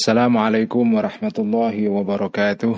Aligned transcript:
Assalamualaikum 0.00 0.96
warahmatullahi 0.96 1.84
wabarakatuh. 1.84 2.72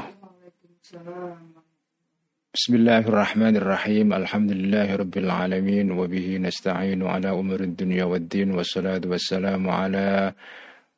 Bismillahirrahmanirrahim. 2.50 4.10
Alhamdulillahi 4.10 4.98
rabbil 4.98 5.30
alamin 5.30 5.94
wa 5.94 6.10
bihi 6.10 6.42
nasta'inu 6.42 7.06
ala 7.06 7.38
umurid 7.38 7.78
dunya 7.78 8.10
waddin 8.10 8.58
wassalatu 8.58 9.14
wassalamu 9.14 9.70
ala 9.70 10.34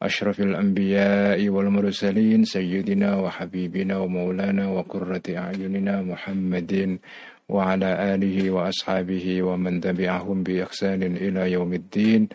ashrafil 0.00 0.56
anbiya'i 0.56 1.44
wal 1.52 1.68
mursalin 1.68 2.48
sayyidina 2.48 3.20
wa 3.20 3.28
habibina 3.28 4.00
wa 4.00 4.08
maulana 4.08 4.72
wa 4.72 4.80
qurrati 4.80 5.36
a'yunina 5.36 6.00
Muhammadin 6.08 7.04
wa 7.52 7.76
ala 7.76 8.16
alihi 8.16 8.48
wa 8.48 8.72
ashabihi 8.72 9.44
wa 9.44 9.60
man 9.60 9.76
tabi'ahum 9.76 10.40
bi 10.40 10.64
ihsanin 10.64 11.20
ila 11.20 11.44
yaumiddin. 11.44 12.32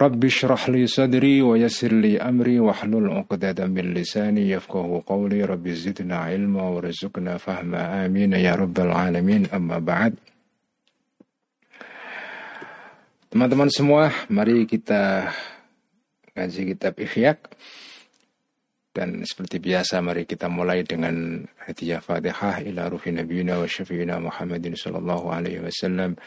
Rabbi 0.00 0.32
syrah 0.32 0.64
li 0.72 0.88
sadri 0.88 1.44
wa 1.44 1.60
yassir 1.60 1.92
li 1.92 2.16
amri 2.16 2.56
wa 2.56 2.72
hlul 2.72 3.20
uqdatan 3.20 3.68
min 3.68 3.92
lisani 3.92 4.48
yafqahu 4.48 5.04
qawli 5.04 5.44
Rabbi 5.44 5.76
zidna 5.76 6.32
ilma 6.32 6.72
wa 6.72 6.80
rizukna 6.80 7.36
fahma 7.36 8.00
amin 8.08 8.32
ya 8.32 8.56
rabbal 8.56 8.96
alamin 8.96 9.44
amma 9.52 9.76
ba'd 9.76 10.16
Teman-teman 13.30 13.70
semua, 13.70 14.10
mari 14.26 14.66
kita 14.66 15.30
ngaji 16.34 16.74
kitab 16.74 16.98
Ihyak. 16.98 17.46
Dan 18.90 19.22
seperti 19.22 19.62
biasa 19.62 20.02
mari 20.02 20.26
kita 20.26 20.50
mulai 20.50 20.82
dengan 20.82 21.46
hadiah 21.62 22.02
Fatihah 22.02 22.58
ila 22.66 22.90
ruhi 22.90 23.14
nabiyina 23.14 23.62
wa 23.62 23.70
syafi'ina 23.70 24.18
Muhammadin 24.18 24.74
sallallahu 24.74 25.30
alaihi 25.30 25.62
wasallam 25.62 26.18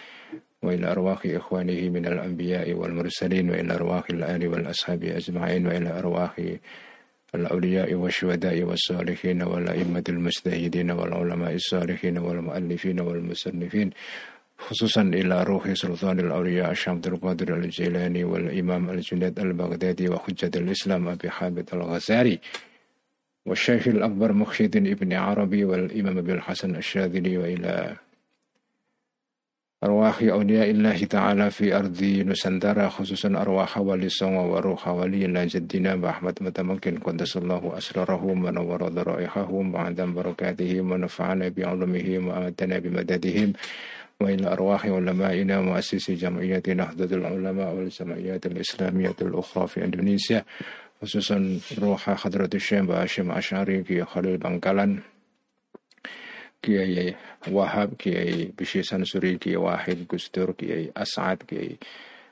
وإلى 0.64 0.92
أرواح 0.92 1.22
إخوانه 1.26 1.90
من 1.90 2.06
الأنبياء 2.06 2.74
والمرسلين 2.74 3.50
وإلى 3.50 3.74
أرواح 3.76 4.04
الآل 4.10 4.48
والأصحاب 4.48 5.04
أجمعين 5.04 5.68
وإلى 5.68 6.00
أرواح 6.00 6.42
الأولياء 7.36 7.94
والشهداء 7.94 8.62
والصالحين 8.64 9.42
والأئمة 9.42 10.04
المجتهدين 10.10 10.92
والعلماء 10.92 11.54
الصالحين 11.54 12.18
والمؤلفين 12.18 13.00
والمصنفين 13.00 13.90
خصوصا 14.58 15.02
إلى 15.02 15.44
روح 15.44 15.74
سلطان 15.74 16.20
الأولياء 16.20 16.72
الشيخ 16.72 16.90
عبد 16.90 17.08
القادر 17.08 17.58
الجيلاني 17.58 18.24
والإمام 18.24 18.90
الجنيد 18.90 19.40
البغدادي 19.40 20.10
وحجة 20.10 20.52
الإسلام 20.56 21.08
أبي 21.08 21.30
حامد 21.30 21.70
الغزالي 21.74 22.40
والشيخ 23.46 23.88
الأكبر 23.88 24.34
مخشد 24.34 24.76
ابن 24.78 25.14
عربي 25.14 25.66
والإمام 25.66 26.18
أبي 26.18 26.34
الحسن 26.34 26.76
الشاذلي 26.76 27.38
وإلى 27.38 27.96
أرواح 29.84 30.22
أولياء 30.22 30.70
الله 30.72 31.04
تعالى 31.06 31.52
في 31.52 31.76
أرض 31.76 32.04
نسندرة 32.04 32.88
خصوصا 32.88 33.30
أرواح 33.42 33.78
ولي 33.78 34.10
سونغ 34.10 34.46
وروح 34.54 34.88
ولينا 34.88 35.46
جدنا 35.46 35.96
بأحمد 35.96 36.38
متمكن 36.42 36.98
قدس 36.98 37.38
الله 37.38 37.78
أسرارهم 37.78 38.46
ونور 38.46 38.88
ذرائحهم 38.90 39.74
وعدم 39.76 40.14
بركاتهم 40.14 40.92
ونفعنا 40.92 41.48
بعلومهم 41.50 42.28
وآتنا 42.28 42.80
بمددهم 42.80 43.54
وإلى 44.22 44.48
أرواح 44.54 44.86
علمائنا 44.86 45.62
مؤسسي 45.62 46.14
جمعية 46.16 46.64
نهضة 46.68 47.16
العلماء 47.16 47.74
والجمعيات 47.76 48.46
الإسلامية 48.46 49.16
الأخرى 49.22 49.68
في 49.68 49.84
إندونيسيا 49.84 50.46
خصوصا 51.02 51.60
روح 51.82 52.10
حضرة 52.10 52.50
الشيخ 52.56 52.82
باشم 52.84 53.32
أشعري 53.32 53.84
في 53.84 54.04
خليل 54.06 54.38
بنكالان 54.38 55.00
kiyai 56.64 57.16
wahab 57.52 57.98
kiyai 58.02 58.50
bishir 58.58 58.84
sansuri 58.88 59.36
kiyai 59.38 59.60
wahid 59.68 60.08
gustur 60.08 60.56
kiyai 60.56 60.90
as'ad 60.96 61.44
kiyai 61.50 61.78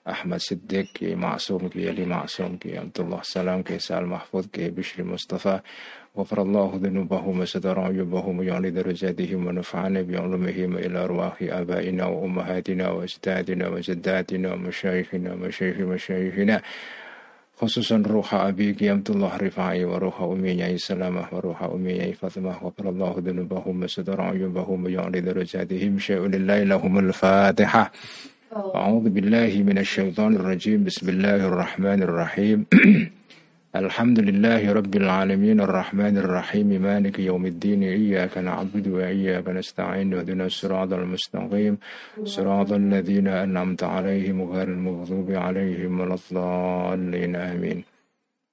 أحمد 0.02 0.40
صديق 0.40 0.86
كي 0.98 1.16
معصوم 1.16 1.68
كي 1.70 1.90
علي 1.90 2.06
معصوم 2.06 2.58
كي 2.58 2.78
عبد 2.78 3.00
الله 3.00 3.20
سلام 3.22 3.62
كي 3.62 3.80
سال 3.80 4.06
محفوظ 4.06 4.46
كي 4.54 4.70
بشري 4.70 5.04
مصطفى 5.04 5.60
غفر 6.18 6.42
الله 6.42 6.80
ذنوبهم 6.84 7.40
وستر 7.40 7.80
عيوبهم 7.80 8.40
ويعلي 8.40 8.70
درجاتهم 8.72 9.48
ونفعنا 9.48 10.02
بعلومهم 10.02 10.78
إلى 10.78 10.98
أرواح 11.04 11.36
آبائنا 11.42 12.06
وأمهاتنا 12.06 12.90
وأجدادنا 12.90 13.68
وجداتنا 13.68 14.54
ومشايخنا 14.54 15.34
ومشايخ 15.34 15.78
مشايخنا 15.78 16.62
khususan 17.61 18.05
ruha 18.05 18.45
abi 18.53 18.77
qiyamtullah 18.77 19.33
rifai 19.41 19.81
wa 19.89 19.97
ruha 19.97 20.29
ummi 20.29 20.61
nyai 20.61 20.77
salamah 20.77 21.33
wa 21.33 21.41
ruha 21.41 21.73
ummi 21.73 21.97
nyai 21.97 22.13
fatimah 22.13 22.61
wa 22.61 22.69
qarallahu 22.69 23.25
dunubahum 23.25 23.81
wa 23.81 23.89
sadara 23.89 24.37
ayubahum 24.37 24.85
wa 24.85 24.93
ya'li 24.93 25.25
darajatihim 25.25 25.97
syai'un 25.97 26.29
lillahi 26.33 26.69
lahumul 26.69 27.13
fatihah 27.17 27.89
أعوذ 28.57 29.13
بالله 29.13 29.53
من 29.69 29.77
الشيطان 29.85 30.41
الرجيم 30.41 30.89
بسم 30.89 31.07
الله 31.09 31.45
الرحمن 31.45 32.01
الرحيم 32.09 32.59
الحمد 33.76 34.20
لله 34.20 34.72
رب 34.74 34.96
العالمين 34.96 35.60
الرحمن 35.62 36.18
الرحيم 36.18 36.68
مالك 36.82 37.20
يوم 37.20 37.46
الدين 37.46 37.84
إياك 37.84 38.38
نعبد 38.38 38.88
وإياك 38.88 39.48
نستعين 39.50 40.14
واهدنا 40.14 40.46
الصراط 40.46 40.94
المستقيم 40.94 41.78
صراط 42.24 42.72
الذين 42.72 43.28
أنعمت 43.28 43.84
عليهم 43.84 44.42
غير 44.42 44.68
المغضوب 44.68 45.32
عليهم 45.32 46.00
ولا 46.00 46.14
الضالين 46.14 47.36
آمين. 47.36 47.84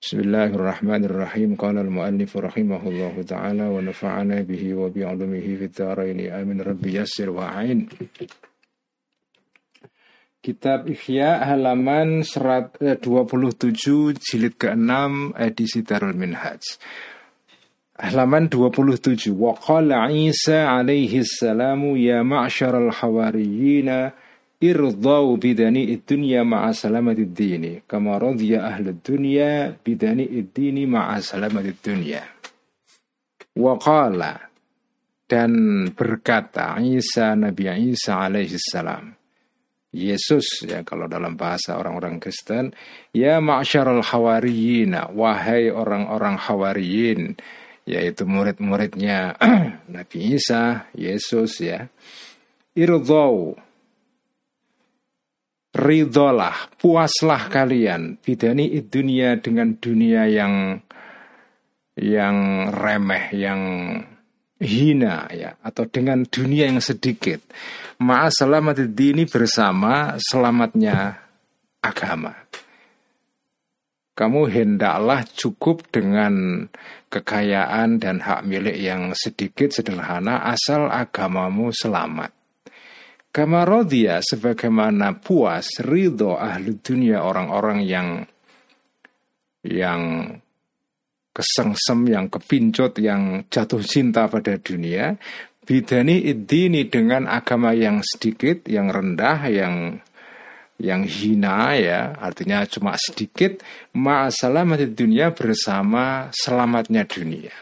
بسم 0.02 0.20
الله 0.20 0.44
الرحمن 0.44 1.04
الرحيم 1.04 1.54
قال 1.54 1.78
المؤلف 1.78 2.36
رحمه 2.36 2.88
الله 2.88 3.22
تعالى 3.22 3.62
ونفعنا 3.62 4.40
به 4.40 4.74
وبعلمه 4.74 5.40
في 5.58 5.64
الدارين 5.64 6.20
آمين. 6.32 6.60
ربي 6.60 6.94
يسر 6.94 7.30
وعين 7.30 7.88
Kitab 10.38 10.86
Ihya 10.86 11.42
halaman 11.42 12.22
27 12.22 12.78
eh, 12.78 14.14
jilid 14.14 14.54
ke-6 14.54 15.34
edisi 15.34 15.82
Darul 15.82 16.14
Minhaj. 16.14 16.78
Halaman 17.98 18.46
27. 18.46 19.34
Wa 19.34 19.58
qala 19.58 20.06
Isa 20.14 20.78
alaihi 20.78 21.26
salamu 21.26 21.98
ya 21.98 22.22
ma'syaral 22.22 22.94
hawariyina 22.94 24.14
irdau 24.62 25.34
bidani 25.34 25.98
dunya 26.06 26.46
ma'a 26.46 26.70
salamati 26.70 27.26
dini 27.26 27.82
kama 27.82 28.22
radhiya 28.22 28.62
ahli 28.62 28.94
dunya 29.02 29.74
bidani 29.74 30.30
dini 30.54 30.86
ma'a 30.86 31.18
salamati 31.18 31.74
dunya. 31.82 32.22
Wa 33.58 33.74
qala 33.74 34.38
dan 35.26 35.82
berkata 35.98 36.78
Isa 36.78 37.34
Nabi 37.34 37.90
Isa 37.90 38.22
alaihi 38.22 38.54
salam 38.54 39.17
Yesus 39.98 40.62
ya 40.62 40.86
kalau 40.86 41.10
dalam 41.10 41.34
bahasa 41.34 41.74
orang-orang 41.74 42.22
Kristen 42.22 42.70
ya 43.10 43.42
ma'syarul 43.42 44.06
hawariyina 44.06 45.10
wahai 45.10 45.74
orang-orang 45.74 46.38
hawariyin 46.38 47.34
yaitu 47.88 48.28
murid-muridnya. 48.28 49.40
Nabi 49.96 50.36
Isa 50.36 50.92
Yesus 50.92 51.64
ya. 51.64 51.88
Irdau 52.76 53.56
ridolah 55.72 56.68
puaslah 56.76 57.48
kalian. 57.48 58.20
Bidani 58.20 58.76
dunia 58.84 59.40
dengan 59.40 59.80
dunia 59.80 60.28
yang 60.28 60.84
yang 61.98 62.68
remeh 62.70 63.24
yang 63.34 63.60
hina 64.58 65.30
ya 65.30 65.54
atau 65.62 65.86
dengan 65.86 66.26
dunia 66.26 66.66
yang 66.66 66.82
sedikit. 66.82 67.42
Ma'a 68.02 68.30
selamat 68.30 68.90
ini 68.94 69.26
bersama 69.26 70.18
selamatnya 70.18 71.18
agama. 71.82 72.34
Kamu 74.18 74.50
hendaklah 74.50 75.22
cukup 75.30 75.94
dengan 75.94 76.66
kekayaan 77.06 78.02
dan 78.02 78.18
hak 78.18 78.42
milik 78.42 78.74
yang 78.74 79.14
sedikit 79.14 79.70
sederhana 79.70 80.42
asal 80.42 80.90
agamamu 80.90 81.70
selamat. 81.70 82.34
Kama 83.30 83.62
rodya 83.62 84.18
sebagaimana 84.18 85.22
puas 85.22 85.70
ridho 85.78 86.34
ahli 86.34 86.82
dunia 86.82 87.22
orang-orang 87.22 87.86
yang 87.86 88.08
yang 89.62 90.34
kesengsem, 91.38 92.10
yang 92.10 92.26
kepincut, 92.26 92.98
yang 92.98 93.46
jatuh 93.46 93.78
cinta 93.86 94.26
pada 94.26 94.58
dunia. 94.58 95.14
Bidani 95.62 96.34
ini 96.34 96.90
dengan 96.90 97.30
agama 97.30 97.70
yang 97.70 98.02
sedikit, 98.02 98.66
yang 98.66 98.90
rendah, 98.90 99.46
yang 99.46 100.02
yang 100.78 101.02
hina 101.02 101.74
ya, 101.74 102.14
artinya 102.22 102.62
cuma 102.62 102.94
sedikit, 102.94 103.58
ma'asalamat 103.98 104.94
dunia 104.94 105.34
bersama 105.34 106.30
selamatnya 106.30 107.02
dunia. 107.02 107.54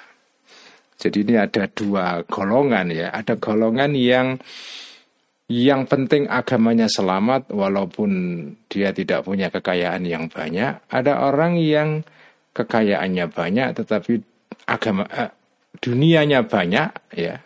Jadi 1.00 1.24
ini 1.24 1.34
ada 1.40 1.64
dua 1.68 2.24
golongan 2.28 2.92
ya, 2.92 3.08
ada 3.12 3.40
golongan 3.40 3.96
yang 3.96 4.36
yang 5.46 5.86
penting 5.86 6.26
agamanya 6.26 6.90
selamat 6.90 7.54
walaupun 7.54 8.10
dia 8.66 8.90
tidak 8.90 9.22
punya 9.24 9.48
kekayaan 9.48 10.02
yang 10.02 10.26
banyak. 10.26 10.82
Ada 10.90 11.22
orang 11.22 11.56
yang 11.56 12.02
kekayaannya 12.56 13.28
banyak 13.28 13.68
tetapi 13.76 14.12
agama 14.64 15.04
eh, 15.12 15.28
dunianya 15.76 16.48
banyak 16.48 16.88
ya 17.12 17.36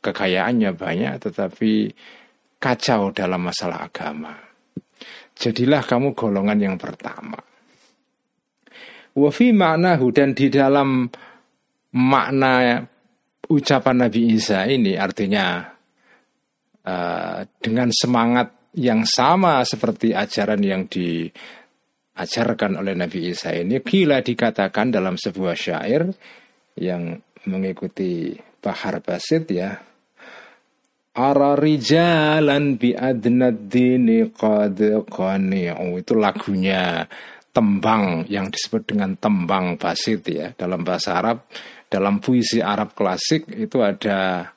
kekayaannya 0.00 0.72
banyak 0.72 1.12
tetapi 1.20 1.92
kacau 2.56 3.12
dalam 3.12 3.44
masalah 3.44 3.84
agama. 3.84 4.32
Jadilah 5.36 5.84
kamu 5.84 6.16
golongan 6.16 6.56
yang 6.56 6.76
pertama. 6.80 7.36
Wafi 9.16 9.52
maknahu 9.52 10.12
dan 10.12 10.32
di 10.32 10.48
dalam 10.48 11.08
makna 11.96 12.80
ucapan 13.48 13.96
Nabi 14.08 14.36
Isa 14.36 14.64
ini 14.68 14.96
artinya 14.96 15.64
uh, 16.84 17.40
dengan 17.60 17.88
semangat 17.92 18.76
yang 18.76 19.08
sama 19.08 19.64
seperti 19.64 20.12
ajaran 20.12 20.60
yang 20.60 20.84
diajarkan 22.16 22.80
oleh 22.80 22.96
Nabi 22.96 23.28
Isa 23.28 23.52
ini 23.52 23.84
gila 23.84 24.24
dikatakan 24.24 24.88
dalam 24.88 25.20
sebuah 25.20 25.52
syair 25.52 26.08
yang 26.80 27.20
mengikuti 27.44 28.32
Bahar 28.64 29.04
Basit 29.04 29.52
ya 29.52 29.76
Ara 31.16 31.56
rijalan 31.56 32.76
bi 32.76 32.92
adnad 32.92 33.72
dini 33.72 34.28
qad 34.36 34.76
qani'u. 35.08 35.96
Itu 35.96 36.12
lagunya 36.12 37.08
tembang 37.56 38.28
yang 38.28 38.52
disebut 38.52 38.84
dengan 38.84 39.16
tembang 39.16 39.80
basit 39.80 40.28
ya. 40.28 40.52
Dalam 40.52 40.84
bahasa 40.84 41.16
Arab 41.16 41.48
dalam 41.88 42.20
puisi 42.20 42.60
Arab 42.60 42.92
klasik 42.92 43.48
itu 43.48 43.80
ada 43.80 44.50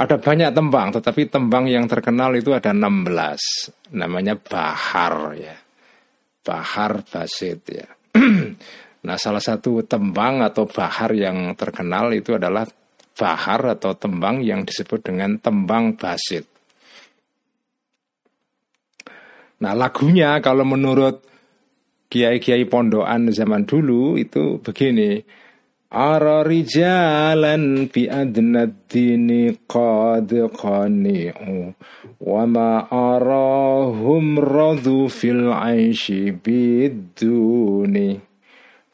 ada 0.00 0.16
banyak 0.16 0.50
tembang 0.50 0.96
tetapi 0.96 1.28
tembang 1.28 1.68
yang 1.68 1.84
terkenal 1.84 2.32
itu 2.32 2.56
ada 2.56 2.72
16 2.72 3.92
namanya 3.92 4.34
bahar 4.34 5.36
ya 5.36 5.54
bahar 6.44 7.04
basit 7.06 7.60
ya 7.68 7.88
nah 9.06 9.16
salah 9.16 9.42
satu 9.42 9.84
tembang 9.84 10.44
atau 10.44 10.68
bahar 10.68 11.12
yang 11.16 11.56
terkenal 11.56 12.12
itu 12.12 12.36
adalah 12.36 12.68
bahar 13.16 13.76
atau 13.76 13.96
tembang 13.96 14.40
yang 14.40 14.64
disebut 14.64 15.04
dengan 15.04 15.36
tembang 15.40 15.96
basit 15.96 16.50
Nah 19.60 19.76
lagunya 19.76 20.40
kalau 20.40 20.64
menurut 20.64 21.20
kiai-kiai 22.08 22.64
pondokan 22.64 23.28
zaman 23.30 23.68
dulu 23.68 24.16
itu 24.16 24.58
begini. 24.64 25.20
Ara 25.90 26.46
rijalan 26.46 27.90
bi 27.90 28.06
adnad 28.06 28.86
dini 28.86 29.50
qad 29.66 30.30
qani'u 30.54 31.74
wa 32.22 32.46
ma 32.46 32.86
arahum 32.86 34.38
radu 34.38 35.10
fil 35.10 35.50
aishi 35.50 36.30
biduni 36.30 38.22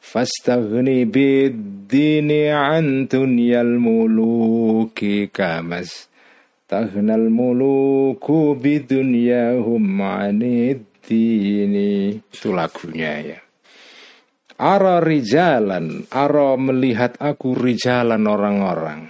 fastaghni 0.01 1.05
bid-dini 1.05 2.49
an 2.49 3.05
dunyal 3.05 3.77
muluki 3.77 5.29
kamas 5.29 6.09
tahnal 6.65 7.29
muluku 7.29 8.57
bidunyahum 8.57 10.01
anid 10.01 10.81
ini 11.07 12.19
itu 12.19 12.51
lagunya 12.51 13.13
ya. 13.21 13.46
Ara 14.57 14.97
rijalan, 15.05 16.09
ara 16.09 16.57
melihat 16.57 17.13
aku 17.21 17.53
rijalan 17.53 18.25
orang-orang. 18.25 19.05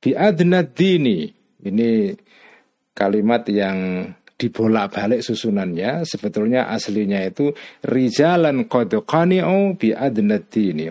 Di 0.00 0.16
adnad 0.16 0.72
dini, 0.72 1.28
ini 1.60 2.08
kalimat 2.96 3.44
yang 3.52 4.08
dibolak-balik 4.40 5.20
susunannya. 5.20 6.08
Sebetulnya 6.08 6.72
aslinya 6.72 7.20
itu 7.28 7.52
rijalan 7.84 8.64
qani'u 8.68 9.76
bi 9.76 9.92
adnad 9.92 10.48
dini 10.48 10.88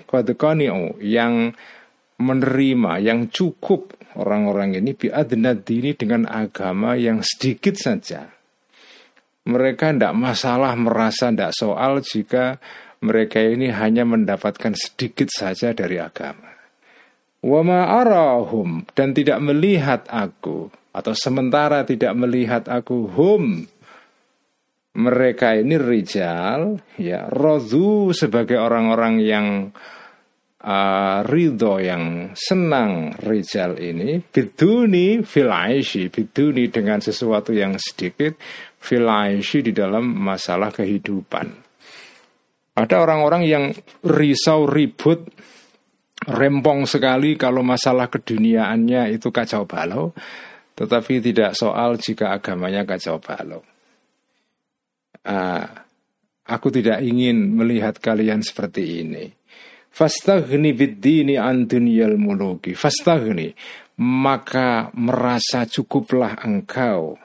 yang 1.01 1.33
menerima 2.21 2.91
yang 3.01 3.33
cukup 3.33 3.97
orang-orang 4.13 4.77
ini 4.77 4.93
bi 4.93 5.09
dini 5.65 5.91
dengan 5.97 6.29
agama 6.29 6.93
yang 6.93 7.25
sedikit 7.25 7.75
saja 7.75 8.34
mereka 9.45 9.94
tidak 9.94 10.13
masalah 10.18 10.74
merasa 10.74 11.30
tidak 11.30 11.53
soal 11.53 12.01
jika 12.01 12.57
mereka 13.06 13.38
ini 13.42 13.69
hanya 13.69 14.01
mendapatkan 14.03 14.74
sedikit 14.74 15.30
saja 15.30 15.71
dari 15.77 16.01
agama. 16.01 16.50
Wama 17.45 18.01
arahum 18.01 18.89
dan 18.97 19.13
tidak 19.13 19.38
melihat 19.38 20.01
aku 20.09 20.74
atau 20.89 21.13
sementara 21.13 21.86
tidak 21.86 22.18
melihat 22.18 22.65
aku 22.65 23.06
hum 23.13 23.69
mereka 24.95 25.53
ini 25.53 25.75
rijal 25.75 26.81
ya 26.95 27.27
rozu 27.30 28.15
sebagai 28.15 28.56
orang-orang 28.57 29.19
yang 29.19 29.47
uh, 30.63 31.19
ridho 31.27 31.83
yang 31.83 32.31
senang 32.33 33.12
rijal 33.19 33.75
ini 33.75 34.24
biduni 34.24 35.21
fil 35.21 35.51
aishi 35.51 36.07
biduni 36.07 36.71
dengan 36.71 37.03
sesuatu 37.03 37.51
yang 37.51 37.75
sedikit 37.75 38.39
fil 38.85 39.09
di 39.41 39.73
dalam 39.73 40.05
masalah 40.05 40.69
kehidupan. 40.69 41.65
Ada 42.75 42.95
orang-orang 43.01 43.43
yang 43.47 43.63
risau 44.05 44.69
ribut, 44.69 45.25
rempong 46.29 46.85
sekali 46.85 47.33
kalau 47.39 47.65
masalah 47.65 48.11
keduniaannya 48.11 49.15
itu 49.15 49.33
kacau 49.33 49.65
balau, 49.65 50.13
tetapi 50.77 51.23
tidak 51.23 51.57
soal 51.57 51.97
jika 51.97 52.35
agamanya 52.35 52.85
kacau 52.85 53.17
balau. 53.17 53.63
Ah, 55.25 55.87
aku 56.45 56.69
tidak 56.69 57.01
ingin 57.01 57.57
melihat 57.57 57.97
kalian 57.97 58.45
seperti 58.45 59.01
ini. 59.01 59.25
Fastaghni 59.95 60.75
biddini 60.75 61.39
an 61.39 61.65
dunyal 61.71 62.19
muluki. 62.19 62.75
Fastaghni. 62.75 63.55
Maka 63.95 64.91
merasa 64.91 65.63
cukuplah 65.63 66.43
engkau 66.43 67.15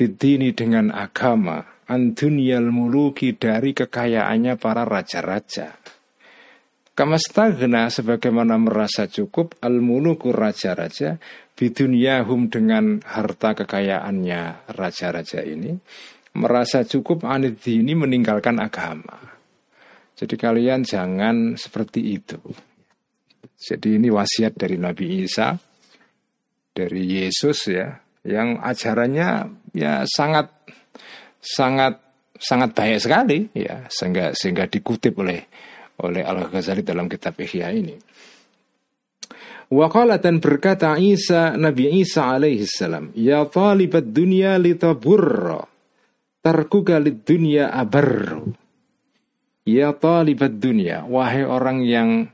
bidini 0.00 0.56
dengan 0.56 0.88
agama 0.88 1.84
antunyal 1.84 2.72
muluki 2.72 3.36
dari 3.36 3.76
kekayaannya 3.76 4.56
para 4.56 4.88
raja-raja. 4.88 5.76
Kamastagna 6.96 7.92
sebagaimana 7.92 8.56
merasa 8.56 9.04
cukup 9.12 9.60
al 9.60 9.84
muluku 9.84 10.32
raja-raja 10.32 11.20
bidunyahum 11.52 12.48
dengan 12.48 13.04
harta 13.04 13.52
kekayaannya 13.52 14.72
raja-raja 14.72 15.44
ini 15.44 15.76
merasa 16.32 16.80
cukup 16.88 17.28
anid 17.28 17.60
ini 17.68 17.92
meninggalkan 17.92 18.56
agama. 18.56 19.20
Jadi 20.16 20.36
kalian 20.40 20.80
jangan 20.88 21.60
seperti 21.60 22.16
itu. 22.16 22.40
Jadi 23.60 24.00
ini 24.00 24.08
wasiat 24.08 24.56
dari 24.56 24.80
Nabi 24.80 25.24
Isa, 25.28 25.52
dari 26.72 27.04
Yesus 27.04 27.68
ya, 27.68 27.92
yang 28.24 28.60
ajarannya 28.60 29.48
ya 29.72 30.04
sangat 30.04 30.52
sangat 31.40 32.00
sangat 32.36 32.70
baik 32.76 33.00
sekali 33.00 33.38
ya 33.56 33.88
sehingga 33.88 34.36
sehingga 34.36 34.68
dikutip 34.68 35.16
oleh 35.20 35.40
oleh 36.00 36.24
Al 36.24 36.48
Ghazali 36.48 36.80
dalam 36.80 37.08
kitab 37.08 37.36
Ihya 37.36 37.68
ini. 37.72 37.96
Waqala 39.70 40.18
dan 40.18 40.42
berkata 40.42 40.98
Isa 40.98 41.54
Nabi 41.54 42.02
Isa 42.02 42.34
alaihi 42.34 42.66
salam, 42.66 43.14
"Ya 43.14 43.46
talibat 43.46 44.10
dunya 44.10 44.58
litaburra, 44.58 45.62
tarkuka 46.42 46.98
lid 46.98 47.22
dunya 47.22 47.70
abarru." 47.70 48.50
Ya 49.62 49.94
talibat 49.94 50.58
dunya, 50.58 51.06
wahai 51.06 51.46
orang 51.46 51.86
yang 51.86 52.26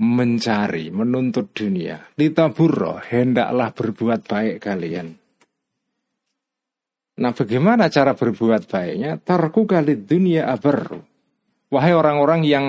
mencari, 0.00 0.88
menuntut 0.88 1.52
dunia, 1.52 2.08
litaburra, 2.16 3.04
hendaklah 3.04 3.68
berbuat 3.76 4.24
baik 4.24 4.64
kalian. 4.64 5.19
Nah 7.20 7.36
bagaimana 7.36 7.92
cara 7.92 8.16
berbuat 8.16 8.64
baiknya? 8.64 9.20
Tarku 9.20 9.68
kali 9.68 10.00
dunia 10.00 10.48
abaru. 10.48 11.04
Wahai 11.68 11.92
orang-orang 11.92 12.42
yang 12.48 12.66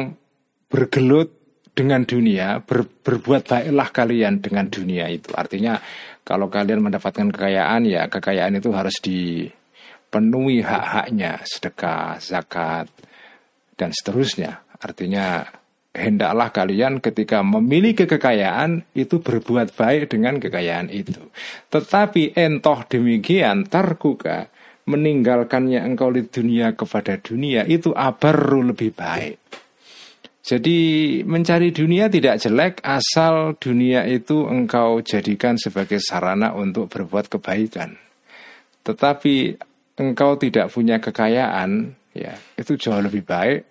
bergelut 0.67 1.31
dengan 1.71 2.03
dunia, 2.03 2.59
ber, 2.59 2.83
berbuat 2.83 3.47
baiklah 3.47 3.89
kalian 3.95 4.43
dengan 4.43 4.67
dunia 4.67 5.07
itu. 5.07 5.31
Artinya 5.31 5.79
kalau 6.27 6.51
kalian 6.51 6.83
mendapatkan 6.83 7.31
kekayaan 7.31 7.87
ya 7.87 8.11
kekayaan 8.11 8.59
itu 8.59 8.69
harus 8.75 8.99
dipenuhi 8.99 10.59
hak-haknya, 10.61 11.41
sedekah, 11.47 12.19
zakat, 12.19 12.91
dan 13.79 13.95
seterusnya. 13.95 14.67
Artinya 14.83 15.47
hendaklah 15.91 16.49
kalian 16.55 17.03
ketika 17.03 17.43
memiliki 17.43 18.07
kekayaan 18.07 18.87
itu 18.95 19.19
berbuat 19.19 19.75
baik 19.75 20.11
dengan 20.11 20.39
kekayaan 20.39 20.87
itu. 20.87 21.19
Tetapi 21.67 22.35
entoh 22.35 22.79
demikian 22.87 23.67
tarkuka 23.67 24.47
meninggalkannya 24.87 25.83
engkau 25.83 26.09
di 26.09 26.25
dunia 26.25 26.73
kepada 26.73 27.19
dunia 27.19 27.67
itu 27.67 27.91
abaru 27.93 28.73
lebih 28.73 28.95
baik. 28.95 29.37
Jadi 30.41 31.21
mencari 31.21 31.69
dunia 31.69 32.09
tidak 32.09 32.41
jelek 32.41 32.81
asal 32.81 33.53
dunia 33.61 34.09
itu 34.09 34.49
engkau 34.49 34.97
jadikan 35.05 35.53
sebagai 35.61 36.01
sarana 36.01 36.57
untuk 36.57 36.89
berbuat 36.89 37.29
kebaikan. 37.29 37.93
Tetapi 38.81 39.35
engkau 40.01 40.41
tidak 40.41 40.73
punya 40.73 40.97
kekayaan, 40.97 41.93
ya 42.17 42.33
itu 42.57 42.73
jauh 42.73 43.05
lebih 43.05 43.21
baik 43.21 43.70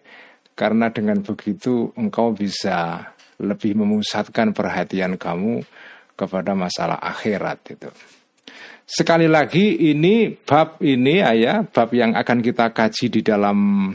karena 0.60 0.92
dengan 0.92 1.24
begitu 1.24 1.88
engkau 1.96 2.36
bisa 2.36 3.08
lebih 3.40 3.80
memusatkan 3.80 4.52
perhatian 4.52 5.16
kamu 5.16 5.64
kepada 6.12 6.52
masalah 6.52 7.00
akhirat 7.00 7.58
itu. 7.72 7.88
Sekali 8.84 9.24
lagi 9.24 9.88
ini 9.88 10.28
bab 10.36 10.76
ini 10.84 11.24
ayah 11.24 11.64
bab 11.64 11.88
yang 11.96 12.12
akan 12.12 12.44
kita 12.44 12.76
kaji 12.76 13.06
di 13.08 13.20
dalam 13.24 13.88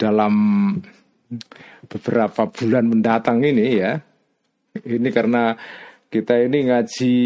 dalam 0.00 0.34
beberapa 1.84 2.48
bulan 2.48 2.88
mendatang 2.88 3.44
ini 3.44 3.66
ya. 3.76 4.00
Ini 4.72 5.08
karena 5.12 5.52
kita 6.08 6.40
ini 6.40 6.72
ngaji 6.72 7.16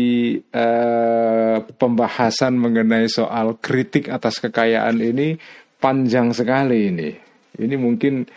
eh, 0.50 1.56
pembahasan 1.62 2.58
mengenai 2.58 3.06
soal 3.06 3.62
kritik 3.62 4.10
atas 4.10 4.42
kekayaan 4.42 4.98
ini 4.98 5.38
panjang 5.78 6.34
sekali 6.34 6.90
ini. 6.90 7.25
Ini 7.56 7.74
mungkin 7.80 8.28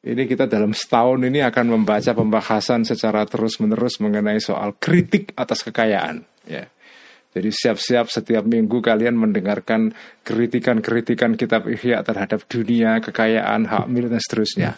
ini 0.00 0.22
kita 0.24 0.48
dalam 0.48 0.72
setahun 0.72 1.20
ini 1.20 1.44
akan 1.44 1.76
membaca 1.76 2.16
pembahasan 2.16 2.88
secara 2.88 3.28
terus-menerus 3.28 4.00
mengenai 4.00 4.40
soal 4.40 4.72
kritik 4.80 5.36
atas 5.36 5.60
kekayaan. 5.60 6.24
Ya. 6.48 6.72
Jadi 7.30 7.54
siap-siap 7.54 8.10
setiap 8.10 8.42
minggu 8.42 8.82
kalian 8.82 9.14
mendengarkan 9.14 9.94
kritikan-kritikan 10.26 11.38
kitab 11.38 11.70
Ihya 11.70 12.02
terhadap 12.02 12.42
dunia, 12.50 12.98
kekayaan, 12.98 13.70
hak 13.70 13.86
milik 13.86 14.10
dan 14.10 14.18
seterusnya. 14.18 14.70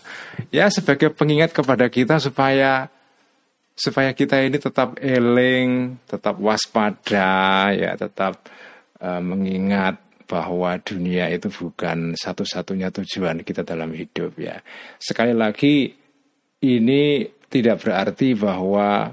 Ya 0.53 0.69
sebagai 0.69 1.09
pengingat 1.17 1.57
kepada 1.57 1.89
kita 1.89 2.21
supaya 2.21 2.93
supaya 3.73 4.13
kita 4.13 4.45
ini 4.45 4.61
tetap 4.61 5.01
eling, 5.01 5.97
tetap 6.05 6.37
waspada, 6.37 7.73
ya 7.73 7.97
tetap 7.97 8.37
uh, 9.01 9.23
mengingat 9.25 9.97
bahwa 10.33 10.81
dunia 10.81 11.29
itu 11.29 11.53
bukan 11.53 12.17
satu-satunya 12.17 12.89
tujuan 12.89 13.45
kita 13.45 13.69
dalam 13.69 13.93
hidup 13.93 14.33
ya. 14.41 14.65
Sekali 14.97 15.37
lagi 15.37 15.93
ini 16.65 17.29
tidak 17.53 17.85
berarti 17.85 18.33
bahwa 18.33 19.13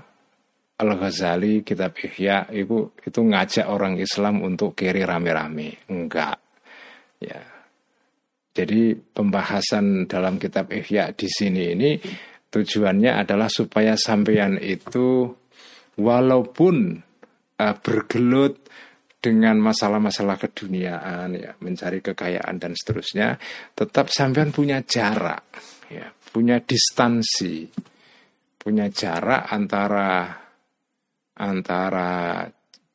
Al-Ghazali 0.80 1.68
kitab 1.68 2.00
Ihya 2.00 2.48
itu 2.56 2.96
itu 3.04 3.20
ngajak 3.20 3.68
orang 3.68 4.00
Islam 4.00 4.40
untuk 4.48 4.80
kiri 4.80 5.04
rame-rame. 5.04 5.92
Enggak. 5.92 6.40
Ya. 7.20 7.44
Jadi 8.56 8.96
pembahasan 8.96 10.08
dalam 10.08 10.40
kitab 10.40 10.72
Ihya 10.72 11.12
di 11.12 11.28
sini 11.28 11.76
ini 11.76 12.00
tujuannya 12.48 13.28
adalah 13.28 13.52
supaya 13.52 14.00
sampeyan 14.00 14.56
itu 14.56 15.28
walaupun 16.00 17.04
uh, 17.60 17.76
bergelut 17.84 18.56
dengan 19.20 19.60
masalah-masalah 19.60 20.40
keduniaan 20.40 21.36
ya, 21.36 21.52
mencari 21.60 22.00
kekayaan 22.00 22.56
dan 22.56 22.72
seterusnya, 22.72 23.36
tetap 23.76 24.08
sampean 24.08 24.56
punya 24.56 24.80
jarak 24.88 25.44
ya, 25.92 26.08
punya 26.32 26.64
distansi. 26.64 27.68
Punya 28.60 28.92
jarak 28.92 29.48
antara 29.56 30.36
antara 31.40 32.44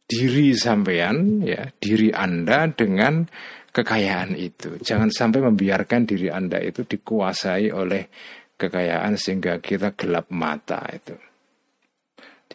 diri 0.05 0.53
sampean 0.53 1.41
ya, 1.41 1.65
diri 1.81 2.13
Anda 2.13 2.69
dengan 2.69 3.25
kekayaan 3.73 4.37
itu. 4.37 4.77
Jangan 4.79 5.09
sampai 5.09 5.41
membiarkan 5.41 6.05
diri 6.05 6.29
Anda 6.29 6.61
itu 6.61 6.85
dikuasai 6.85 7.73
oleh 7.73 8.07
kekayaan 8.55 9.17
sehingga 9.17 9.59
kita 9.59 9.97
gelap 9.97 10.31
mata 10.31 10.85
itu. 10.93 11.17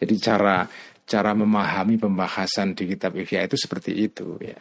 Jadi 0.00 0.14
cara 0.16 0.64
cara 1.10 1.34
memahami 1.34 1.98
pembahasan 1.98 2.78
di 2.78 2.86
kitab 2.94 3.18
Ihya 3.18 3.50
itu 3.50 3.58
seperti 3.58 3.98
itu 3.98 4.38
ya. 4.38 4.54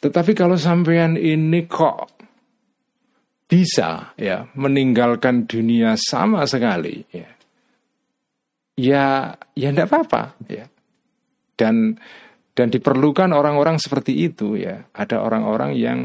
Tetapi 0.00 0.32
kalau 0.36 0.60
sampean 0.60 1.16
ini 1.16 1.64
kok 1.64 2.20
bisa 3.48 4.12
ya 4.20 4.46
meninggalkan 4.54 5.48
dunia 5.48 5.98
sama 5.98 6.46
sekali 6.46 7.02
ya 7.10 7.26
ya 8.78 9.34
ya 9.58 9.68
tidak 9.74 9.90
apa-apa 9.90 10.38
ya 10.46 10.70
dan 11.58 11.98
dan 12.54 12.70
diperlukan 12.70 13.34
orang-orang 13.34 13.82
seperti 13.82 14.22
itu 14.22 14.54
ya 14.54 14.86
ada 14.94 15.18
orang-orang 15.18 15.74
yang 15.74 15.98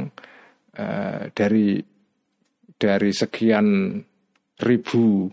uh, 0.73 1.29
dari 1.37 1.85
dari 2.75 3.11
sekian 3.13 4.01
ribu 4.65 5.29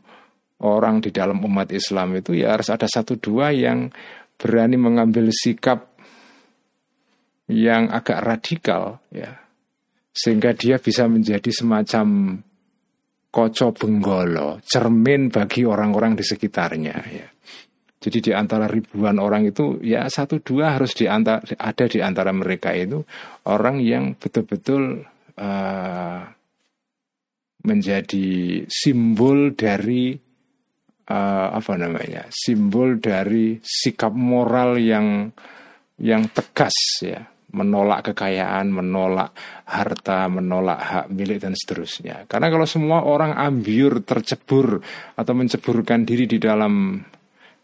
orang 0.63 1.03
di 1.03 1.11
dalam 1.11 1.43
umat 1.43 1.71
Islam 1.75 2.19
itu 2.19 2.39
ya 2.39 2.55
harus 2.55 2.71
ada 2.71 2.87
satu 2.87 3.19
dua 3.19 3.51
yang 3.51 3.91
berani 4.39 4.79
mengambil 4.79 5.31
sikap 5.31 5.95
yang 7.51 7.91
agak 7.91 8.23
radikal 8.23 9.03
ya 9.13 9.43
sehingga 10.13 10.53
dia 10.53 10.77
bisa 10.77 11.09
menjadi 11.09 11.49
semacam 11.49 12.39
koco 13.33 13.73
benggolo, 13.73 14.61
cermin 14.61 15.33
bagi 15.33 15.65
orang-orang 15.65 16.13
di 16.13 16.21
sekitarnya 16.21 16.97
ya. 17.09 17.29
Jadi 18.03 18.19
di 18.19 18.33
antara 18.35 18.69
ribuan 18.69 19.17
orang 19.17 19.49
itu 19.49 19.81
ya 19.81 20.05
satu 20.11 20.43
dua 20.43 20.77
harus 20.77 20.93
di 20.93 21.09
antara, 21.09 21.41
ada 21.57 21.87
di 21.87 22.03
antara 22.03 22.35
mereka 22.35 22.75
itu 22.77 23.01
orang 23.49 23.79
yang 23.79 24.19
betul-betul 24.19 25.07
uh, 25.39 26.21
menjadi 27.63 28.29
simbol 28.67 29.55
dari 29.55 30.19
uh, 31.09 31.49
apa 31.55 31.73
namanya 31.75 32.29
simbol 32.31 33.01
dari 33.03 33.59
sikap 33.63 34.15
moral 34.15 34.79
yang 34.79 35.31
yang 36.03 36.27
tegas 36.31 36.75
ya 37.03 37.33
menolak 37.53 38.13
kekayaan, 38.13 38.73
menolak 38.73 39.37
harta, 39.69 40.25
menolak 40.33 40.81
hak 40.81 41.07
milik 41.13 41.37
dan 41.45 41.53
seterusnya. 41.53 42.25
Karena 42.25 42.49
kalau 42.49 42.65
semua 42.65 43.05
orang 43.05 43.37
ambiur, 43.37 44.01
tercebur 44.09 44.81
atau 45.15 45.33
menceburkan 45.37 46.09
diri 46.09 46.25
di 46.25 46.41
dalam 46.41 46.97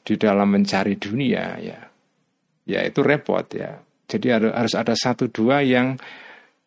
di 0.04 0.14
dalam 0.20 0.48
mencari 0.52 1.00
dunia 1.00 1.56
ya, 1.56 1.80
ya 2.68 2.80
itu 2.84 3.00
repot 3.00 3.48
ya. 3.56 3.80
Jadi 4.08 4.26
harus 4.32 4.76
ada 4.76 4.92
satu 4.92 5.32
dua 5.32 5.64
yang 5.64 5.96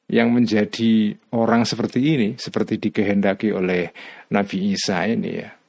yang 0.09 0.33
menjadi 0.33 1.13
orang 1.37 1.63
seperti 1.63 1.99
ini, 2.01 2.29
seperti 2.41 2.81
dikehendaki 2.81 3.53
oleh 3.53 3.93
Nabi 4.33 4.73
Isa 4.73 5.05
ini 5.05 5.29
ya 5.29 5.60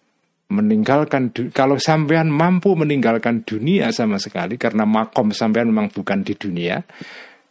meninggalkan 0.53 1.33
kalau 1.51 1.81
sampean 1.81 2.29
mampu 2.29 2.77
meninggalkan 2.77 3.41
dunia 3.49 3.89
sama 3.89 4.21
sekali 4.21 4.61
karena 4.61 4.85
makom 4.85 5.33
sampean 5.33 5.73
memang 5.73 5.89
bukan 5.89 6.21
di 6.21 6.37
dunia 6.37 6.85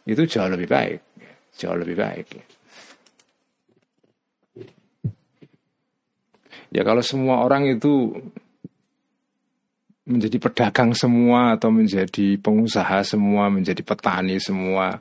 itu 0.06 0.22
jauh 0.26 0.50
lebih 0.50 0.70
baik, 0.70 1.00
jauh 1.58 1.78
lebih 1.78 1.98
baik. 1.98 2.26
Ya 6.72 6.82
kalau 6.86 7.04
semua 7.04 7.44
orang 7.44 7.68
itu 7.68 8.16
menjadi 10.08 10.38
pedagang 10.42 10.96
semua 10.96 11.54
atau 11.54 11.70
menjadi 11.70 12.40
pengusaha 12.40 13.06
semua, 13.06 13.52
menjadi 13.52 13.84
petani 13.86 14.42
semua, 14.42 14.98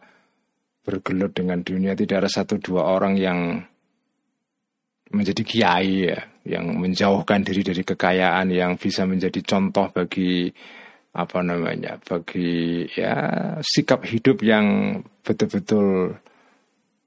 bergelut 0.85 1.33
dengan 1.33 1.63
dunia 1.65 1.97
tidak 1.97 2.25
ada 2.25 2.29
satu 2.29 2.61
dua 2.61 2.85
orang 2.85 3.17
yang 3.17 3.39
menjadi 5.09 5.41
kiai 5.41 5.95
ya, 6.11 6.19
yang 6.45 6.73
menjauhkan 6.77 7.45
diri 7.45 7.61
dari 7.61 7.83
kekayaan 7.85 8.49
yang 8.49 8.77
bisa 8.77 9.05
menjadi 9.05 9.41
contoh 9.45 9.93
bagi 9.93 10.49
apa 11.11 11.43
namanya 11.43 11.99
bagi 11.99 12.87
ya 12.87 13.13
sikap 13.59 14.07
hidup 14.07 14.41
yang 14.41 14.97
betul-betul 15.21 16.15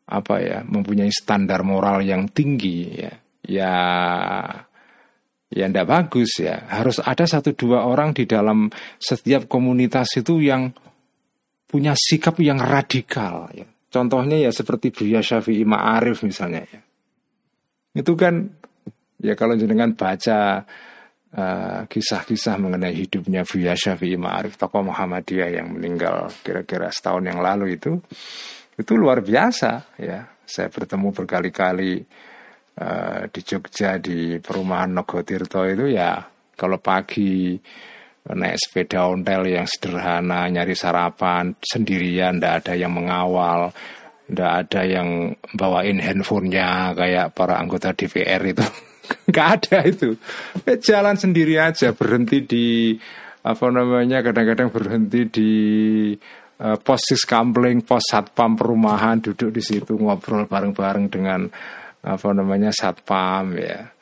apa 0.04 0.34
ya 0.44 0.60
mempunyai 0.62 1.08
standar 1.08 1.64
moral 1.64 2.04
yang 2.04 2.28
tinggi 2.30 3.00
ya. 3.00 3.14
Ya 3.44 3.74
ya 5.52 5.64
tidak 5.68 5.88
bagus 5.88 6.40
ya. 6.40 6.68
Harus 6.68 7.00
ada 7.00 7.24
satu 7.24 7.56
dua 7.56 7.84
orang 7.88 8.12
di 8.12 8.28
dalam 8.28 8.68
setiap 9.00 9.48
komunitas 9.48 10.12
itu 10.20 10.40
yang 10.40 10.72
punya 11.68 11.96
sikap 11.96 12.38
yang 12.38 12.60
radikal 12.60 13.48
ya. 13.50 13.66
Contohnya 13.88 14.36
ya 14.42 14.50
seperti 14.50 14.90
Buya 14.90 15.22
Syafi'i 15.22 15.62
Ma'arif 15.62 16.26
misalnya 16.26 16.66
ya. 16.66 16.80
Itu 17.94 18.18
kan 18.18 18.63
ya 19.24 19.32
kalau 19.32 19.56
jenengan 19.56 19.96
baca 19.96 20.60
eh, 21.32 21.80
kisah-kisah 21.88 22.60
mengenai 22.60 22.92
hidupnya 22.92 23.48
Buya 23.48 23.72
Syafi'i 23.72 24.20
Ma'arif 24.20 24.60
tokoh 24.60 24.84
Muhammadiyah 24.92 25.48
yang 25.56 25.72
meninggal 25.72 26.28
kira-kira 26.44 26.92
setahun 26.92 27.24
yang 27.24 27.40
lalu 27.40 27.80
itu 27.80 27.96
itu 28.76 28.92
luar 28.94 29.24
biasa 29.24 29.96
ya. 29.96 30.20
Saya 30.44 30.68
bertemu 30.68 31.08
berkali-kali 31.08 32.04
uh, 32.76 33.24
di 33.32 33.40
Jogja 33.40 33.96
di 33.96 34.36
perumahan 34.44 34.92
Nogotirto 34.92 35.64
itu 35.64 35.88
ya 35.88 36.20
kalau 36.52 36.76
pagi 36.84 37.56
naik 38.24 38.56
sepeda 38.56 39.04
ontel 39.08 39.52
yang 39.52 39.68
sederhana 39.68 40.48
nyari 40.48 40.72
sarapan 40.72 41.52
sendirian 41.60 42.40
ndak 42.40 42.64
ada 42.64 42.72
yang 42.72 42.92
mengawal 42.96 43.68
ndak 44.24 44.52
ada 44.66 44.80
yang 44.88 45.36
bawain 45.52 46.00
handphonenya 46.00 46.96
kayak 46.96 47.36
para 47.36 47.60
anggota 47.60 47.92
DPR 47.92 48.40
itu. 48.44 48.64
Nggak 49.28 49.48
ada 49.60 49.78
itu. 49.84 50.16
Jalan 50.80 51.16
sendiri 51.20 51.60
aja 51.60 51.92
berhenti 51.92 52.40
di 52.40 52.96
apa 53.44 53.68
namanya 53.68 54.24
kadang-kadang 54.24 54.72
berhenti 54.72 55.20
di 55.28 55.52
uh, 56.64 56.76
pos 56.80 57.12
siskampling 57.12 57.84
pos 57.84 58.08
satpam 58.08 58.56
perumahan 58.56 59.20
duduk 59.20 59.52
di 59.52 59.60
situ 59.60 60.00
ngobrol 60.00 60.48
bareng-bareng 60.48 61.12
dengan 61.12 61.44
apa 62.04 62.28
namanya 62.32 62.72
satpam 62.72 63.56
ya 63.60 63.93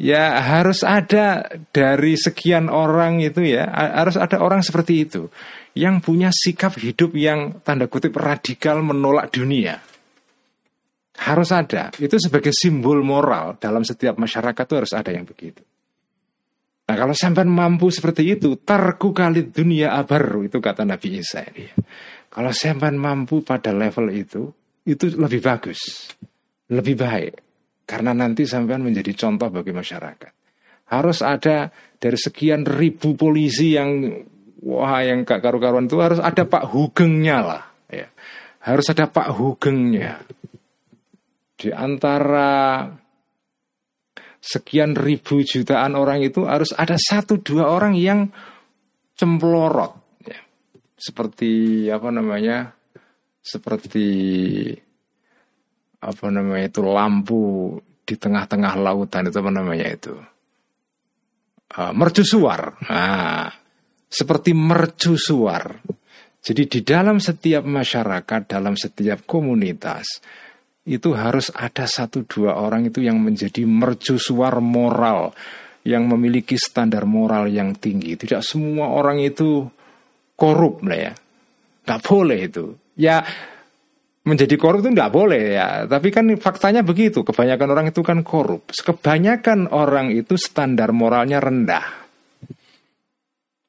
ya 0.00 0.40
harus 0.40 0.80
ada 0.80 1.44
dari 1.68 2.16
sekian 2.16 2.72
orang 2.72 3.20
itu 3.20 3.44
ya 3.44 3.68
harus 3.68 4.16
ada 4.16 4.40
orang 4.40 4.64
seperti 4.64 5.04
itu 5.04 5.28
yang 5.76 6.00
punya 6.00 6.32
sikap 6.32 6.80
hidup 6.80 7.12
yang 7.12 7.60
tanda 7.60 7.86
kutip 7.86 8.16
radikal 8.16 8.80
menolak 8.80 9.28
dunia 9.28 9.78
Harus 11.20 11.52
ada. 11.52 11.92
Itu 12.00 12.16
sebagai 12.16 12.48
simbol 12.56 13.04
moral 13.04 13.60
dalam 13.60 13.84
setiap 13.84 14.16
masyarakat 14.16 14.64
itu 14.64 14.74
harus 14.80 14.92
ada 14.96 15.12
yang 15.12 15.28
begitu. 15.28 15.60
Nah 16.88 16.96
kalau 16.96 17.12
sampai 17.12 17.44
mampu 17.44 17.92
seperti 17.92 18.40
itu, 18.40 18.56
tarku 18.56 19.12
kali 19.12 19.52
dunia 19.52 20.00
abar 20.00 20.24
itu 20.40 20.58
kata 20.64 20.88
Nabi 20.88 21.20
Isa 21.20 21.44
ini. 21.44 21.68
Kalau 22.32 22.50
sampai 22.56 22.96
mampu 22.96 23.44
pada 23.44 23.68
level 23.76 24.08
itu, 24.16 24.48
itu 24.88 25.12
lebih 25.12 25.44
bagus, 25.44 26.08
lebih 26.72 26.96
baik. 26.96 27.49
Karena 27.90 28.14
nanti 28.14 28.46
sampai 28.46 28.78
menjadi 28.78 29.10
contoh 29.18 29.50
bagi 29.50 29.74
masyarakat. 29.74 30.32
Harus 30.94 31.26
ada 31.26 31.74
dari 31.98 32.14
sekian 32.14 32.62
ribu 32.62 33.18
polisi 33.18 33.74
yang 33.74 34.14
wah 34.62 35.02
yang 35.02 35.26
gak 35.26 35.42
karu-karuan 35.42 35.90
itu 35.90 35.98
harus 35.98 36.22
ada 36.22 36.46
Pak 36.46 36.70
Hugengnya 36.70 37.42
lah. 37.42 37.62
Ya. 37.90 38.06
Harus 38.62 38.86
ada 38.94 39.10
Pak 39.10 39.34
Hugengnya 39.34 40.22
di 41.60 41.68
antara 41.74 42.88
sekian 44.40 44.96
ribu 44.96 45.44
jutaan 45.44 45.92
orang 45.92 46.24
itu 46.24 46.48
harus 46.48 46.72
ada 46.72 46.96
satu 46.96 47.44
dua 47.44 47.68
orang 47.68 47.92
yang 47.92 48.32
cemplorot 49.12 50.24
ya. 50.24 50.40
seperti 50.96 51.84
apa 51.92 52.08
namanya 52.08 52.72
seperti 53.44 54.08
apa 56.00 56.26
namanya 56.32 56.72
itu 56.72 56.80
lampu 56.80 57.76
di 58.04 58.16
tengah-tengah 58.16 58.74
lautan 58.80 59.28
itu 59.28 59.36
apa 59.38 59.52
namanya 59.52 59.86
itu 59.86 60.14
uh, 61.76 61.92
mercusuar 61.92 62.80
nah, 62.88 63.52
seperti 64.08 64.56
mercusuar 64.56 65.80
jadi 66.40 66.62
di 66.64 66.80
dalam 66.80 67.20
setiap 67.20 67.62
masyarakat 67.68 68.40
dalam 68.48 68.74
setiap 68.74 69.28
komunitas 69.28 70.24
itu 70.88 71.12
harus 71.12 71.52
ada 71.52 71.84
satu 71.84 72.24
dua 72.24 72.56
orang 72.56 72.88
itu 72.88 73.04
yang 73.04 73.20
menjadi 73.20 73.68
mercusuar 73.68 74.58
moral 74.64 75.36
yang 75.84 76.04
memiliki 76.08 76.60
standar 76.60 77.08
moral 77.08 77.48
yang 77.48 77.76
tinggi. 77.76 78.16
Tidak 78.16 78.44
semua 78.44 78.92
orang 78.92 79.20
itu 79.20 79.64
korup 80.36 80.84
lah 80.84 80.98
ya. 80.98 81.12
Nggak 81.88 82.00
boleh 82.04 82.38
itu. 82.44 82.64
Ya 83.00 83.24
menjadi 84.20 84.54
korup 84.60 84.84
itu 84.84 84.92
nggak 84.92 85.12
boleh 85.12 85.44
ya. 85.56 85.68
Tapi 85.88 86.08
kan 86.12 86.28
faktanya 86.36 86.84
begitu. 86.84 87.24
Kebanyakan 87.24 87.68
orang 87.72 87.86
itu 87.88 88.00
kan 88.04 88.20
korup. 88.20 88.68
Kebanyakan 88.68 89.72
orang 89.72 90.12
itu 90.12 90.36
standar 90.36 90.92
moralnya 90.92 91.40
rendah. 91.40 91.86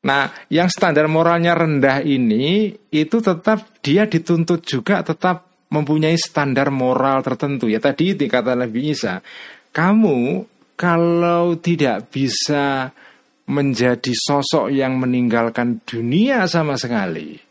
Nah, 0.02 0.34
yang 0.50 0.66
standar 0.66 1.06
moralnya 1.06 1.54
rendah 1.54 2.02
ini 2.02 2.74
itu 2.90 3.18
tetap 3.22 3.70
dia 3.86 4.10
dituntut 4.10 4.66
juga 4.66 5.06
tetap 5.06 5.46
mempunyai 5.70 6.18
standar 6.18 6.74
moral 6.74 7.22
tertentu. 7.22 7.70
Ya 7.70 7.78
tadi 7.78 8.18
dikata 8.18 8.58
Nabi 8.58 8.98
Isa, 8.98 9.22
kamu 9.72 10.50
kalau 10.74 11.54
tidak 11.62 12.10
bisa 12.10 12.90
menjadi 13.46 14.14
sosok 14.16 14.74
yang 14.74 14.98
meninggalkan 14.98 15.86
dunia 15.86 16.50
sama 16.50 16.82
sekali 16.82 17.51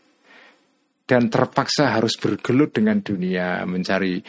dan 1.05 1.27
terpaksa 1.27 1.97
harus 1.97 2.15
bergelut 2.17 2.71
dengan 2.71 3.03
dunia 3.03 3.63
mencari 3.67 4.21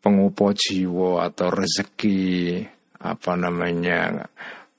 pengupo 0.00 0.52
jiwa 0.52 1.28
atau 1.28 1.48
rezeki 1.48 2.60
apa 3.04 3.32
namanya 3.36 4.24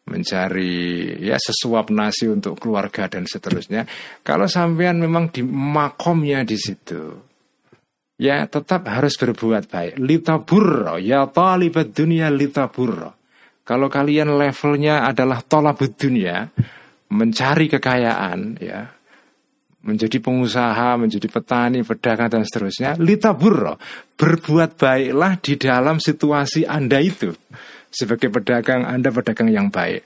mencari 0.05 1.17
ya 1.17 1.37
sesuap 1.41 1.89
nasi 1.89 2.29
untuk 2.29 2.61
keluarga 2.61 3.09
dan 3.09 3.25
seterusnya 3.25 3.89
kalau 4.21 4.45
sampean 4.45 5.01
memang 5.01 5.33
di 5.33 5.41
makomnya 5.41 6.45
di 6.45 6.57
situ 6.57 7.33
ya 8.19 8.47
tetap 8.47 8.87
harus 8.87 9.15
berbuat 9.19 9.67
baik. 9.67 9.93
Litabur, 9.99 10.99
ya 11.03 11.27
talibat 11.27 11.91
dunia 11.91 12.31
litabur. 12.31 13.11
Kalau 13.65 13.87
kalian 13.89 14.37
levelnya 14.37 15.09
adalah 15.09 15.41
tolabut 15.41 15.97
dunia, 15.97 16.45
mencari 17.09 17.65
kekayaan, 17.65 18.61
ya, 18.61 18.93
menjadi 19.85 20.17
pengusaha, 20.17 20.97
menjadi 20.97 21.29
petani, 21.29 21.85
pedagang 21.85 22.29
dan 22.33 22.41
seterusnya, 22.41 22.97
litabur, 22.97 23.77
berbuat 24.17 24.81
baiklah 24.81 25.37
di 25.37 25.53
dalam 25.61 26.01
situasi 26.01 26.65
Anda 26.65 26.97
itu. 26.97 27.29
Sebagai 27.93 28.33
pedagang, 28.33 28.83
Anda 28.83 29.13
pedagang 29.13 29.53
yang 29.53 29.69
baik. 29.69 30.01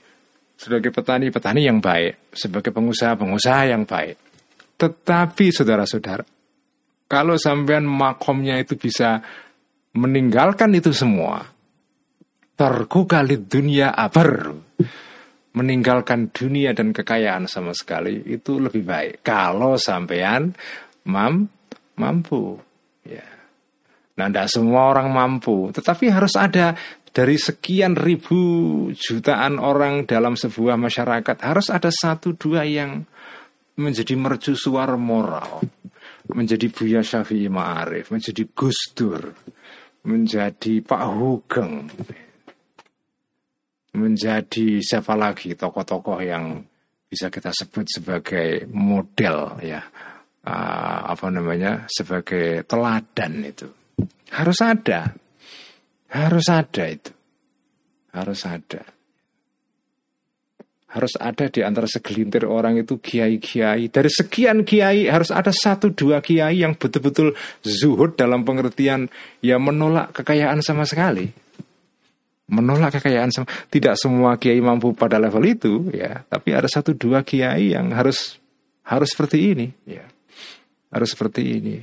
Sebagai 0.60 0.92
petani, 0.92 1.32
petani 1.32 1.64
yang 1.64 1.80
baik. 1.80 2.36
Sebagai 2.36 2.70
pengusaha, 2.70 3.16
pengusaha 3.16 3.72
yang 3.72 3.88
baik. 3.88 4.20
Tetapi 4.76 5.46
saudara-saudara, 5.48 6.22
kalau 7.08 7.40
sampean 7.40 7.88
makomnya 7.88 8.60
itu 8.60 8.76
bisa 8.76 9.24
meninggalkan 9.96 10.70
itu 10.76 10.92
semua, 10.92 11.42
terku 12.54 13.08
kali 13.08 13.40
dunia 13.40 13.96
abar, 13.96 14.52
meninggalkan 15.50 16.30
dunia 16.30 16.70
dan 16.76 16.94
kekayaan 16.94 17.50
sama 17.50 17.74
sekali 17.74 18.22
itu 18.26 18.62
lebih 18.62 18.86
baik. 18.86 19.26
Kalau 19.26 19.74
sampean 19.74 20.54
mam 21.06 21.50
mampu, 21.98 22.56
ya. 23.04 23.26
Nah, 24.16 24.28
tidak 24.28 24.48
semua 24.52 24.92
orang 24.92 25.08
mampu, 25.10 25.72
tetapi 25.72 26.12
harus 26.12 26.36
ada 26.36 26.76
dari 27.10 27.40
sekian 27.40 27.98
ribu 27.98 28.88
jutaan 28.94 29.58
orang 29.58 30.06
dalam 30.06 30.38
sebuah 30.38 30.78
masyarakat 30.78 31.36
harus 31.42 31.66
ada 31.72 31.90
satu 31.90 32.38
dua 32.38 32.62
yang 32.62 33.02
menjadi 33.74 34.14
mercusuar 34.14 34.94
moral 34.94 35.64
menjadi 36.34 36.70
Buya 36.70 37.02
Syafi'i 37.02 37.50
Ma'arif, 37.50 38.14
menjadi 38.14 38.46
Gus 38.54 38.94
Dur, 38.94 39.34
menjadi 40.06 40.80
Pak 40.84 41.02
Hugeng, 41.10 41.90
menjadi 43.94 44.78
siapa 44.78 45.18
lagi 45.18 45.58
tokoh-tokoh 45.58 46.18
yang 46.22 46.62
bisa 47.10 47.26
kita 47.26 47.50
sebut 47.50 47.86
sebagai 47.90 48.70
model 48.70 49.58
ya. 49.62 49.82
Uh, 50.40 51.12
apa 51.12 51.28
namanya? 51.28 51.84
Sebagai 51.90 52.64
teladan 52.64 53.44
itu. 53.44 53.68
Harus 54.30 54.58
ada. 54.62 55.12
Harus 56.08 56.46
ada 56.48 56.84
itu. 56.86 57.12
Harus 58.14 58.46
ada. 58.46 58.82
Harus 60.90 61.14
ada 61.22 61.46
di 61.46 61.62
antara 61.62 61.86
segelintir 61.86 62.50
orang 62.50 62.82
itu 62.82 62.98
kiai-kiai. 62.98 63.86
Dari 63.94 64.10
sekian 64.10 64.66
kiai 64.66 65.06
harus 65.06 65.30
ada 65.30 65.54
satu 65.54 65.94
dua 65.94 66.18
kiai 66.18 66.66
yang 66.66 66.74
betul-betul 66.74 67.38
zuhud 67.62 68.18
dalam 68.18 68.42
pengertian 68.42 69.06
ya 69.38 69.62
menolak 69.62 70.10
kekayaan 70.10 70.58
sama 70.66 70.82
sekali. 70.82 71.30
Menolak 72.50 72.98
kekayaan 72.98 73.30
tidak 73.70 73.94
semua 73.94 74.34
kiai 74.34 74.58
mampu 74.58 74.90
pada 74.90 75.22
level 75.22 75.46
itu 75.46 75.88
ya, 75.94 76.26
tapi 76.26 76.50
ada 76.50 76.66
satu 76.66 76.98
dua 76.98 77.22
kiai 77.22 77.72
yang 77.78 77.94
harus 77.94 78.42
harus 78.82 79.14
seperti 79.14 79.54
ini 79.54 79.66
ya. 79.86 80.02
Harus 80.90 81.14
seperti 81.14 81.42
ini. 81.62 81.78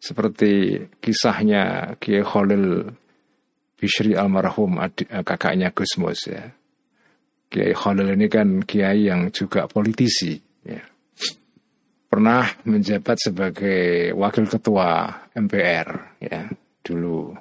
Seperti 0.00 0.78
kisahnya 1.02 1.94
Kiai 1.98 2.22
Khalil 2.22 2.86
Bishri 3.76 4.14
almarhum 4.14 4.78
kakaknya 5.26 5.74
Gusmus 5.74 6.30
ya 6.30 6.54
Kiai 7.48 7.72
Khalil 7.72 8.12
ini 8.12 8.28
kan 8.28 8.60
kiai 8.60 9.08
yang 9.08 9.32
juga 9.32 9.64
politisi. 9.64 10.36
Ya. 10.68 10.84
Pernah 12.08 12.44
menjabat 12.68 13.16
sebagai 13.16 14.12
wakil 14.12 14.44
ketua 14.44 15.08
MPR 15.32 16.20
ya 16.20 16.44
dulu. 16.84 17.32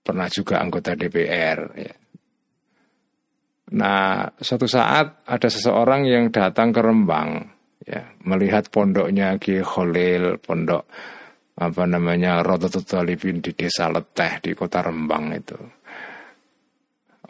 Pernah 0.00 0.28
juga 0.32 0.64
anggota 0.64 0.96
DPR. 0.96 1.58
Ya. 1.76 1.94
Nah, 3.70 4.26
suatu 4.40 4.66
saat 4.66 5.22
ada 5.28 5.48
seseorang 5.48 6.08
yang 6.08 6.32
datang 6.34 6.74
ke 6.74 6.80
Rembang, 6.82 7.46
ya, 7.86 8.02
melihat 8.26 8.66
pondoknya 8.72 9.38
Kiai 9.38 9.62
Khalil, 9.62 10.42
pondok 10.42 10.90
apa 11.60 11.84
namanya 11.84 12.40
Talibin 12.66 13.44
di 13.44 13.52
desa 13.52 13.92
Leteh 13.92 14.40
di 14.40 14.56
kota 14.56 14.80
Rembang 14.80 15.26
itu. 15.36 15.60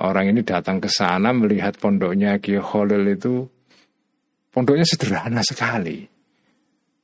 Orang 0.01 0.33
ini 0.33 0.41
datang 0.47 0.81
ke 0.81 0.89
sana 0.89 1.35
melihat 1.35 1.77
pondoknya 1.77 2.41
Ki 2.41 2.57
Khalil 2.57 3.05
itu 3.11 3.45
pondoknya 4.49 4.87
sederhana 4.89 5.45
sekali. 5.45 6.09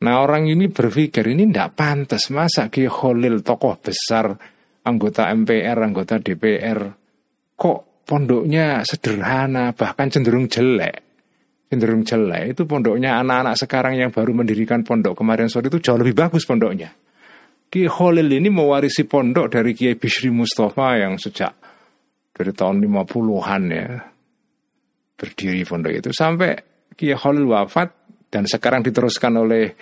Nah 0.00 0.14
orang 0.22 0.48
ini 0.48 0.72
berpikir 0.72 1.28
ini 1.28 1.44
tidak 1.50 1.76
pantas 1.76 2.32
masa 2.32 2.72
Ki 2.72 2.88
Khalil 2.88 3.44
tokoh 3.44 3.76
besar 3.76 4.32
anggota 4.86 5.28
MPR, 5.34 5.78
anggota 5.82 6.22
DPR 6.22 6.80
kok 7.58 8.06
pondoknya 8.06 8.86
sederhana 8.86 9.74
bahkan 9.74 10.06
cenderung 10.06 10.46
jelek. 10.46 11.02
Cenderung 11.66 12.06
jelek. 12.06 12.54
Itu 12.54 12.62
pondoknya 12.70 13.18
anak-anak 13.18 13.58
sekarang 13.58 13.98
yang 13.98 14.14
baru 14.14 14.30
mendirikan 14.30 14.86
pondok 14.86 15.18
kemarin 15.18 15.50
sore 15.50 15.66
itu 15.66 15.82
jauh 15.82 15.98
lebih 15.98 16.14
bagus 16.14 16.46
pondoknya. 16.46 16.94
Ki 17.66 17.90
Khalil 17.90 18.30
ini 18.30 18.46
mewarisi 18.46 19.02
pondok 19.10 19.50
dari 19.50 19.74
Kiai 19.74 19.98
Bishri 19.98 20.30
Mustafa 20.30 21.02
yang 21.02 21.18
sejak 21.18 21.50
dari 22.30 22.54
tahun 22.54 22.78
50-an 22.78 23.62
ya 23.74 23.88
berdiri 25.18 25.66
pondok 25.66 25.92
itu. 25.92 26.08
Sampai 26.14 26.54
Kiai 26.94 27.18
Khalil 27.18 27.50
wafat 27.50 27.90
dan 28.30 28.46
sekarang 28.46 28.86
diteruskan 28.86 29.34
oleh 29.34 29.74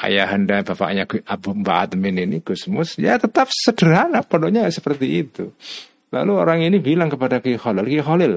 ayahanda 0.00 0.64
bapaknya 0.64 1.04
Abu 1.28 1.52
Mbak 1.52 1.76
Admin 1.92 2.16
ini 2.22 2.38
Gusmus 2.40 2.96
ya 2.96 3.20
tetap 3.20 3.48
sederhana 3.52 4.24
pondoknya 4.24 4.68
seperti 4.72 5.06
itu. 5.20 5.52
Lalu 6.12 6.32
orang 6.36 6.60
ini 6.60 6.76
bilang 6.76 7.08
kepada 7.08 7.40
Ki 7.40 7.56
Khalil, 7.56 7.88
Ki 7.88 8.04
Khalil, 8.04 8.36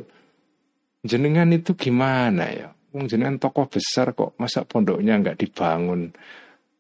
jenengan 1.04 1.52
itu 1.52 1.76
gimana 1.76 2.48
ya? 2.48 2.72
Wong 2.96 3.12
jenengan 3.12 3.36
tokoh 3.36 3.68
besar 3.68 4.15
kok 4.15 4.39
masa 4.39 4.63
pondoknya 4.63 5.20
nggak 5.20 5.44
dibangun? 5.44 6.15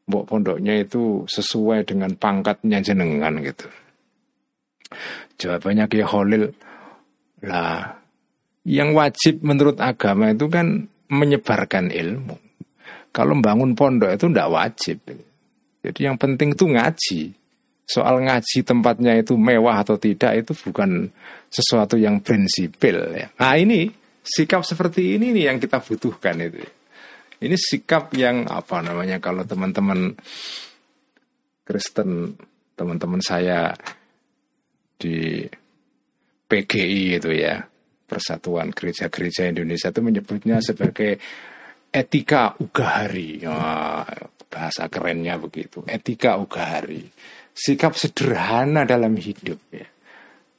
Mbok 0.07 0.23
pondoknya 0.23 0.79
itu 0.79 1.27
sesuai 1.27 1.83
dengan 1.83 2.15
pangkatnya 2.15 2.79
jenengan 2.79 3.35
gitu. 3.43 3.67
Jawabannya 5.35 5.85
Ki 5.91 5.99
Khalil, 5.99 6.55
lah 7.43 7.99
yang 8.63 8.95
wajib 8.95 9.43
menurut 9.43 9.83
agama 9.83 10.31
itu 10.31 10.47
kan 10.47 10.87
menyebarkan 11.11 11.91
ilmu. 11.91 12.44
Kalau 13.15 13.31
membangun 13.31 13.71
pondok 13.79 14.11
itu 14.11 14.27
tidak 14.27 14.51
wajib. 14.51 14.99
Jadi 15.87 15.99
yang 16.03 16.19
penting 16.19 16.51
itu 16.51 16.67
ngaji. 16.67 17.21
Soal 17.87 18.19
ngaji 18.19 18.59
tempatnya 18.67 19.15
itu 19.15 19.39
mewah 19.39 19.79
atau 19.79 19.95
tidak 19.95 20.35
itu 20.35 20.51
bukan 20.67 21.07
sesuatu 21.47 21.95
yang 21.95 22.19
prinsipil 22.19 23.15
ya. 23.15 23.31
Nah 23.39 23.55
ini 23.55 23.87
sikap 24.19 24.67
seperti 24.67 25.15
ini 25.15 25.31
nih 25.31 25.53
yang 25.53 25.57
kita 25.63 25.79
butuhkan 25.79 26.43
itu. 26.43 26.59
Ini 27.39 27.55
sikap 27.55 28.11
yang 28.19 28.51
apa 28.51 28.83
namanya 28.83 29.23
kalau 29.23 29.47
teman-teman 29.47 30.11
Kristen, 31.63 32.35
teman-teman 32.75 33.21
saya 33.23 33.71
di 34.99 35.45
PGI 36.45 37.21
itu 37.21 37.31
ya, 37.31 37.63
Persatuan 38.05 38.69
Gereja-Gereja 38.69 39.49
Indonesia 39.49 39.89
itu 39.89 40.01
menyebutnya 40.01 40.61
sebagai 40.61 41.17
etika 41.95 42.59
ugahari. 42.59 43.39
Nah, 43.39 44.03
bahasa 44.51 44.91
kerennya 44.91 45.39
begitu, 45.39 45.87
etika 45.87 46.35
ugahari 46.35 47.07
sikap 47.55 47.95
sederhana 47.95 48.83
dalam 48.83 49.15
hidup 49.15 49.57
ya. 49.71 49.87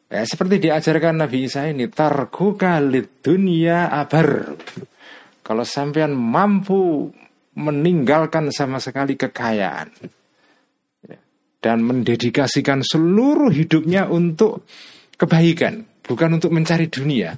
Ya, 0.07 0.23
seperti 0.25 0.63
diajarkan 0.63 1.19
Nabi 1.21 1.51
Isa 1.51 1.69
ini, 1.69 1.91
tarku 1.93 2.57
kalid 2.57 3.21
dunia 3.21 3.91
abar. 3.91 4.55
Kalau 5.43 5.67
sampean 5.67 6.15
mampu 6.15 7.11
meninggalkan 7.59 8.55
sama 8.55 8.79
sekali 8.79 9.19
kekayaan 9.19 9.89
ya, 11.11 11.19
dan 11.59 11.83
mendedikasikan 11.83 12.87
seluruh 12.87 13.51
hidupnya 13.51 14.07
untuk 14.07 14.63
kebaikan, 15.19 15.83
bukan 16.07 16.39
untuk 16.39 16.55
mencari 16.55 16.87
dunia, 16.87 17.35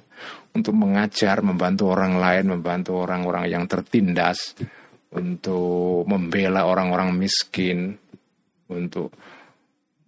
untuk 0.55 0.75
mengajar, 0.75 1.41
membantu 1.45 1.93
orang 1.93 2.17
lain, 2.17 2.59
membantu 2.59 2.99
orang-orang 3.01 3.49
yang 3.49 3.65
tertindas, 3.69 4.57
untuk 5.13 6.05
membela 6.05 6.69
orang-orang 6.69 7.17
miskin, 7.17 7.97
untuk 8.69 9.13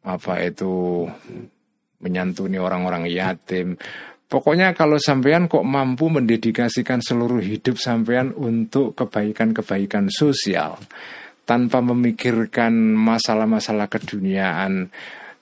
apa 0.04 0.40
itu 0.44 1.04
menyantuni 2.00 2.56
orang-orang 2.56 3.08
yatim. 3.08 3.76
Pokoknya 4.30 4.72
kalau 4.78 4.96
sampean 4.96 5.50
kok 5.50 5.66
mampu 5.66 6.06
mendedikasikan 6.06 7.02
seluruh 7.02 7.42
hidup 7.42 7.76
sampean 7.76 8.30
untuk 8.30 8.94
kebaikan-kebaikan 8.94 10.06
sosial 10.06 10.78
tanpa 11.42 11.82
memikirkan 11.82 12.70
masalah-masalah 12.94 13.90
keduniaan 13.90 14.86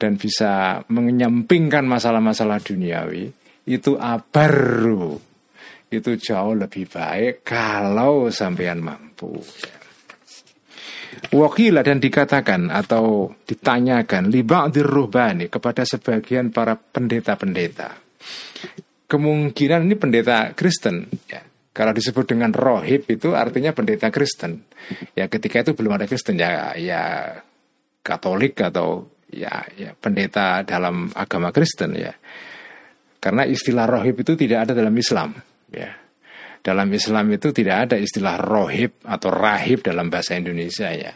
dan 0.01 0.17
bisa 0.17 0.81
menyampingkan 0.89 1.85
masalah-masalah 1.85 2.65
duniawi, 2.65 3.29
itu 3.69 4.01
abaru. 4.01 5.21
Itu 5.89 6.17
jauh 6.17 6.57
lebih 6.57 6.89
baik 6.89 7.45
kalau 7.45 8.29
sampean 8.33 8.81
mampu. 8.81 9.41
Wakila 11.33 11.81
dan 11.85 12.01
dikatakan 12.01 12.69
atau 12.69 13.33
ditanyakan 13.45 14.29
liba'dir 14.29 14.85
ruhbani 14.85 15.49
kepada 15.49 15.85
sebagian 15.85 16.53
para 16.53 16.77
pendeta-pendeta. 16.77 17.97
Kemungkinan 19.09 19.89
ini 19.89 19.97
pendeta 19.97 20.53
Kristen 20.53 21.09
ya. 21.29 21.41
Kalau 21.73 21.95
disebut 21.95 22.27
dengan 22.35 22.53
rohib 22.53 23.09
itu 23.09 23.33
artinya 23.33 23.73
pendeta 23.73 24.13
Kristen. 24.13 24.67
Ya 25.17 25.31
ketika 25.33 25.65
itu 25.65 25.73
belum 25.73 25.97
ada 25.97 26.05
Kristen 26.05 26.37
ya 26.37 26.77
ya 26.77 27.03
Katolik 28.05 28.57
atau 28.61 29.09
ya, 29.29 29.65
ya 29.77 29.93
pendeta 29.97 30.65
dalam 30.65 31.13
agama 31.13 31.53
Kristen 31.53 31.93
ya. 31.97 32.13
Karena 33.19 33.43
istilah 33.43 33.87
rohib 33.87 34.23
itu 34.23 34.39
tidak 34.39 34.69
ada 34.69 34.73
dalam 34.79 34.95
Islam 34.95 35.35
ya 35.69 36.09
dalam 36.63 36.91
Islam 36.93 37.33
itu 37.33 37.49
tidak 37.55 37.89
ada 37.89 37.97
istilah 37.97 38.37
rohib 38.37 39.01
atau 39.07 39.31
rahib 39.31 39.81
dalam 39.81 40.11
bahasa 40.11 40.37
Indonesia 40.37 40.91
ya. 40.91 41.15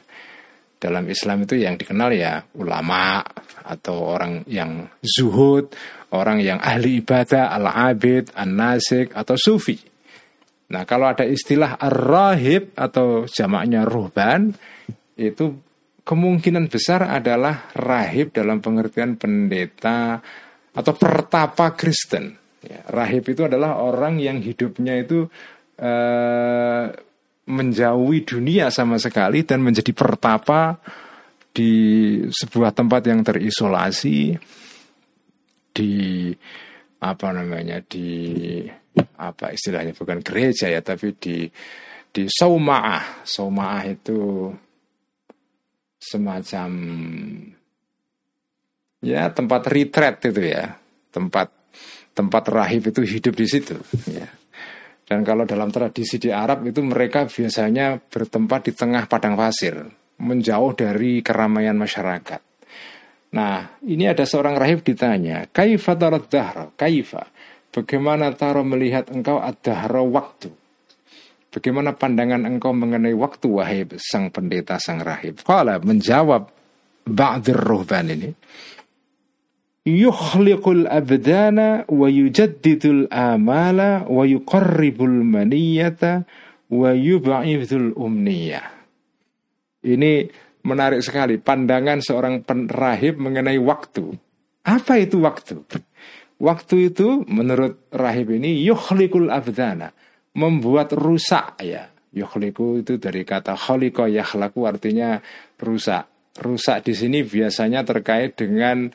Dalam 0.81 1.07
Islam 1.07 1.47
itu 1.47 1.55
yang 1.63 1.79
dikenal 1.79 2.11
ya 2.11 2.43
ulama 2.59 3.23
atau 3.63 4.03
orang 4.03 4.43
yang 4.51 4.91
zuhud, 4.99 5.71
orang 6.11 6.43
yang 6.43 6.59
ahli 6.59 6.99
ibadah, 6.99 7.55
al-abid, 7.55 8.35
an-nasik 8.35 9.15
atau 9.15 9.39
sufi. 9.39 9.79
Nah 10.75 10.83
kalau 10.83 11.07
ada 11.07 11.23
istilah 11.23 11.79
ar-rahib 11.79 12.75
atau 12.75 13.31
jamaknya 13.31 13.87
ruhban 13.87 14.59
itu 15.15 15.55
kemungkinan 16.03 16.67
besar 16.67 17.07
adalah 17.07 17.71
rahib 17.79 18.35
dalam 18.35 18.59
pengertian 18.59 19.15
pendeta 19.15 20.19
atau 20.73 20.93
pertapa 20.97 21.73
Kristen. 21.77 22.37
Ya, 22.63 22.87
rahib 22.89 23.27
itu 23.27 23.43
adalah 23.43 23.83
orang 23.83 24.23
yang 24.23 24.39
hidupnya 24.39 25.03
itu 25.03 25.27
uh, 25.83 26.85
menjauhi 27.43 28.23
dunia 28.23 28.71
sama 28.71 29.03
sekali 29.03 29.43
dan 29.43 29.67
menjadi 29.67 29.91
pertapa 29.91 30.79
di 31.53 31.73
sebuah 32.31 32.73
tempat 32.73 33.03
yang 33.11 33.21
terisolasi 33.27 34.39
di 35.75 35.93
apa 37.03 37.29
namanya 37.35 37.83
di 37.83 38.63
apa 39.19 39.51
istilahnya 39.51 39.93
bukan 39.99 40.23
gereja 40.23 40.71
ya 40.71 40.81
tapi 40.81 41.19
di 41.19 41.51
di 42.13 42.29
saumaah. 42.29 43.25
Saumaah 43.27 43.83
itu 43.89 44.53
semacam 45.99 46.71
ya 49.03 49.29
tempat 49.35 49.67
retreat 49.69 50.23
itu 50.31 50.43
ya 50.47 50.79
tempat 51.11 51.51
tempat 52.17 52.45
rahib 52.49 52.89
itu 52.89 53.03
hidup 53.03 53.35
di 53.37 53.47
situ. 53.49 53.77
Ya. 54.09 54.29
Dan 55.03 55.27
kalau 55.29 55.45
dalam 55.45 55.69
tradisi 55.69 56.17
di 56.17 56.33
Arab 56.33 56.65
itu 56.65 56.81
mereka 56.81 57.29
biasanya 57.29 58.01
bertempat 58.01 58.71
di 58.71 58.73
tengah 58.73 59.05
padang 59.11 59.37
pasir, 59.37 59.77
menjauh 60.23 60.73
dari 60.73 61.21
keramaian 61.21 61.77
masyarakat. 61.77 62.41
Nah, 63.33 63.81
ini 63.85 64.09
ada 64.09 64.25
seorang 64.25 64.57
rahib 64.57 64.85
ditanya, 64.85 65.49
Kaifa 65.49 65.97
tarat 65.97 66.29
dahra? 66.29 66.69
Kaifa? 66.73 67.29
Bagaimana 67.73 68.33
taro 68.37 68.61
melihat 68.61 69.09
engkau 69.09 69.41
ad-dahra 69.41 70.05
waktu? 70.05 70.53
Bagaimana 71.53 71.97
pandangan 71.97 72.45
engkau 72.49 72.73
mengenai 72.77 73.17
waktu, 73.17 73.49
wahai 73.49 73.85
sang 73.97 74.29
pendeta, 74.29 74.77
sang 74.77 75.01
rahib? 75.01 75.41
Kala 75.41 75.81
menjawab 75.81 76.49
Ba'dir 77.05 77.57
Ruhban 77.57 78.13
ini, 78.13 78.29
yukhliqul 79.83 80.87
abdana 80.87 81.87
wa 81.91 82.07
amala 83.11 84.07
wa 84.07 84.23
yuqarribul 84.27 85.23
maniyata 85.27 86.25
wa. 86.71 87.43
Ini 89.83 90.13
menarik 90.63 91.03
sekali 91.03 91.43
pandangan 91.43 91.99
seorang 91.99 92.47
penrahib 92.47 93.19
mengenai 93.19 93.59
waktu. 93.59 94.15
Apa 94.63 95.03
itu 95.03 95.19
waktu? 95.19 95.59
Waktu 96.43 96.91
itu 96.91 97.27
menurut 97.27 97.91
rahib 97.91 98.35
ini 98.35 98.63
yukhliqul 98.67 99.31
abdana, 99.31 99.95
membuat 100.35 100.95
rusak 100.95 101.59
ya. 101.63 101.91
Yukhliqu 102.13 102.85
itu 102.85 103.01
dari 103.01 103.25
kata 103.25 103.57
khaliqa 103.57 104.07
yakhlaku 104.07 104.69
artinya 104.69 105.19
rusak. 105.59 106.07
Rusak 106.33 106.85
di 106.89 106.93
sini 106.97 107.25
biasanya 107.25 107.85
terkait 107.85 108.37
dengan 108.37 108.93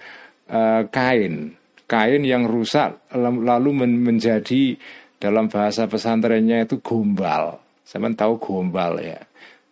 uh, 0.49 0.83
kain, 0.89 1.55
kain 1.87 2.21
yang 2.23 2.47
rusak 2.47 2.99
lalu 3.15 3.69
menjadi 3.85 4.75
dalam 5.17 5.47
bahasa 5.47 5.87
pesantrennya 5.87 6.67
itu 6.67 6.81
gombal. 6.83 7.59
Saya 7.87 8.03
tahu 8.11 8.37
gombal 8.37 8.99
ya, 8.99 9.19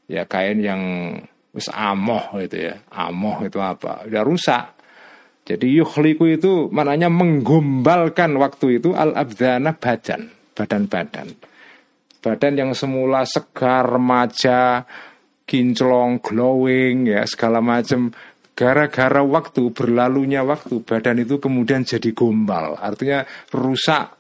ya 0.08 0.24
kain 0.24 0.64
yang 0.64 0.82
us 1.56 1.68
amoh 1.72 2.36
itu 2.40 2.72
ya, 2.72 2.80
amoh 2.92 3.44
itu 3.44 3.60
apa? 3.60 4.08
Udah 4.08 4.24
rusak. 4.24 4.66
Jadi 5.46 5.78
yukhliku 5.78 6.26
itu 6.26 6.74
maknanya 6.74 7.06
menggombalkan 7.06 8.34
waktu 8.42 8.82
itu 8.82 8.98
al 8.98 9.14
abdana 9.14 9.78
badan, 9.78 10.34
badan-badan. 10.58 11.38
Badan 12.18 12.54
yang 12.58 12.72
semula 12.74 13.22
segar, 13.30 13.86
remaja, 13.86 14.82
kinclong, 15.46 16.18
glowing 16.26 17.06
ya 17.06 17.22
segala 17.30 17.62
macam 17.62 18.10
gara-gara 18.56 19.20
waktu 19.20 19.76
berlalunya 19.76 20.42
waktu 20.48 20.80
badan 20.82 21.22
itu 21.22 21.38
kemudian 21.44 21.84
jadi 21.84 22.16
gombal. 22.16 22.80
Artinya 22.80 23.28
rusak 23.52 24.16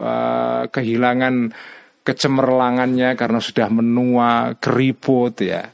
uh, 0.00 0.64
kehilangan 0.72 1.52
kecemerlangannya 2.00 3.12
karena 3.12 3.40
sudah 3.44 3.68
menua 3.68 4.56
keriput 4.56 5.44
ya. 5.44 5.68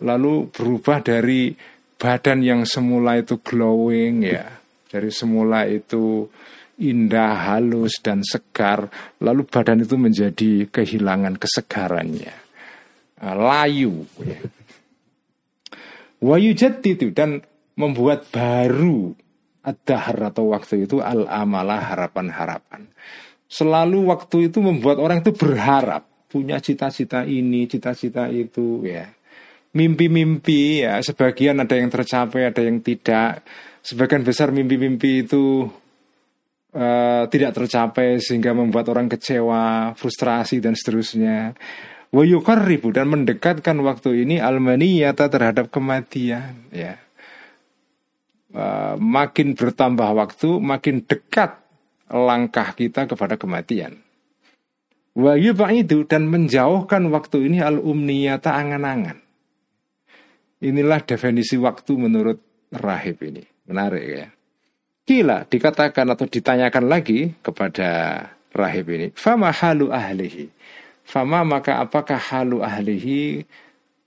Lalu 0.00 0.48
berubah 0.54 1.02
dari 1.02 1.50
badan 1.98 2.40
yang 2.40 2.62
semula 2.62 3.18
itu 3.18 3.42
glowing 3.42 4.30
ya. 4.30 4.46
Dari 4.86 5.10
semula 5.10 5.66
itu 5.66 6.30
indah 6.78 7.50
halus 7.50 7.98
dan 7.98 8.22
segar. 8.22 8.86
Lalu 9.18 9.42
badan 9.50 9.82
itu 9.82 9.98
menjadi 9.98 10.70
kehilangan 10.70 11.34
kesegarannya. 11.34 12.34
Uh, 13.20 13.36
layu 13.36 14.06
ya. 14.22 14.38
Wayujat 16.20 16.84
itu 16.84 17.10
dan 17.10 17.40
membuat 17.74 18.28
baru 18.28 19.16
ad-dahar 19.60 20.32
atau 20.32 20.52
waktu 20.52 20.88
itu 20.88 21.00
al-amalah 21.04 21.92
harapan-harapan. 21.92 22.88
Selalu 23.50 24.08
waktu 24.08 24.52
itu 24.52 24.62
membuat 24.62 25.02
orang 25.02 25.20
itu 25.26 25.34
berharap 25.34 26.06
punya 26.30 26.62
cita-cita 26.62 27.26
ini, 27.26 27.66
cita-cita 27.66 28.30
itu 28.30 28.86
ya. 28.86 29.10
Mimpi-mimpi 29.70 30.86
ya, 30.86 30.98
sebagian 31.02 31.62
ada 31.62 31.74
yang 31.78 31.90
tercapai, 31.90 32.50
ada 32.50 32.62
yang 32.62 32.82
tidak. 32.82 33.42
Sebagian 33.82 34.22
besar 34.26 34.50
mimpi-mimpi 34.50 35.26
itu 35.26 35.66
uh, 36.74 37.24
tidak 37.30 37.54
tercapai 37.54 38.18
sehingga 38.18 38.54
membuat 38.54 38.90
orang 38.90 39.06
kecewa, 39.10 39.94
frustrasi 39.94 40.58
dan 40.62 40.74
seterusnya. 40.74 41.54
Wayukarribu 42.10 42.90
dan 42.90 43.06
mendekatkan 43.06 43.78
waktu 43.86 44.26
ini 44.26 44.42
almaniyata 44.42 45.30
terhadap 45.30 45.70
kematian 45.70 46.58
ya 46.74 46.98
uh, 48.54 48.94
makin 48.98 49.54
bertambah 49.54 50.10
waktu, 50.14 50.58
makin 50.58 51.06
dekat 51.06 51.58
langkah 52.10 52.74
kita 52.74 53.06
kepada 53.06 53.38
kematian. 53.38 53.98
Itu 55.20 56.06
dan 56.06 56.30
menjauhkan 56.30 57.10
waktu 57.10 57.50
ini 57.50 57.58
al 57.60 57.82
umniyata 57.82 58.54
angan-angan. 58.54 59.18
Inilah 60.60 61.00
definisi 61.02 61.58
waktu 61.58 61.92
menurut 61.98 62.38
rahib 62.70 63.18
ini. 63.24 63.42
Menarik 63.66 64.04
ya. 64.06 64.26
Kila 65.02 65.48
dikatakan 65.48 66.06
atau 66.14 66.26
ditanyakan 66.30 66.84
lagi 66.86 67.34
kepada 67.42 68.22
rahib 68.54 68.86
ini. 68.92 69.06
Fama 69.16 69.50
halu 69.50 69.90
ahlihi. 69.90 70.46
Fama 71.10 71.42
maka 71.42 71.82
apakah 71.82 72.22
halu 72.30 72.62
ahlihi 72.62 73.42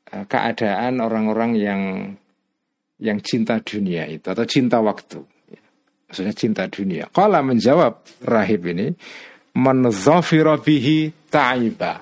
eh, 0.07 0.23
keadaan 0.23 1.03
orang-orang 1.03 1.51
yang 1.59 1.81
yang 3.03 3.19
cinta 3.19 3.59
dunia 3.59 4.07
itu 4.07 4.31
atau 4.31 4.47
cinta 4.47 4.79
waktu. 4.79 5.19
Maksudnya 6.07 6.31
cinta 6.31 6.63
dunia. 6.71 7.11
Kala 7.11 7.43
menjawab 7.43 8.23
rahib 8.23 8.69
ini, 8.71 8.93
man 9.59 9.83
bihi 9.83 11.27
ta'iba. 11.27 11.93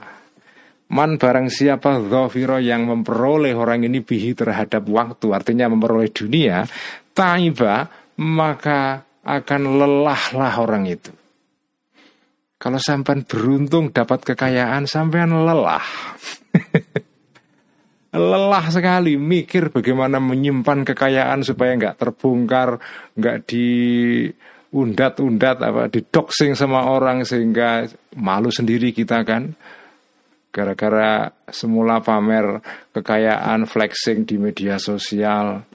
Man 0.91 1.15
barang 1.15 1.47
siapa 1.47 2.03
zafira 2.11 2.59
yang 2.59 2.83
memperoleh 2.83 3.55
orang 3.55 3.87
ini 3.87 4.03
bihi 4.03 4.35
terhadap 4.35 4.83
waktu, 4.91 5.31
artinya 5.31 5.71
memperoleh 5.71 6.11
dunia, 6.11 6.67
ta'iba, 7.15 7.87
maka 8.19 9.07
akan 9.23 9.61
lelahlah 9.79 10.53
orang 10.59 10.91
itu. 10.91 11.15
Kalau 12.61 12.77
sampai 12.77 13.25
beruntung 13.25 13.89
dapat 13.89 14.21
kekayaan, 14.21 14.85
sampean 14.85 15.33
lelah. 15.33 15.81
lelah 18.13 18.65
sekali 18.69 19.17
mikir 19.17 19.73
bagaimana 19.73 20.21
menyimpan 20.21 20.85
kekayaan 20.85 21.41
supaya 21.41 21.73
nggak 21.73 21.97
terbongkar, 21.97 22.77
nggak 23.17 23.49
diundat-undat 23.49 25.57
apa 25.57 25.89
didoxing 25.89 26.53
sama 26.53 26.85
orang 26.85 27.25
sehingga 27.25 27.89
malu 28.21 28.53
sendiri 28.53 28.93
kita 28.93 29.25
kan. 29.25 29.57
Gara-gara 30.53 31.33
semula 31.49 31.97
pamer 32.05 32.61
kekayaan 32.93 33.65
flexing 33.65 34.29
di 34.29 34.37
media 34.37 34.77
sosial, 34.77 35.65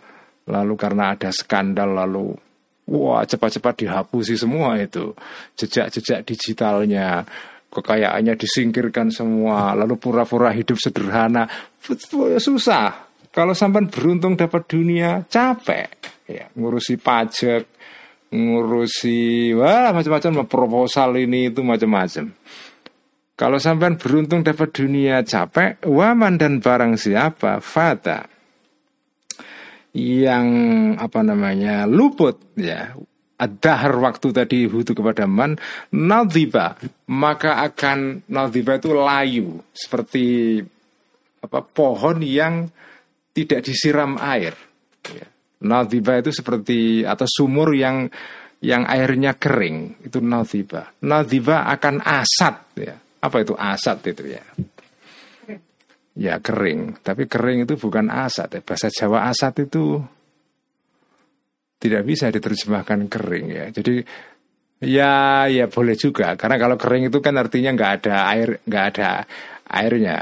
lalu 0.46 0.74
karena 0.78 1.18
ada 1.18 1.34
skandal 1.34 1.98
lalu 1.98 2.45
wah 2.86 3.22
cepat-cepat 3.26 3.74
dihapusi 3.82 4.38
semua 4.38 4.78
itu 4.78 5.12
jejak-jejak 5.58 6.22
digitalnya 6.22 7.26
kekayaannya 7.76 8.34
disingkirkan 8.40 9.12
semua, 9.12 9.76
lalu 9.76 10.00
pura-pura 10.00 10.48
hidup 10.54 10.80
sederhana, 10.80 11.44
susah. 12.40 13.04
Kalau 13.28 13.52
sampai 13.52 13.84
beruntung 13.92 14.32
dapat 14.32 14.64
dunia, 14.64 15.28
capek. 15.28 15.92
Ya, 16.24 16.48
ngurusi 16.56 16.96
pajak, 16.96 17.68
ngurusi 18.32 19.52
wah 19.54 19.92
macam-macam 19.92 20.48
proposal 20.48 21.20
ini 21.20 21.52
itu 21.52 21.60
macam-macam. 21.60 22.32
Kalau 23.36 23.60
sampai 23.60 24.00
beruntung 24.00 24.40
dapat 24.40 24.72
dunia 24.72 25.20
capek, 25.20 25.84
waman 25.84 26.40
dan 26.40 26.64
barang 26.64 26.96
siapa 26.96 27.60
fata 27.60 28.35
yang 29.96 30.48
apa 31.00 31.24
namanya 31.24 31.88
luput 31.88 32.52
ya. 32.60 32.92
Adahar 33.36 34.00
waktu 34.00 34.32
tadi 34.32 34.64
butuh 34.64 34.96
kepada 34.96 35.28
man 35.28 35.60
nadhiba. 35.92 36.76
Maka 37.12 37.60
akan 37.64 38.28
nadhiba 38.32 38.80
itu 38.80 38.96
layu. 38.96 39.60
Seperti 39.72 40.56
apa 41.44 41.60
pohon 41.64 42.24
yang 42.24 42.68
tidak 43.36 43.60
disiram 43.64 44.16
air. 44.20 44.56
Ya. 45.12 45.28
itu 46.20 46.32
seperti 46.32 47.04
atau 47.04 47.28
sumur 47.28 47.76
yang 47.76 48.08
yang 48.64 48.88
airnya 48.88 49.36
kering. 49.36 50.00
Itu 50.00 50.24
nadhiba. 50.24 50.96
Nadhiba 51.04 51.68
akan 51.76 52.00
asat 52.00 52.56
ya. 52.80 52.96
Apa 53.20 53.44
itu 53.44 53.52
asat 53.52 54.00
itu 54.16 54.32
ya 54.32 54.44
ya 56.16 56.40
kering 56.40 57.04
tapi 57.04 57.28
kering 57.28 57.68
itu 57.68 57.76
bukan 57.76 58.08
asat 58.08 58.58
ya. 58.58 58.60
bahasa 58.64 58.88
Jawa 58.88 59.28
asat 59.28 59.68
itu 59.68 60.00
tidak 61.76 62.02
bisa 62.08 62.32
diterjemahkan 62.32 63.06
kering 63.06 63.46
ya. 63.52 63.64
Jadi 63.68 64.00
ya 64.80 65.44
ya 65.48 65.68
boleh 65.68 65.96
juga 65.96 66.36
karena 66.36 66.56
kalau 66.56 66.76
kering 66.80 67.08
itu 67.12 67.18
kan 67.20 67.36
artinya 67.36 67.72
nggak 67.76 67.92
ada 68.02 68.16
air 68.32 68.48
nggak 68.64 68.84
ada 68.96 69.10
airnya 69.68 70.18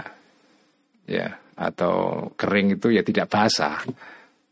ya 1.07 1.39
atau 1.55 2.29
kering 2.35 2.79
itu 2.79 2.91
ya 2.91 3.07
tidak 3.07 3.31
basah. 3.31 3.83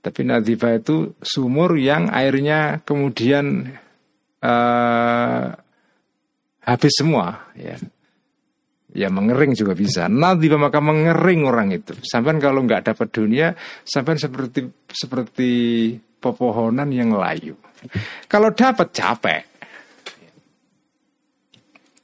Tapi 0.03 0.21
nadifa 0.27 0.75
itu 0.75 1.15
sumur 1.23 1.79
yang 1.79 2.11
airnya 2.11 2.83
kemudian 2.83 3.71
uh, 4.43 5.47
habis 6.63 6.93
semua 6.95 7.51
ya. 7.55 7.79
Ya 8.93 9.09
mengering 9.09 9.57
juga 9.57 9.73
bisa. 9.73 10.05
Nadifa 10.07 10.61
maka 10.61 10.79
mengering 10.85 11.49
orang 11.49 11.73
itu. 11.73 11.97
Sampai 12.05 12.37
kalau 12.37 12.61
nggak 12.65 12.93
dapat 12.93 13.09
dunia, 13.09 13.57
sampai 13.83 14.21
seperti 14.21 14.69
seperti 14.93 15.51
pepohonan 16.21 16.93
yang 16.93 17.17
layu. 17.17 17.57
Kalau 18.29 18.53
dapat 18.53 18.89
capek. 18.93 19.43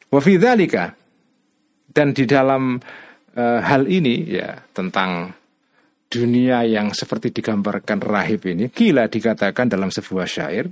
Wafidhalika 0.09 0.96
dan 1.92 2.16
di 2.16 2.24
dalam 2.24 2.81
e, 3.37 3.44
hal 3.61 3.85
ini 3.85 4.24
ya 4.24 4.57
tentang 4.72 5.37
dunia 6.09 6.64
yang 6.64 6.96
seperti 6.96 7.29
digambarkan 7.29 8.01
rahib 8.01 8.48
ini 8.48 8.72
gila 8.72 9.12
dikatakan 9.12 9.68
dalam 9.68 9.92
sebuah 9.92 10.24
syair 10.24 10.64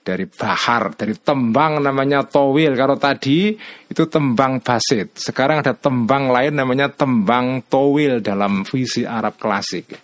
dari 0.00 0.24
bahar 0.26 0.96
dari 0.96 1.12
tembang 1.16 1.78
namanya 1.84 2.24
towil 2.24 2.72
kalau 2.74 2.96
tadi 2.96 3.52
itu 3.86 4.02
tembang 4.08 4.64
basit 4.64 5.16
sekarang 5.16 5.60
ada 5.60 5.76
tembang 5.76 6.32
lain 6.32 6.56
namanya 6.56 6.88
tembang 6.88 7.62
towil 7.68 8.24
dalam 8.24 8.64
visi 8.64 9.04
Arab 9.04 9.36
klasik 9.36 10.00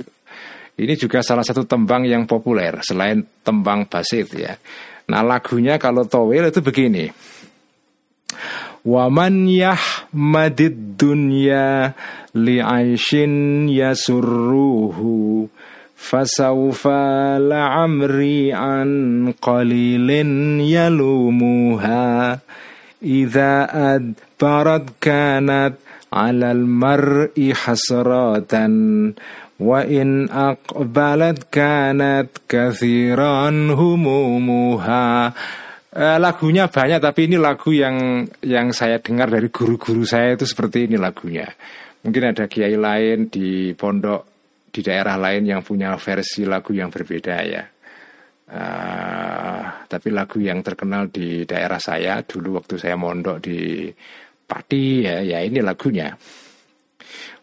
ini 0.76 0.92
juga 0.92 1.24
salah 1.24 1.40
satu 1.40 1.64
tembang 1.64 2.04
yang 2.04 2.28
populer 2.28 2.84
selain 2.84 3.24
tembang 3.40 3.88
basit 3.88 4.28
ya. 4.36 4.52
Nah 5.08 5.24
lagunya 5.24 5.80
kalau 5.80 6.04
Towil 6.04 6.52
itu 6.52 6.60
begini. 6.60 7.08
Waman 8.84 9.48
yahmadid 9.48 11.00
dunya 11.00 11.96
li'aishin 12.36 13.66
yasurruhu 13.72 15.48
an 18.52 18.90
qalilin 19.40 20.60
yalumuha. 20.60 22.38
Idza 23.02 23.66
adbarat 23.66 25.00
kanat 25.00 25.80
'alal 26.12 26.64
mar'i 26.68 27.52
hasratan. 27.52 28.74
Wa 29.56 29.80
in 29.88 30.28
aqbalat 30.28 31.48
kanat 31.48 32.44
kathiran 32.44 33.72
humumuha. 33.72 35.32
Eh, 35.96 36.18
lagunya 36.20 36.68
banyak 36.68 37.00
tapi 37.00 37.24
ini 37.24 37.40
lagu 37.40 37.72
yang 37.72 38.28
yang 38.44 38.68
saya 38.76 39.00
dengar 39.00 39.32
dari 39.32 39.48
guru-guru 39.48 40.04
saya 40.04 40.36
itu 40.36 40.44
seperti 40.44 40.92
ini 40.92 41.00
lagunya. 41.00 41.48
Mungkin 42.04 42.36
ada 42.36 42.44
kiai 42.52 42.76
lain 42.76 43.32
di 43.32 43.72
pondok 43.72 44.35
di 44.76 44.84
daerah 44.84 45.16
lain 45.16 45.48
yang 45.48 45.64
punya 45.64 45.96
versi 45.96 46.44
lagu 46.44 46.76
yang 46.76 46.92
berbeda 46.92 47.36
ya. 47.48 47.64
Uh, 48.46 49.88
tapi 49.88 50.12
lagu 50.12 50.38
yang 50.38 50.60
terkenal 50.60 51.08
di 51.08 51.48
daerah 51.48 51.80
saya 51.80 52.20
dulu 52.22 52.60
waktu 52.62 52.76
saya 52.78 52.94
mondok 52.94 53.42
di 53.42 53.90
Pati 54.46 55.02
ya, 55.02 55.24
ya 55.24 55.42
ini 55.42 55.58
lagunya. 55.64 56.14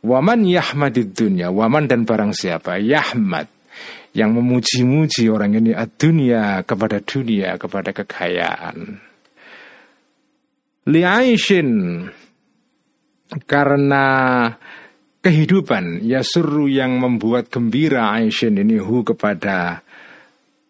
Waman 0.06 0.48
yahmadid 0.48 1.12
dunia, 1.12 1.52
waman 1.52 1.89
dan 1.89 2.08
barang 2.08 2.32
siapa 2.32 2.80
yahmad 2.80 3.52
yang 4.15 4.32
memuji-muji 4.38 5.28
orang 5.28 5.58
ini 5.58 5.76
dunia 6.00 6.63
kepada 6.63 7.04
dunia, 7.04 7.60
kepada 7.60 7.91
kekayaan. 7.91 9.04
Li'aishin 10.88 11.72
karena 13.43 14.06
kehidupan 15.24 16.04
ya 16.04 16.20
suruh 16.20 16.68
yang 16.68 17.00
membuat 17.00 17.48
gembira 17.48 18.12
Aishin 18.12 18.60
ini 18.60 18.76
hu 18.76 19.08
kepada 19.08 19.80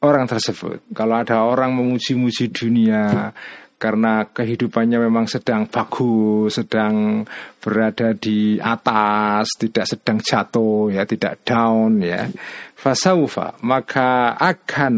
orang 0.05 0.29
tersebut. 0.29 0.85
Kalau 0.93 1.17
ada 1.17 1.41
orang 1.41 1.73
memuji-muji 1.73 2.53
dunia, 2.53 3.33
karena 3.81 4.29
kehidupannya 4.29 4.95
memang 5.09 5.25
sedang 5.27 5.67
bagus, 5.67 6.55
sedang 6.55 7.25
berada 7.59 8.13
di 8.15 8.55
atas, 8.61 9.57
tidak 9.57 9.89
sedang 9.89 10.21
jatuh 10.21 10.93
ya, 10.93 11.03
tidak 11.03 11.41
down 11.43 11.99
ya. 11.99 12.29
Fasaufa 12.77 13.59
maka 13.65 14.37
akan 14.37 14.95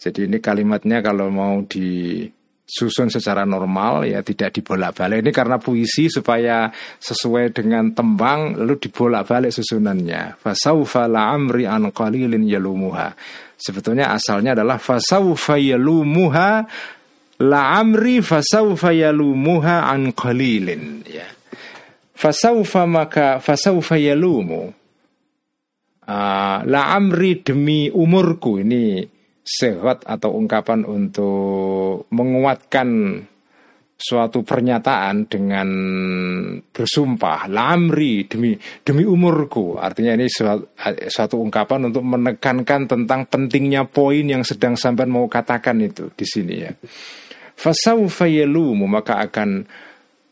jadi 0.00 0.30
ini 0.30 0.38
kalimatnya 0.38 1.02
kalau 1.02 1.26
mau 1.30 1.58
disusun 2.66 3.06
secara 3.06 3.46
normal 3.46 4.02
ya 4.10 4.26
tidak 4.26 4.50
dibolak-balik. 4.58 5.22
Ini 5.22 5.30
karena 5.30 5.56
puisi 5.62 6.10
supaya 6.10 6.66
sesuai 6.98 7.54
dengan 7.54 7.94
tembang 7.94 8.58
lalu 8.58 8.82
dibolak-balik 8.82 9.54
susunannya. 9.54 10.34
Fasaufa 10.42 11.06
la 11.06 11.30
amri 11.30 11.62
an 11.64 11.94
qalilin 11.94 12.42
yalumuha. 12.42 13.14
Sebetulnya 13.54 14.12
asalnya 14.12 14.58
adalah 14.58 14.82
fasaufa 14.82 15.56
yalumuha 15.56 16.66
la 17.46 17.62
amri 17.78 18.18
fasaufa 18.18 18.90
yalumuha 18.90 19.86
an 19.86 20.10
qalilin 20.10 21.06
ya. 21.06 21.24
Fasaufa 22.16 22.82
maka 22.88 23.38
fasaufa 23.38 23.94
yalumu. 24.00 24.74
Uh, 26.06 26.58
la 26.64 26.96
amri 26.96 27.44
demi 27.44 27.92
umurku. 27.92 28.62
Ini 28.62 29.15
sehat 29.46 30.02
atau 30.02 30.34
ungkapan 30.34 30.82
untuk 30.82 32.10
menguatkan 32.10 33.22
suatu 33.96 34.44
pernyataan 34.44 35.24
dengan 35.30 35.68
bersumpah 36.68 37.48
lamri 37.48 38.26
demi 38.26 38.58
demi 38.82 39.06
umurku. 39.06 39.78
Artinya 39.78 40.18
ini 40.18 40.26
suatu, 40.26 40.74
suatu 41.08 41.40
ungkapan 41.40 41.88
untuk 41.88 42.04
menekankan 42.04 42.90
tentang 42.90 43.24
pentingnya 43.30 43.86
poin 43.86 44.26
yang 44.26 44.42
sedang 44.42 44.74
sampai 44.74 45.06
mau 45.06 45.30
katakan 45.30 45.78
itu 45.80 46.10
di 46.12 46.26
sini 46.26 46.54
ya. 46.60 46.74
Fasaufa 47.56 48.28
yalumu 48.28 48.84
maka 48.84 49.22
akan 49.22 49.64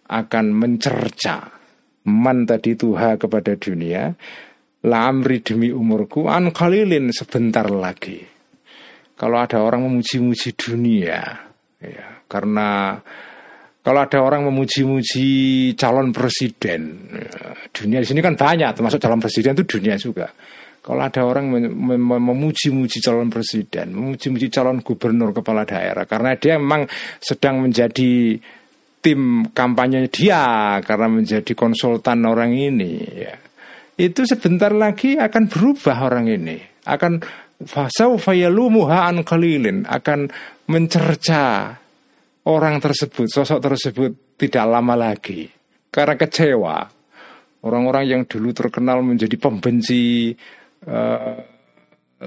akan 0.05 0.47
mencerca 0.53 1.49
man 2.05 2.45
tadi 2.45 2.77
tuha 2.77 3.17
kepada 3.17 3.57
dunia 3.57 4.13
lamri 4.85 5.41
demi 5.41 5.73
umurku 5.73 6.29
an 6.29 6.53
kalilin 6.53 7.09
sebentar 7.09 7.65
lagi 7.73 8.34
kalau 9.15 9.39
ada 9.39 9.63
orang 9.63 9.87
memuji-muji 9.87 10.55
dunia 10.59 11.23
ya 11.81 12.07
karena 12.27 12.99
kalau 13.85 14.01
ada 14.01 14.19
orang 14.25 14.49
memuji-muji 14.49 15.29
calon 15.77 16.09
presiden 16.11 17.13
ya, 17.13 17.53
dunia 17.69 18.01
di 18.01 18.07
sini 18.09 18.21
kan 18.25 18.35
banyak 18.35 18.73
termasuk 18.73 18.99
calon 18.99 19.21
presiden 19.21 19.55
itu 19.55 19.79
dunia 19.79 19.95
juga 20.01 20.33
kalau 20.85 21.01
ada 21.01 21.25
orang 21.25 21.49
memuji-muji 22.21 23.01
calon 23.01 23.33
presiden, 23.33 23.97
memuji-muji 23.97 24.53
calon 24.53 24.85
gubernur 24.85 25.33
kepala 25.33 25.65
daerah, 25.65 26.05
karena 26.05 26.37
dia 26.37 26.61
memang 26.61 26.85
sedang 27.25 27.65
menjadi 27.65 28.37
tim 29.01 29.49
kampanye 29.49 30.13
dia, 30.13 30.77
karena 30.85 31.09
menjadi 31.09 31.57
konsultan 31.57 32.29
orang 32.29 32.53
ini, 32.53 33.01
ya. 33.01 33.33
itu 33.97 34.29
sebentar 34.29 34.77
lagi 34.77 35.17
akan 35.17 35.49
berubah 35.49 36.05
orang 36.05 36.29
ini, 36.29 36.61
akan 36.85 37.25
fasau 37.67 38.17
fayalumuha 38.17 39.09
an 39.11 39.27
kalilin, 39.27 39.85
akan 39.89 40.31
mencerca 40.71 41.75
orang 42.49 42.81
tersebut, 42.81 43.29
sosok 43.29 43.61
tersebut 43.61 44.37
tidak 44.37 44.65
lama 44.69 44.95
lagi, 44.97 45.49
karena 45.89 46.15
kecewa. 46.17 46.79
Orang-orang 47.65 48.05
yang 48.05 48.23
dulu 48.29 48.53
terkenal 48.53 49.01
menjadi 49.01 49.41
pembenci 49.41 50.37
uh, 50.85 51.41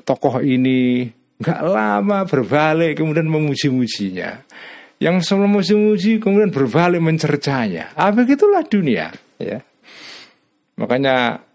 tokoh 0.01 0.41
ini 0.41 1.05
nggak 1.37 1.61
lama 1.61 2.25
berbalik 2.25 2.97
kemudian 2.97 3.29
memuji-mujinya. 3.29 4.41
Yang 4.97 5.29
sebelum 5.29 5.53
memuji-muji 5.53 6.17
kemudian 6.17 6.49
berbalik 6.49 6.97
mencercanya. 6.97 7.93
Ah 7.93 8.09
begitulah 8.09 8.65
dunia, 8.65 9.13
ya. 9.37 9.61
Makanya 10.81 11.45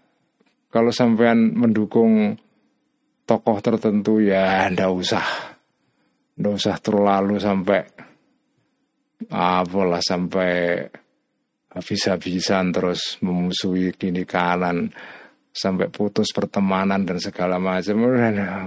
kalau 0.71 0.95
sampean 0.95 1.51
mendukung 1.51 2.39
tokoh 3.23 3.57
tertentu 3.63 4.19
ya 4.19 4.67
ndak 4.71 4.91
usah. 4.91 5.27
Ndak 6.39 6.53
usah 6.53 6.75
terlalu 6.81 7.37
sampai 7.39 7.81
apalah 9.31 10.03
sampai 10.03 10.83
habis-habisan 11.73 12.69
terus 12.69 13.17
memusuhi 13.23 13.95
kini 13.95 14.27
kanan 14.27 14.91
sampai 15.53 15.89
putus 15.89 16.33
pertemanan 16.33 17.05
dan 17.05 17.21
segala 17.21 17.61
macam. 17.61 18.01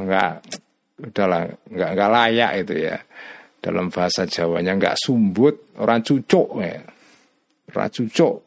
Nggak 0.07 0.33
udahlah 1.03 1.43
nggak 1.67 1.91
nggak 1.93 2.11
layak 2.11 2.53
itu 2.63 2.75
ya. 2.87 2.97
Dalam 3.57 3.91
bahasa 3.91 4.31
Jawanya 4.31 4.79
nggak 4.79 4.95
sumbut 4.95 5.75
orang 5.83 6.01
cucuk 6.07 6.63
ya. 6.63 6.79
Orang 7.75 7.91
cucuk 7.91 8.46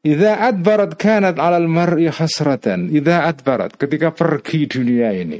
Idza 0.00 0.40
adbarat 0.40 0.96
kanat 0.96 1.36
alal 1.36 1.68
mar'i 1.68 2.08
hasratan. 2.08 2.88
Idza 2.88 3.28
adbarat 3.28 3.76
ketika 3.76 4.16
pergi 4.16 4.64
dunia 4.64 5.12
ini. 5.12 5.36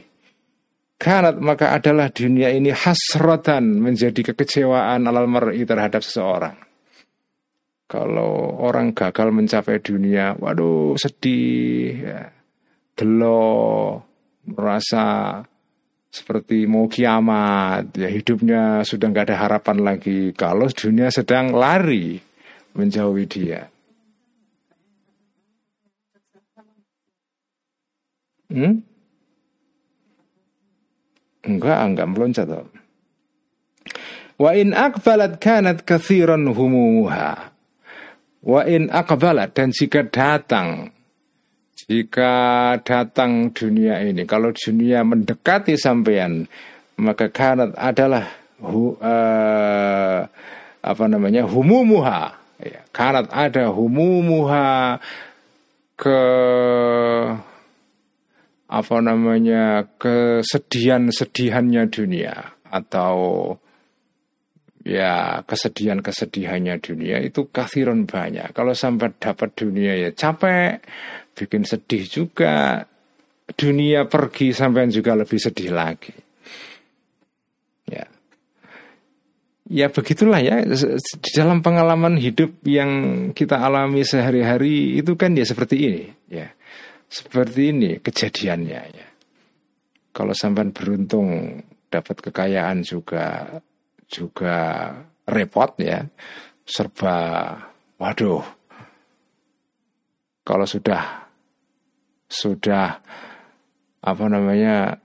Kanat 1.00 1.40
maka 1.40 1.72
adalah 1.72 2.12
dunia 2.12 2.52
ini 2.52 2.68
hasratan 2.68 3.80
menjadi 3.80 4.20
kekecewaan 4.20 5.08
alal 5.08 5.24
mar'i 5.32 5.64
terhadap 5.64 6.04
seseorang. 6.04 6.60
Kalau 7.88 8.60
orang 8.60 8.92
gagal 8.92 9.32
mencapai 9.32 9.80
dunia, 9.80 10.36
waduh 10.36 10.92
sedih, 11.00 11.90
ya. 12.04 12.22
gelo, 12.92 13.96
merasa 14.44 15.40
seperti 16.12 16.68
mau 16.68 16.84
kiamat, 16.84 17.96
ya 17.96 18.12
hidupnya 18.12 18.84
sudah 18.84 19.08
nggak 19.08 19.32
ada 19.32 19.36
harapan 19.40 19.78
lagi. 19.80 20.36
Kalau 20.36 20.68
dunia 20.68 21.08
sedang 21.08 21.56
lari 21.56 22.20
menjauhi 22.76 23.24
dia. 23.24 23.79
Hmm? 28.50 28.82
Enggak, 31.46 31.78
enggak 31.86 32.08
meloncat. 32.10 32.48
Wa 34.40 34.50
in 34.56 34.76
akbalat 34.76 35.40
kanat 35.40 35.86
kathiran 35.88 36.50
humumuha. 36.52 37.52
Wa 38.40 38.60
in 38.64 38.88
akbalat 38.92 39.52
dan 39.52 39.72
jika 39.72 40.04
datang 40.08 40.92
jika 41.90 42.32
datang 42.86 43.50
dunia 43.50 44.00
ini 44.04 44.22
kalau 44.24 44.54
dunia 44.54 45.02
mendekati 45.02 45.74
sampean 45.74 46.46
maka 47.00 47.32
kanat 47.32 47.74
adalah 47.74 48.30
hu, 48.62 48.94
uh, 49.00 50.20
apa 50.80 51.04
namanya 51.08 51.44
humumuha 51.44 52.36
ya, 52.62 52.80
kanat 52.94 53.26
ada 53.32 53.68
humumuha 53.72 55.00
ke 55.98 56.20
apa 58.70 59.02
namanya 59.02 59.82
kesedihan-sedihannya 59.98 61.90
dunia 61.90 62.54
atau 62.70 63.18
ya 64.86 65.42
kesedihan-kesedihannya 65.42 66.78
dunia 66.78 67.18
itu 67.18 67.50
kathiron 67.50 68.06
banyak. 68.06 68.54
Kalau 68.54 68.70
sampai 68.70 69.10
dapat 69.18 69.58
dunia 69.58 69.98
ya 69.98 70.14
capek, 70.14 70.80
bikin 71.34 71.66
sedih 71.66 72.06
juga. 72.06 72.86
Dunia 73.50 74.06
pergi 74.06 74.54
sampai 74.54 74.86
juga 74.94 75.18
lebih 75.18 75.42
sedih 75.42 75.74
lagi. 75.74 76.14
Ya. 77.90 78.06
Ya 79.66 79.90
begitulah 79.90 80.38
ya 80.38 80.62
di 80.62 81.30
dalam 81.34 81.58
pengalaman 81.58 82.14
hidup 82.14 82.54
yang 82.62 82.90
kita 83.34 83.58
alami 83.58 84.06
sehari-hari 84.06 85.02
itu 85.02 85.18
kan 85.18 85.34
ya 85.34 85.42
seperti 85.42 85.76
ini 85.82 86.04
ya. 86.30 86.54
Seperti 87.10 87.74
ini 87.74 87.98
kejadiannya 87.98 88.82
ya. 88.94 89.08
Kalau 90.14 90.30
sampai 90.30 90.70
beruntung 90.70 91.58
dapat 91.90 92.22
kekayaan 92.22 92.86
juga 92.86 93.58
juga 94.06 94.90
repot 95.26 95.74
ya, 95.82 96.06
serba 96.62 97.18
waduh. 97.98 98.46
Kalau 100.46 100.66
sudah 100.66 101.26
sudah 102.30 103.02
apa 104.00 104.24
namanya 104.30 105.02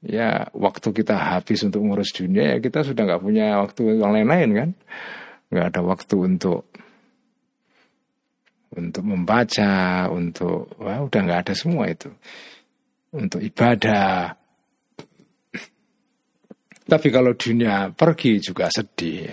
ya 0.00 0.48
waktu 0.56 0.88
kita 0.96 1.16
habis 1.16 1.60
untuk 1.64 1.84
ngurus 1.84 2.12
dunia 2.16 2.56
ya 2.56 2.58
kita 2.58 2.84
sudah 2.84 3.04
nggak 3.04 3.22
punya 3.24 3.60
waktu 3.60 4.00
yang 4.00 4.12
lain-lain 4.16 4.50
kan 4.52 4.70
nggak 5.52 5.66
ada 5.70 5.80
waktu 5.84 6.16
untuk 6.18 6.68
untuk 8.74 9.04
membaca, 9.06 10.06
untuk 10.10 10.74
wah 10.82 11.02
udah 11.02 11.20
nggak 11.22 11.40
ada 11.48 11.54
semua 11.54 11.86
itu. 11.90 12.10
Untuk 13.14 13.40
ibadah. 13.42 14.34
Tapi 16.84 17.08
kalau 17.08 17.32
dunia 17.32 17.88
pergi 17.94 18.42
juga 18.42 18.68
sedih. 18.68 19.30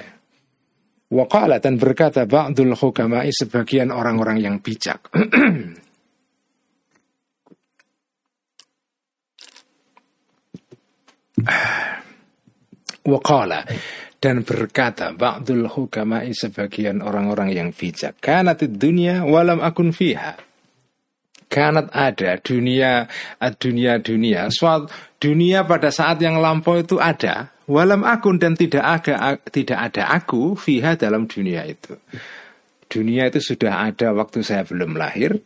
Waqala 1.11 1.59
dan 1.59 1.75
berkata 1.75 2.23
ba'dul 2.23 2.71
hukama'i 2.71 3.35
sebagian 3.35 3.91
orang-orang 3.91 4.39
yang 4.39 4.63
bijak. 4.63 5.11
Waqala 13.11 13.65
dan 14.21 14.45
berkata 14.45 15.17
ba'dul 15.17 15.65
hukama'i 15.65 16.31
sebagian 16.37 17.01
orang-orang 17.01 17.57
yang 17.57 17.69
bijak. 17.73 18.21
Kanat 18.21 18.61
dunia 18.69 19.25
walam 19.25 19.57
akun 19.59 19.89
fiha. 19.89 20.37
Kanat 21.49 21.89
ada 21.91 22.37
dunia 22.37 23.09
dunia 23.57 23.97
dunia. 23.97 24.47
Suatu 24.53 24.93
dunia 25.17 25.65
pada 25.65 25.89
saat 25.89 26.21
yang 26.21 26.37
lampau 26.37 26.77
itu 26.77 27.01
ada. 27.01 27.49
Walam 27.65 28.05
akun 28.05 28.37
dan 28.37 28.53
tidak 28.53 28.85
ada 28.85 29.41
tidak 29.49 29.79
ada 29.91 30.13
aku 30.13 30.53
fiha 30.53 30.93
dalam 30.95 31.25
dunia 31.25 31.65
itu. 31.65 31.97
Dunia 32.87 33.25
itu 33.25 33.41
sudah 33.41 33.89
ada 33.89 34.13
waktu 34.13 34.45
saya 34.45 34.63
belum 34.69 35.01
lahir. 35.01 35.41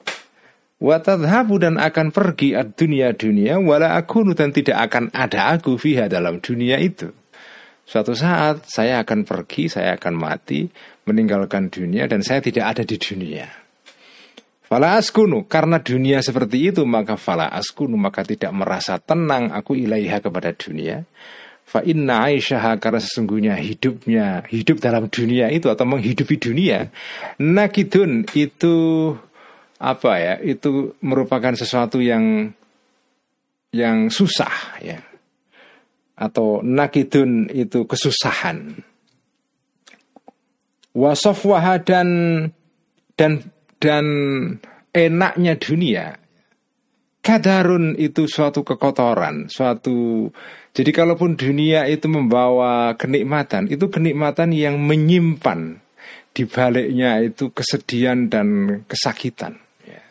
Watadhabu 0.75 1.55
dan 1.63 1.79
akan 1.79 2.11
pergi 2.11 2.51
dunia 2.75 3.15
dunia 3.15 3.55
wala 3.63 3.95
akunu 3.95 4.35
dan 4.35 4.51
tidak 4.51 4.91
akan 4.91 5.07
ada 5.15 5.55
aku 5.55 5.79
fiha 5.79 6.11
dalam 6.11 6.43
dunia 6.43 6.75
itu. 6.83 7.15
Suatu 7.85 8.17
saat 8.17 8.65
saya 8.65 9.05
akan 9.05 9.29
pergi, 9.29 9.69
saya 9.69 9.93
akan 9.93 10.13
mati, 10.17 10.65
meninggalkan 11.05 11.69
dunia 11.69 12.09
dan 12.09 12.25
saya 12.25 12.41
tidak 12.41 12.75
ada 12.75 12.83
di 12.83 12.97
dunia. 12.97 13.45
Fala 14.65 14.97
askunu, 14.97 15.45
karena 15.45 15.77
dunia 15.77 16.25
seperti 16.25 16.73
itu 16.73 16.81
maka 16.89 17.13
fala 17.13 17.45
askunu, 17.53 17.93
maka 17.93 18.25
tidak 18.25 18.49
merasa 18.49 18.97
tenang 18.97 19.53
aku 19.53 19.77
ilaiha 19.77 20.17
kepada 20.17 20.49
dunia. 20.57 21.05
Fa 21.65 21.81
inna 21.81 22.29
Aisyah 22.29 22.77
karena 22.77 23.01
sesungguhnya 23.01 23.57
hidupnya 23.57 24.45
hidup 24.49 24.81
dalam 24.81 25.09
dunia 25.09 25.49
itu 25.49 25.65
atau 25.65 25.81
menghidupi 25.81 26.37
dunia 26.37 26.93
nakidun 27.41 28.29
itu 28.37 28.75
apa 29.81 30.11
ya 30.21 30.33
itu 30.45 30.93
merupakan 31.01 31.57
sesuatu 31.57 31.97
yang 31.97 32.53
yang 33.73 34.13
susah 34.13 34.77
ya 34.77 35.01
atau 36.15 36.63
nakidun 36.63 37.51
itu 37.51 37.83
kesusahan. 37.83 38.79
Wasofwaha 40.95 41.83
dan 41.83 42.09
dan 43.19 43.51
dan 43.83 44.05
enaknya 44.95 45.59
dunia. 45.59 46.15
Kadarun 47.19 47.97
itu 47.97 48.29
suatu 48.29 48.61
kekotoran, 48.61 49.49
suatu 49.49 50.29
jadi 50.75 50.91
kalaupun 50.91 51.39
dunia 51.39 51.87
itu 51.87 52.11
membawa 52.11 52.99
kenikmatan, 52.99 53.71
itu 53.71 53.87
kenikmatan 53.87 54.51
yang 54.51 54.75
menyimpan 54.75 55.79
di 56.35 56.43
baliknya 56.43 57.23
itu 57.23 57.47
kesedihan 57.55 58.27
dan 58.27 58.83
kesakitan. 58.83 59.55
Ya. 59.87 60.03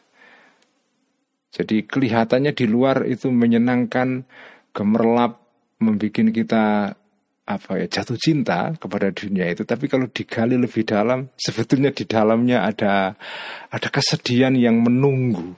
Jadi 1.52 1.84
kelihatannya 1.84 2.56
di 2.56 2.64
luar 2.64 3.04
itu 3.04 3.28
menyenangkan, 3.28 4.24
gemerlap, 4.72 5.43
membuat 5.84 6.32
kita 6.32 6.96
apa 7.44 7.76
ya 7.76 7.86
jatuh 7.88 8.16
cinta 8.16 8.72
kepada 8.80 9.12
dunia 9.12 9.52
itu. 9.52 9.68
Tapi 9.68 9.84
kalau 9.86 10.08
digali 10.08 10.56
lebih 10.56 10.88
dalam 10.88 11.28
sebetulnya 11.36 11.92
di 11.92 12.08
dalamnya 12.08 12.64
ada 12.64 13.12
ada 13.68 13.88
kesedihan 13.92 14.56
yang 14.56 14.80
menunggu. 14.80 15.52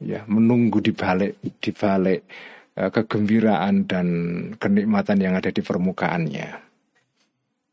Ya 0.00 0.24
menunggu 0.28 0.80
di 0.80 0.92
balik 0.92 1.40
di 1.60 1.70
balik 1.72 2.24
uh, 2.76 2.88
kegembiraan 2.92 3.88
dan 3.88 4.06
kenikmatan 4.56 5.20
yang 5.20 5.36
ada 5.36 5.52
di 5.52 5.60
permukaannya. 5.60 6.64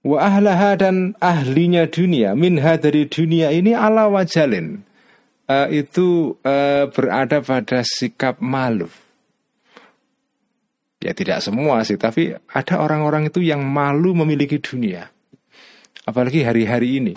Wa 0.04 0.18
ahlaha 0.20 0.76
dan 0.76 1.16
ahlinya 1.24 1.88
dunia 1.88 2.36
minha 2.36 2.76
dari 2.76 3.08
dunia 3.08 3.56
ini 3.56 3.72
ala 3.72 4.12
wajalin. 4.12 4.84
Uh, 5.44 5.68
itu 5.68 6.40
uh, 6.48 6.88
berada 6.92 7.44
pada 7.44 7.84
sikap 7.84 8.40
malu 8.40 8.88
Ya 11.04 11.12
tidak 11.12 11.44
semua 11.44 11.84
sih, 11.84 12.00
tapi 12.00 12.32
ada 12.32 12.76
orang-orang 12.80 13.28
itu 13.28 13.44
yang 13.44 13.60
malu 13.60 14.16
memiliki 14.16 14.64
dunia. 14.64 15.12
Apalagi 16.08 16.48
hari-hari 16.48 17.04
ini. 17.04 17.14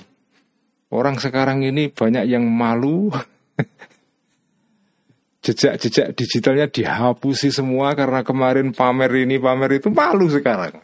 Orang 0.91 1.22
sekarang 1.22 1.62
ini 1.62 1.87
banyak 1.91 2.26
yang 2.26 2.43
malu 2.47 3.14
jejak-jejak 5.47 6.18
digitalnya 6.18 6.66
dihapusi 6.66 7.55
semua 7.55 7.95
karena 7.95 8.26
kemarin 8.26 8.74
pamer 8.74 9.22
ini 9.22 9.39
pamer 9.39 9.78
itu 9.78 9.95
malu 9.95 10.26
sekarang. 10.26 10.82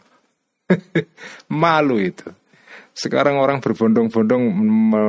malu 1.51 1.99
itu. 1.99 2.31
Sekarang 2.95 3.35
orang 3.35 3.59
berbondong-bondong 3.59 4.43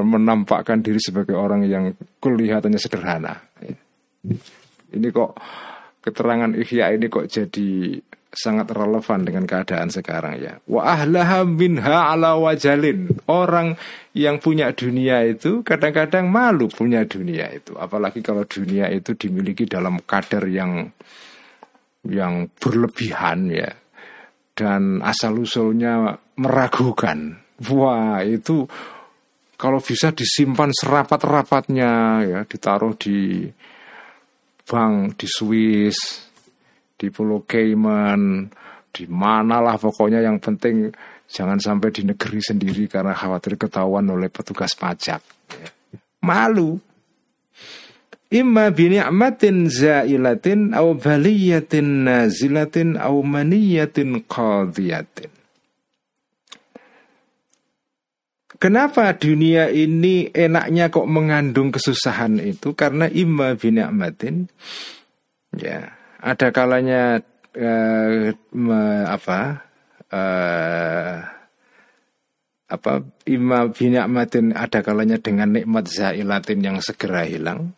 menampakkan 0.08 0.82
diri 0.82 0.98
sebagai 0.98 1.38
orang 1.38 1.62
yang 1.68 1.94
kelihatannya 2.18 2.80
sederhana. 2.80 3.38
Ini 4.90 5.08
kok 5.14 5.30
keterangan 6.04 6.52
Ihya 6.52 6.92
ini 6.92 7.08
kok 7.08 7.32
jadi 7.32 7.96
sangat 8.34 8.74
relevan 8.74 9.24
dengan 9.24 9.48
keadaan 9.48 9.88
sekarang 9.88 10.36
ya. 10.42 10.60
Wa 10.68 11.00
ahlaha 11.00 11.46
minha 11.48 12.12
ala 12.12 12.36
wajalin. 12.36 13.14
Orang 13.30 13.78
yang 14.12 14.42
punya 14.42 14.74
dunia 14.74 15.24
itu 15.24 15.62
kadang-kadang 15.64 16.28
malu 16.28 16.68
punya 16.68 17.06
dunia 17.06 17.48
itu. 17.54 17.78
Apalagi 17.78 18.20
kalau 18.20 18.44
dunia 18.44 18.90
itu 18.90 19.14
dimiliki 19.14 19.64
dalam 19.64 20.02
kadar 20.04 20.44
yang 20.50 20.92
yang 22.04 22.52
berlebihan 22.58 23.48
ya. 23.48 23.72
Dan 24.54 25.00
asal 25.00 25.40
usulnya 25.40 26.14
meragukan. 26.36 27.38
Wah, 27.70 28.22
itu 28.22 28.66
kalau 29.54 29.78
bisa 29.78 30.10
disimpan 30.10 30.70
serapat-rapatnya 30.74 31.90
ya, 32.26 32.40
ditaruh 32.44 32.94
di 32.98 33.46
bank 34.64 35.20
di 35.20 35.28
Swiss, 35.28 35.96
di 36.96 37.12
Pulau 37.12 37.44
Cayman, 37.44 38.48
di 38.88 39.04
mana 39.10 39.60
lah 39.60 39.76
pokoknya 39.76 40.22
yang 40.24 40.40
penting 40.40 40.88
jangan 41.28 41.58
sampai 41.58 41.90
di 41.90 42.06
negeri 42.06 42.40
sendiri 42.40 42.86
karena 42.86 43.12
khawatir 43.12 43.58
ketahuan 43.58 44.06
oleh 44.06 44.30
petugas 44.30 44.72
pajak. 44.78 45.20
Malu. 46.24 46.78
Imma 48.34 48.72
bini'matin 48.72 49.70
zailatin 49.70 50.74
au 50.74 50.94
baliyatin 50.94 52.08
nazilatin 52.08 52.98
au 52.98 53.22
maniyatin 53.22 54.26
qadiyatin. 54.26 55.33
Kenapa 58.62 59.10
dunia 59.18 59.66
ini 59.68 60.30
enaknya 60.30 60.88
kok 60.88 61.10
mengandung 61.10 61.74
kesusahan 61.74 62.38
itu? 62.38 62.72
Karena 62.72 63.10
imma 63.10 63.58
bina'matin 63.58 64.46
ya 65.58 65.90
ada 66.22 66.48
kalanya 66.54 67.18
eh, 67.54 68.30
me, 68.54 68.80
apa 69.04 69.40
eh, 70.06 71.16
apa 72.70 72.92
imma 73.26 73.68
bina'matin 73.74 74.54
ada 74.54 74.80
kalanya 74.80 75.18
dengan 75.18 75.50
nikmat 75.50 75.90
zailatin 75.90 76.60
yang 76.62 76.76
segera 76.78 77.26
hilang. 77.26 77.74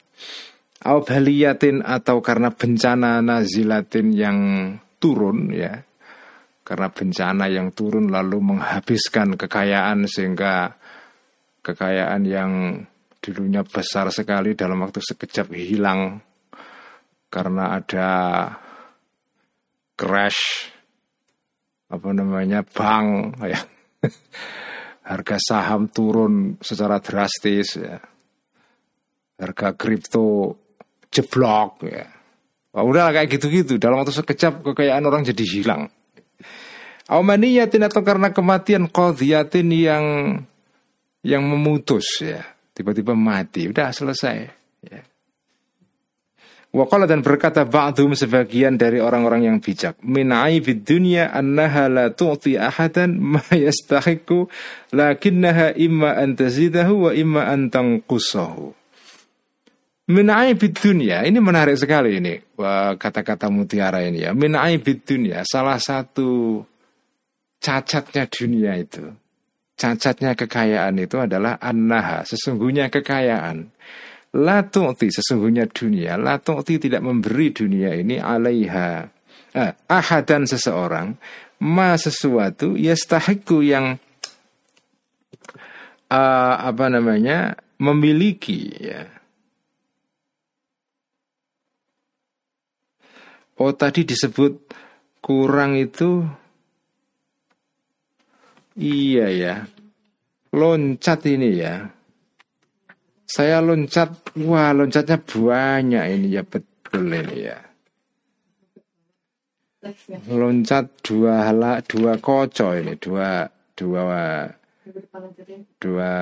Au 0.84 1.02
baliyatin 1.02 1.80
atau 1.82 2.20
karena 2.20 2.52
bencana 2.52 3.24
nazilatin 3.24 4.12
yang 4.12 4.38
turun 5.00 5.50
ya 5.50 5.85
karena 6.66 6.90
bencana 6.90 7.46
yang 7.46 7.70
turun 7.70 8.10
lalu 8.10 8.42
menghabiskan 8.42 9.38
kekayaan 9.38 10.02
sehingga 10.10 10.74
kekayaan 11.62 12.26
yang 12.26 12.82
dulunya 13.22 13.62
besar 13.62 14.10
sekali 14.10 14.58
dalam 14.58 14.82
waktu 14.82 14.98
sekejap 14.98 15.54
hilang. 15.54 16.18
Karena 17.30 17.78
ada 17.78 18.10
crash 19.94 20.74
apa 21.86 22.08
namanya 22.10 22.66
bank 22.66 23.06
ya. 23.54 23.62
Harga 25.06 25.38
saham 25.38 25.86
turun 25.86 26.58
secara 26.58 26.98
drastis 26.98 27.78
ya. 27.78 28.02
Harga 29.38 29.78
kripto 29.78 30.58
jeblok 31.14 31.86
ya. 31.86 32.10
Wah, 32.74 32.82
udah 32.82 33.14
kayak 33.14 33.38
gitu-gitu. 33.38 33.78
Dalam 33.78 34.02
waktu 34.02 34.10
sekejap 34.10 34.66
kekayaan 34.66 35.06
orang 35.06 35.22
jadi 35.22 35.46
hilang 35.46 35.86
Aumaniyatin 37.06 37.86
atau 37.86 38.02
karena 38.02 38.34
kematian 38.34 38.90
qadhiyatin 38.90 39.68
yang 39.70 40.04
yang 41.22 41.42
memutus 41.46 42.18
ya. 42.18 42.42
Tiba-tiba 42.76 43.16
mati, 43.16 43.70
udah 43.70 43.88
selesai 43.94 44.36
ya. 44.84 45.00
Waqala 46.76 47.08
dan 47.08 47.24
berkata 47.24 47.64
ba'dhum 47.64 48.12
sebagian 48.12 48.76
dari 48.76 49.00
orang-orang 49.00 49.48
yang 49.48 49.56
bijak. 49.64 49.96
Min 50.04 50.28
aibid 50.28 50.84
dunya 50.84 51.32
annaha 51.32 51.88
la 51.88 52.06
tu'ti 52.12 52.60
ahadan 52.60 53.16
ma 53.16 53.40
yastahiqu 53.48 54.44
lakinnaha 54.92 55.72
imma 55.72 56.20
an 56.20 56.36
tazidahu 56.36 57.08
wa 57.08 57.10
imma 57.16 57.48
an 57.48 57.72
tanqusahu. 57.72 58.76
Min 60.12 60.28
aibid 60.28 60.76
dunya, 60.76 61.24
ini 61.24 61.40
menarik 61.40 61.80
sekali 61.80 62.20
ini 62.20 62.34
kata-kata 63.00 63.48
mutiara 63.48 64.04
ini 64.04 64.28
ya. 64.28 64.36
Min 64.36 64.52
aibid 64.52 65.00
dunya, 65.08 65.48
salah 65.48 65.80
satu 65.80 66.60
cacatnya 67.60 68.24
dunia 68.28 68.72
itu. 68.78 69.12
Cacatnya 69.76 70.32
kekayaan 70.32 70.96
itu 70.96 71.20
adalah 71.20 71.60
annaha, 71.60 72.24
sesungguhnya 72.24 72.88
kekayaan. 72.88 73.76
La 74.36 74.64
tu'ti 74.64 75.08
sesungguhnya 75.12 75.68
dunia. 75.68 76.16
La 76.16 76.40
tu'ti 76.40 76.80
tidak 76.80 77.04
memberi 77.04 77.52
dunia 77.52 77.92
ini 77.96 78.16
alaiha. 78.20 79.08
Eh, 79.56 79.72
Ahadan 79.88 80.44
seseorang 80.44 81.16
Ma 81.64 81.96
sesuatu 81.96 82.76
Yastahiku 82.76 83.64
yang 83.64 83.96
uh, 86.12 86.54
Apa 86.60 86.92
namanya 86.92 87.56
Memiliki 87.80 88.72
ya. 88.76 89.04
Oh 93.56 93.72
tadi 93.72 94.04
disebut 94.04 94.68
kurang 95.24 95.76
itu 95.76 96.24
Iya 98.76 99.26
ya 99.32 99.54
Loncat 100.52 101.20
ini 101.26 101.50
ya 101.60 101.96
saya 103.26 103.58
loncat, 103.58 104.38
wah 104.46 104.70
loncatnya 104.70 105.18
banyak 105.18 106.04
ini 106.14 106.26
ya 106.38 106.46
betul 106.46 107.10
ini 107.10 107.50
ya. 107.50 107.58
Loncat 110.30 111.02
dua 111.02 111.50
hala, 111.50 111.82
dua 111.82 112.22
koco 112.22 112.70
ini, 112.78 112.94
dua 112.94 113.50
dua 113.74 114.46
dua 115.82 116.12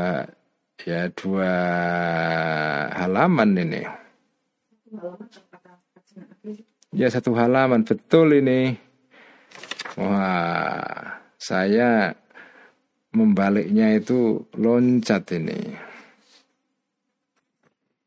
ya 0.80 1.00
dua 1.12 1.52
halaman 2.96 3.52
ini. 3.60 3.82
Ya 6.96 7.12
satu 7.12 7.36
halaman 7.36 7.84
betul 7.84 8.32
ini. 8.40 8.80
Wah, 10.00 11.20
saya 11.36 12.16
membaliknya 13.14 13.94
itu 13.94 14.44
loncat 14.58 15.22
ini. 15.38 15.58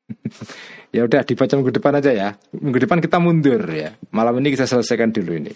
ya 0.95 1.03
udah 1.07 1.23
dibaca 1.23 1.53
minggu 1.55 1.73
depan 1.73 1.97
aja 1.99 2.11
ya. 2.11 2.29
Minggu 2.53 2.79
depan 2.83 2.99
kita 2.99 3.17
mundur 3.17 3.63
ya. 3.71 3.95
Malam 4.11 4.39
ini 4.43 4.53
kita 4.53 4.67
selesaikan 4.67 5.15
dulu 5.15 5.33
ini. 5.33 5.53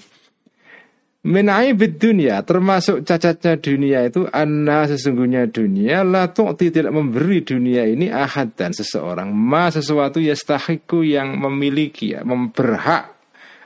Menaibid 1.21 2.01
dunia 2.01 2.41
termasuk 2.41 3.05
cacatnya 3.05 3.53
dunia 3.61 4.09
itu 4.09 4.25
anna 4.33 4.89
sesungguhnya 4.89 5.53
dunia 5.53 6.01
la 6.01 6.33
tu'ti 6.33 6.73
tidak 6.73 6.97
memberi 6.97 7.45
dunia 7.45 7.85
ini 7.85 8.09
ahad 8.09 8.57
dan 8.57 8.73
seseorang 8.73 9.29
ma 9.29 9.69
sesuatu 9.69 10.17
yastahiku 10.17 11.05
yang 11.05 11.37
memiliki 11.37 12.17
ya 12.17 12.25
memberhak 12.25 13.13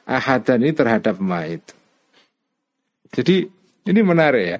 ahadan 0.03 0.67
ini 0.67 0.75
terhadap 0.75 1.15
ma 1.23 1.47
itu. 1.47 1.71
Jadi 3.15 3.47
ini 3.87 3.99
menarik 4.03 4.43
ya. 4.43 4.57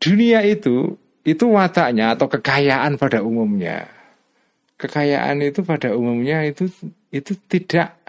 Dunia 0.00 0.40
itu 0.48 0.96
itu 1.22 1.44
wataknya 1.52 2.16
atau 2.16 2.26
kekayaan 2.32 2.96
pada 2.96 3.20
umumnya 3.20 4.00
kekayaan 4.80 5.44
itu 5.44 5.60
pada 5.60 5.92
umumnya 5.92 6.40
itu 6.48 6.72
itu 7.12 7.36
tidak 7.44 8.00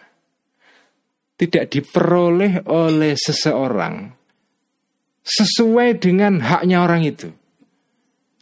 tidak 1.36 1.68
diperoleh 1.68 2.64
oleh 2.64 3.20
seseorang 3.20 4.16
sesuai 5.22 6.00
dengan 6.00 6.40
haknya 6.42 6.82
orang 6.82 7.04
itu. 7.04 7.30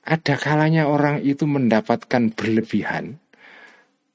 Ada 0.05 0.35
kalanya 0.39 0.89
orang 0.89 1.21
itu 1.21 1.45
mendapatkan 1.45 2.33
berlebihan 2.33 3.17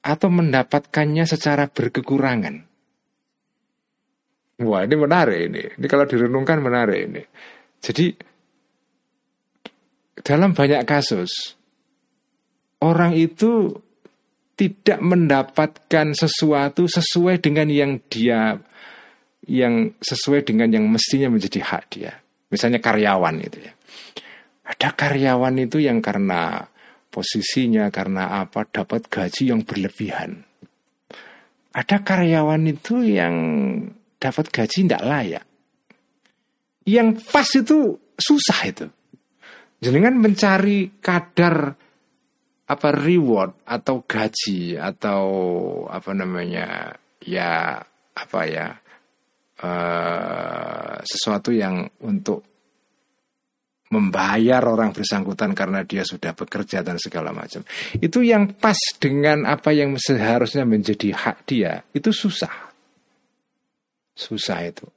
atau 0.05 0.29
mendapatkannya 0.29 1.25
secara 1.25 1.71
berkekurangan. 1.71 2.55
Wah 4.61 4.81
ini 4.85 4.95
menarik 4.95 5.39
ini. 5.51 5.63
Ini 5.81 5.85
kalau 5.87 6.05
direnungkan 6.07 6.61
menarik 6.61 6.99
ini. 7.09 7.23
Jadi 7.81 8.15
dalam 10.23 10.55
banyak 10.55 10.87
kasus 10.87 11.59
orang 12.79 13.17
itu 13.17 13.75
tidak 14.55 15.03
mendapatkan 15.03 16.15
sesuatu 16.15 16.87
sesuai 16.87 17.43
dengan 17.43 17.67
yang 17.67 17.99
dia 18.07 18.55
yang 19.45 19.93
sesuai 19.99 20.47
dengan 20.47 20.71
yang 20.71 20.87
mestinya 20.89 21.29
menjadi 21.29 21.61
hak 21.61 21.83
dia. 21.91 22.13
Misalnya 22.49 22.81
karyawan 22.81 23.35
itu 23.43 23.61
ya. 23.61 23.73
Ada 24.65 24.95
karyawan 24.97 25.55
itu 25.61 25.77
yang 25.83 26.01
karena 26.01 26.65
posisinya 27.13 27.93
karena 27.93 28.41
apa 28.41 28.65
dapat 28.65 29.05
gaji 29.05 29.53
yang 29.53 29.61
berlebihan. 29.61 30.41
Ada 31.75 32.01
karyawan 32.01 32.63
itu 32.65 33.03
yang 33.05 33.35
dapat 34.17 34.49
gaji 34.49 34.87
tidak 34.87 35.03
layak. 35.03 35.45
Yang 36.87 37.07
pas 37.29 37.49
itu 37.53 37.99
susah 38.17 38.59
itu. 38.65 38.85
Jangan 39.83 40.15
mencari 40.17 40.99
kadar 41.03 41.75
apa 42.65 42.89
reward 42.89 43.61
atau 43.69 44.01
gaji 44.01 44.73
atau 44.73 45.23
apa 45.85 46.11
namanya 46.17 46.97
ya 47.21 47.77
apa 48.15 48.39
ya 48.49 48.73
uh, 49.61 50.97
sesuatu 51.05 51.53
yang 51.53 51.85
untuk 52.01 52.41
membayar 53.93 54.65
orang 54.65 54.89
bersangkutan 54.89 55.53
karena 55.53 55.85
dia 55.85 56.01
sudah 56.01 56.33
bekerja 56.33 56.81
dan 56.81 56.97
segala 56.97 57.29
macam. 57.29 57.61
Itu 58.01 58.25
yang 58.25 58.57
pas 58.57 58.77
dengan 58.97 59.45
apa 59.45 59.69
yang 59.69 59.93
seharusnya 59.95 60.65
menjadi 60.65 61.13
hak 61.13 61.45
dia 61.45 61.85
itu 61.93 62.09
susah. 62.09 62.73
Susah 64.17 64.59
itu. 64.65 64.87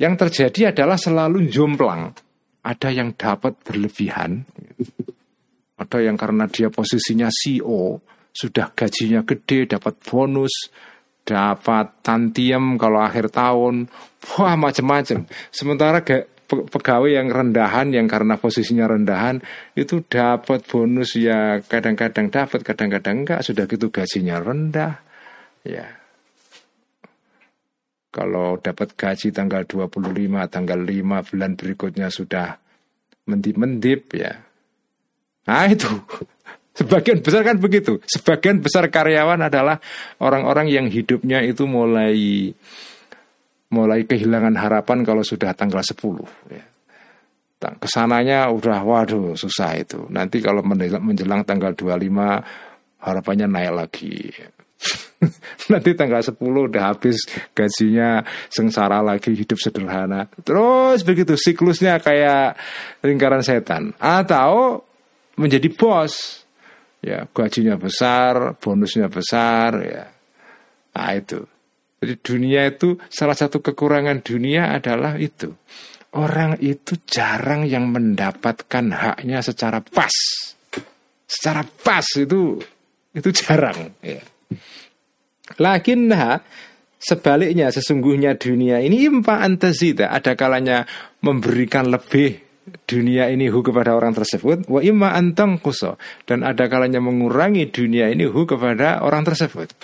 Yang 0.00 0.26
terjadi 0.26 0.74
adalah 0.74 0.98
selalu 0.98 1.46
jomplang 1.46 2.10
ada 2.62 2.88
yang 2.94 3.14
dapat 3.18 3.58
berlebihan 3.66 4.46
ada 5.82 5.98
yang 5.98 6.14
karena 6.14 6.46
dia 6.46 6.70
posisinya 6.70 7.26
CEO, 7.26 7.98
sudah 8.30 8.70
gajinya 8.72 9.26
gede, 9.26 9.66
dapat 9.66 9.98
bonus, 10.06 10.70
dapat 11.26 12.06
tantium 12.06 12.78
kalau 12.78 13.02
akhir 13.02 13.34
tahun, 13.34 13.90
wah 14.38 14.54
macam-macam. 14.54 15.26
Sementara 15.50 16.06
pegawai 16.46 17.10
yang 17.10 17.32
rendahan 17.32 17.90
yang 17.90 18.06
karena 18.06 18.38
posisinya 18.38 18.84
rendahan 18.84 19.40
itu 19.72 20.04
dapat 20.06 20.62
bonus 20.68 21.18
ya 21.18 21.58
kadang-kadang 21.64 22.30
dapat, 22.30 22.62
kadang-kadang 22.62 23.26
enggak, 23.26 23.40
sudah 23.42 23.66
gitu 23.66 23.90
gajinya 23.90 24.38
rendah. 24.38 25.02
Ya. 25.66 26.01
Kalau 28.12 28.60
dapat 28.60 28.92
gaji 28.92 29.32
tanggal 29.32 29.64
25, 29.64 29.96
tanggal 30.52 30.78
5 30.78 31.28
bulan 31.32 31.50
berikutnya 31.56 32.12
sudah 32.12 32.60
mendip-mendip 33.24 34.12
ya 34.12 34.52
Nah 35.48 35.66
itu 35.66 35.88
Sebagian 36.72 37.20
besar 37.20 37.44
kan 37.44 37.60
begitu. 37.60 38.00
Sebagian 38.08 38.64
besar 38.64 38.88
karyawan 38.88 39.44
adalah 39.44 39.76
orang-orang 40.24 40.72
yang 40.72 40.88
hidupnya 40.88 41.44
itu 41.44 41.68
mulai 41.68 42.48
mulai 43.68 44.08
kehilangan 44.08 44.56
harapan 44.56 45.04
kalau 45.04 45.20
sudah 45.20 45.52
tanggal 45.52 45.84
10 45.84 46.00
ya. 46.48 46.64
Ke 47.60 47.88
sananya 47.92 48.48
udah 48.48 48.88
waduh 48.88 49.36
susah 49.36 49.76
itu. 49.76 50.08
Nanti 50.08 50.40
kalau 50.40 50.64
menjelang 50.64 51.44
tanggal 51.44 51.76
25 51.76 51.92
harapannya 53.04 53.46
naik 53.52 53.72
lagi. 53.76 54.32
Nanti 55.72 55.94
tanggal 55.94 56.22
10 56.22 56.38
udah 56.42 56.82
habis 56.94 57.22
gajinya 57.54 58.26
sengsara 58.50 59.00
lagi 59.00 59.32
hidup 59.32 59.58
sederhana. 59.58 60.26
Terus 60.42 61.06
begitu 61.06 61.38
siklusnya 61.38 62.02
kayak 62.02 62.58
lingkaran 63.06 63.44
setan. 63.44 63.94
Atau 64.02 64.82
menjadi 65.38 65.68
bos. 65.72 66.44
Ya, 67.02 67.26
gajinya 67.26 67.74
besar, 67.74 68.54
bonusnya 68.62 69.10
besar 69.10 69.74
ya. 69.82 70.06
Nah, 70.94 71.10
itu. 71.18 71.42
Jadi 72.02 72.14
dunia 72.18 72.66
itu 72.66 72.98
salah 73.10 73.34
satu 73.34 73.58
kekurangan 73.58 74.22
dunia 74.22 74.74
adalah 74.74 75.18
itu. 75.18 75.50
Orang 76.14 76.60
itu 76.62 76.98
jarang 77.08 77.66
yang 77.66 77.90
mendapatkan 77.90 78.84
haknya 78.90 79.42
secara 79.42 79.82
pas. 79.82 80.14
Secara 81.26 81.64
pas 81.64 82.04
itu 82.18 82.60
itu 83.12 83.28
jarang 83.32 83.96
ya. 84.04 84.20
Lakinna 85.58 86.40
sebaliknya 87.02 87.68
sesungguhnya 87.74 88.38
dunia 88.38 88.78
ini 88.78 89.04
impa 89.10 89.42
antazida 89.42 90.14
ada 90.14 90.38
kalanya 90.38 90.86
memberikan 91.20 91.90
lebih 91.90 92.38
dunia 92.86 93.26
ini 93.26 93.50
hu 93.50 93.58
kepada 93.58 93.98
orang 93.98 94.14
tersebut 94.14 94.70
wa 94.70 94.78
imma 94.78 95.18
antang 95.18 95.58
kuso 95.58 95.98
dan 96.30 96.46
ada 96.46 96.70
kalanya 96.70 97.02
mengurangi 97.02 97.74
dunia 97.74 98.06
ini 98.06 98.22
hu 98.22 98.46
kepada 98.46 99.02
orang 99.02 99.26
tersebut 99.26 99.74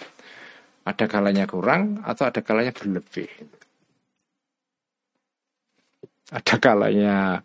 Ada 0.89 1.05
kalanya 1.05 1.45
kurang 1.45 2.01
atau 2.01 2.25
ada 2.25 2.41
kalanya 2.41 2.73
berlebih. 2.73 3.29
Ada 6.33 6.57
kalanya 6.57 7.45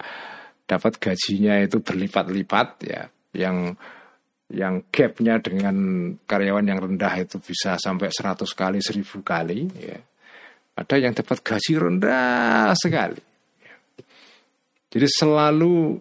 dapat 0.63 0.95
gajinya 0.95 1.59
itu 1.59 1.83
berlipat-lipat 1.83 2.67
ya, 2.87 3.11
yang 3.35 3.75
yang 4.51 4.83
gapnya 4.91 5.39
dengan 5.39 5.75
karyawan 6.27 6.67
yang 6.67 6.79
rendah 6.83 7.13
itu 7.21 7.39
bisa 7.39 7.79
sampai 7.79 8.11
100 8.11 8.43
kali, 8.51 8.79
1000 8.83 9.23
kali 9.23 9.59
ya. 9.79 9.99
Ada 10.73 10.95
yang 10.97 11.13
dapat 11.13 11.45
gaji 11.45 11.73
rendah 11.77 12.73
sekali. 12.73 13.21
Jadi 14.93 15.07
selalu 15.09 15.97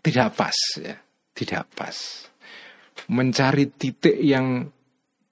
tidak 0.00 0.36
pas 0.36 0.56
ya, 0.80 0.96
tidak 1.36 1.64
pas. 1.76 1.96
Mencari 3.08 3.68
titik 3.72 4.16
yang 4.20 4.68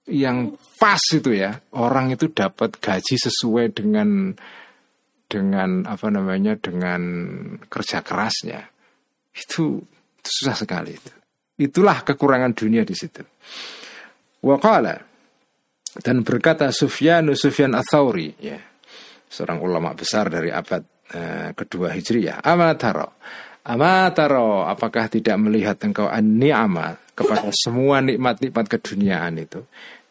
yang 0.07 0.55
pas 0.79 1.01
itu 1.13 1.35
ya, 1.35 1.59
orang 1.75 2.15
itu 2.15 2.31
dapat 2.31 2.79
gaji 2.79 3.15
sesuai 3.19 3.75
dengan 3.75 4.31
dengan 5.27 5.83
apa 5.83 6.07
namanya 6.07 6.55
dengan 6.55 7.01
kerja 7.67 7.99
kerasnya. 7.99 8.71
Itu, 9.35 9.83
itu 10.17 10.29
susah 10.41 10.55
sekali 10.57 10.95
itu. 10.95 11.16
Itulah 11.57 12.05
kekurangan 12.05 12.53
dunia 12.53 12.85
di 12.85 12.93
situ. 12.93 13.25
Waqala 14.45 14.95
dan 15.97 16.21
berkata 16.21 16.69
Sufyan 16.69 17.33
Sufyan 17.33 17.73
Atsauri 17.73 18.29
ya 18.37 18.61
seorang 19.25 19.59
ulama 19.65 19.97
besar 19.97 20.29
dari 20.29 20.53
abad 20.53 20.85
eh, 21.09 21.49
kedua 21.57 21.89
Hijriyah. 21.97 22.45
Amataro 22.45 23.17
amataro 23.67 24.69
apakah 24.69 25.09
tidak 25.11 25.35
melihat 25.41 25.81
engkau 25.83 26.07
an-ni'ama 26.07 26.95
kepada 27.17 27.49
semua 27.51 27.99
nikmat-nikmat 28.05 28.65
keduniaan 28.69 29.41
itu? 29.41 29.65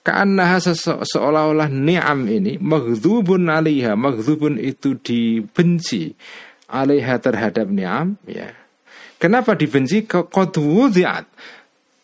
Karena 0.07 0.55
se 0.63 0.75
seolah-olah 0.79 1.67
ni'am 1.67 2.31
ini 2.31 2.63
maghdubun 2.63 3.51
alaiha 3.51 3.99
maghdubun 3.99 4.55
itu 4.55 4.99
dibenci 5.03 6.15
alaiha 6.71 7.19
terhadap 7.19 7.67
ni'am 7.67 8.15
ya 8.27 8.55
kenapa 9.17 9.57
dibenci 9.57 10.05
qad 10.09 10.57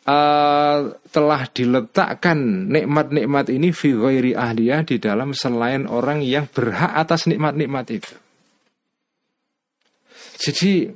uh, 0.07 0.79
telah 1.13 1.43
diletakkan 1.51 2.39
nikmat-nikmat 2.71 3.47
ini 3.53 3.71
fi 3.71 3.95
ahliyah 4.35 4.83
di 4.87 4.97
dalam 4.99 5.35
selain 5.37 5.87
orang 5.87 6.23
yang 6.25 6.49
berhak 6.51 6.93
atas 6.97 7.31
nikmat-nikmat 7.31 7.87
itu. 7.93 8.15
Jadi 10.43 10.91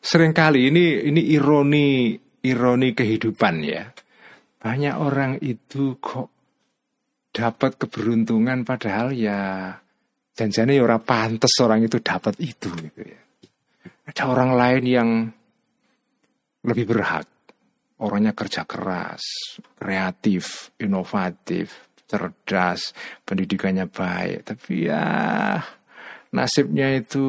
sering 0.00 0.32
kali 0.32 0.72
ini 0.72 1.04
ini 1.04 1.22
ironi 1.36 2.16
ironi 2.44 2.96
kehidupan 2.96 3.54
ya. 3.64 3.84
Banyak 4.64 4.94
orang 4.96 5.36
itu 5.44 6.00
kok 6.00 6.32
dapat 7.34 7.76
keberuntungan 7.76 8.64
padahal 8.64 9.12
ya 9.12 9.74
janjinya 10.32 10.72
ya 10.72 10.80
orang 10.80 11.02
pantas 11.04 11.52
orang 11.60 11.84
itu 11.84 12.00
dapat 12.00 12.40
itu 12.40 12.72
gitu 12.72 13.02
ya. 13.04 13.23
Ada 14.14 14.30
orang 14.30 14.50
lain 14.54 14.84
yang 14.86 15.10
lebih 16.62 16.86
berhak 16.86 17.26
orangnya 17.98 18.30
kerja 18.30 18.62
keras, 18.62 19.26
kreatif, 19.74 20.70
inovatif, 20.78 21.90
cerdas, 22.06 22.94
pendidikannya 23.26 23.90
baik, 23.90 24.46
tapi 24.46 24.86
ya 24.86 25.02
nasibnya 26.30 26.94
itu 26.94 27.24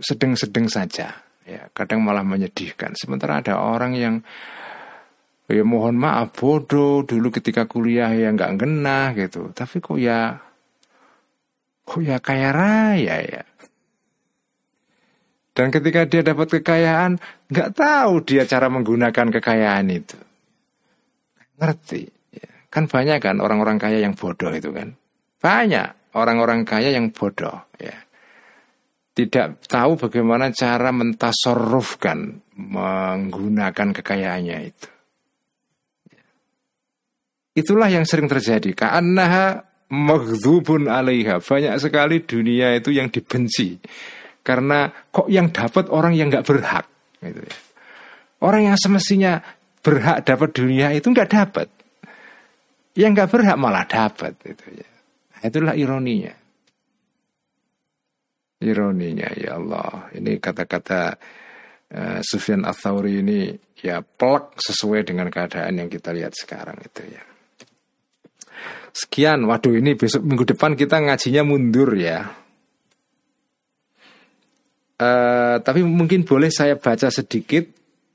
sedang-sedang 0.00 0.64
saja. 0.72 1.12
Ya, 1.44 1.68
kadang 1.76 2.00
malah 2.00 2.24
menyedihkan. 2.24 2.96
Sementara 2.96 3.44
ada 3.44 3.60
orang 3.60 3.92
yang 3.98 4.14
ya 5.44 5.60
mohon 5.60 5.98
maaf 5.98 6.40
bodoh 6.40 7.02
dulu 7.02 7.28
ketika 7.34 7.68
kuliah 7.68 8.16
ya 8.16 8.32
nggak 8.32 8.54
genah 8.54 9.12
gitu, 9.12 9.52
tapi 9.52 9.76
kok 9.82 9.98
ya 10.00 10.40
kok 11.84 12.00
ya 12.00 12.16
kaya 12.16 12.48
raya 12.48 13.16
ya. 13.28 13.42
Dan 15.50 15.74
ketika 15.74 16.06
dia 16.06 16.22
dapat 16.22 16.60
kekayaan, 16.60 17.18
nggak 17.50 17.70
tahu 17.74 18.22
dia 18.22 18.46
cara 18.46 18.70
menggunakan 18.70 19.28
kekayaan 19.34 19.86
itu. 19.90 20.18
Ngerti. 21.58 22.02
Ya. 22.30 22.50
Kan 22.70 22.86
banyak 22.86 23.18
kan 23.18 23.42
orang-orang 23.42 23.76
kaya 23.82 23.98
yang 23.98 24.14
bodoh 24.14 24.54
itu 24.54 24.70
kan. 24.70 24.94
Banyak 25.42 26.14
orang-orang 26.14 26.62
kaya 26.62 26.94
yang 26.94 27.10
bodoh. 27.10 27.66
Ya. 27.82 27.98
Tidak 29.10 29.66
tahu 29.66 29.98
bagaimana 29.98 30.54
cara 30.54 30.94
mentasorufkan, 30.94 32.40
menggunakan 32.54 33.88
kekayaannya 33.90 34.58
itu. 34.70 34.88
Ya. 36.14 36.24
Itulah 37.58 37.90
yang 37.90 38.06
sering 38.06 38.30
terjadi. 38.30 38.70
Karena 38.72 39.58
maghdubun 39.90 40.86
alaiha. 40.86 41.42
Banyak 41.42 41.74
sekali 41.82 42.22
dunia 42.22 42.78
itu 42.78 42.94
yang 42.94 43.10
dibenci 43.10 43.82
karena 44.40 44.90
kok 45.12 45.28
yang 45.28 45.52
dapat 45.52 45.92
orang 45.92 46.16
yang 46.16 46.32
nggak 46.32 46.46
berhak. 46.46 46.86
Gitu 47.20 47.40
ya. 47.40 47.56
Orang 48.40 48.72
yang 48.72 48.76
semestinya 48.80 49.40
berhak 49.84 50.24
dapat 50.24 50.50
dunia 50.56 50.92
itu 50.96 51.12
nggak 51.12 51.30
dapat. 51.30 51.68
Yang 52.96 53.10
nggak 53.16 53.30
berhak 53.30 53.56
malah 53.60 53.84
dapat. 53.84 54.32
Gitu 54.40 54.66
ya. 54.80 54.88
Nah, 55.36 55.42
itulah 55.44 55.74
ironinya. 55.76 56.34
Ironinya 58.60 59.28
ya 59.36 59.56
Allah. 59.56 60.12
Ini 60.16 60.36
kata-kata 60.40 61.16
uh, 61.96 62.20
Sufyan 62.24 62.64
Atsauri 62.64 63.20
ini 63.20 63.52
ya 63.80 64.04
pelak 64.04 64.56
sesuai 64.60 65.08
dengan 65.08 65.32
keadaan 65.32 65.80
yang 65.80 65.88
kita 65.88 66.12
lihat 66.12 66.36
sekarang 66.36 66.76
itu 66.80 67.04
ya. 67.08 67.24
Sekian, 68.90 69.46
waduh 69.46 69.72
ini 69.72 69.94
besok 69.94 70.26
minggu 70.26 70.44
depan 70.44 70.74
kita 70.74 70.98
ngajinya 70.98 71.46
mundur 71.46 71.94
ya. 71.94 72.39
Uh, 75.00 75.56
tapi 75.64 75.80
mungkin 75.80 76.28
boleh 76.28 76.52
saya 76.52 76.76
baca 76.76 77.08
sedikit 77.08 77.64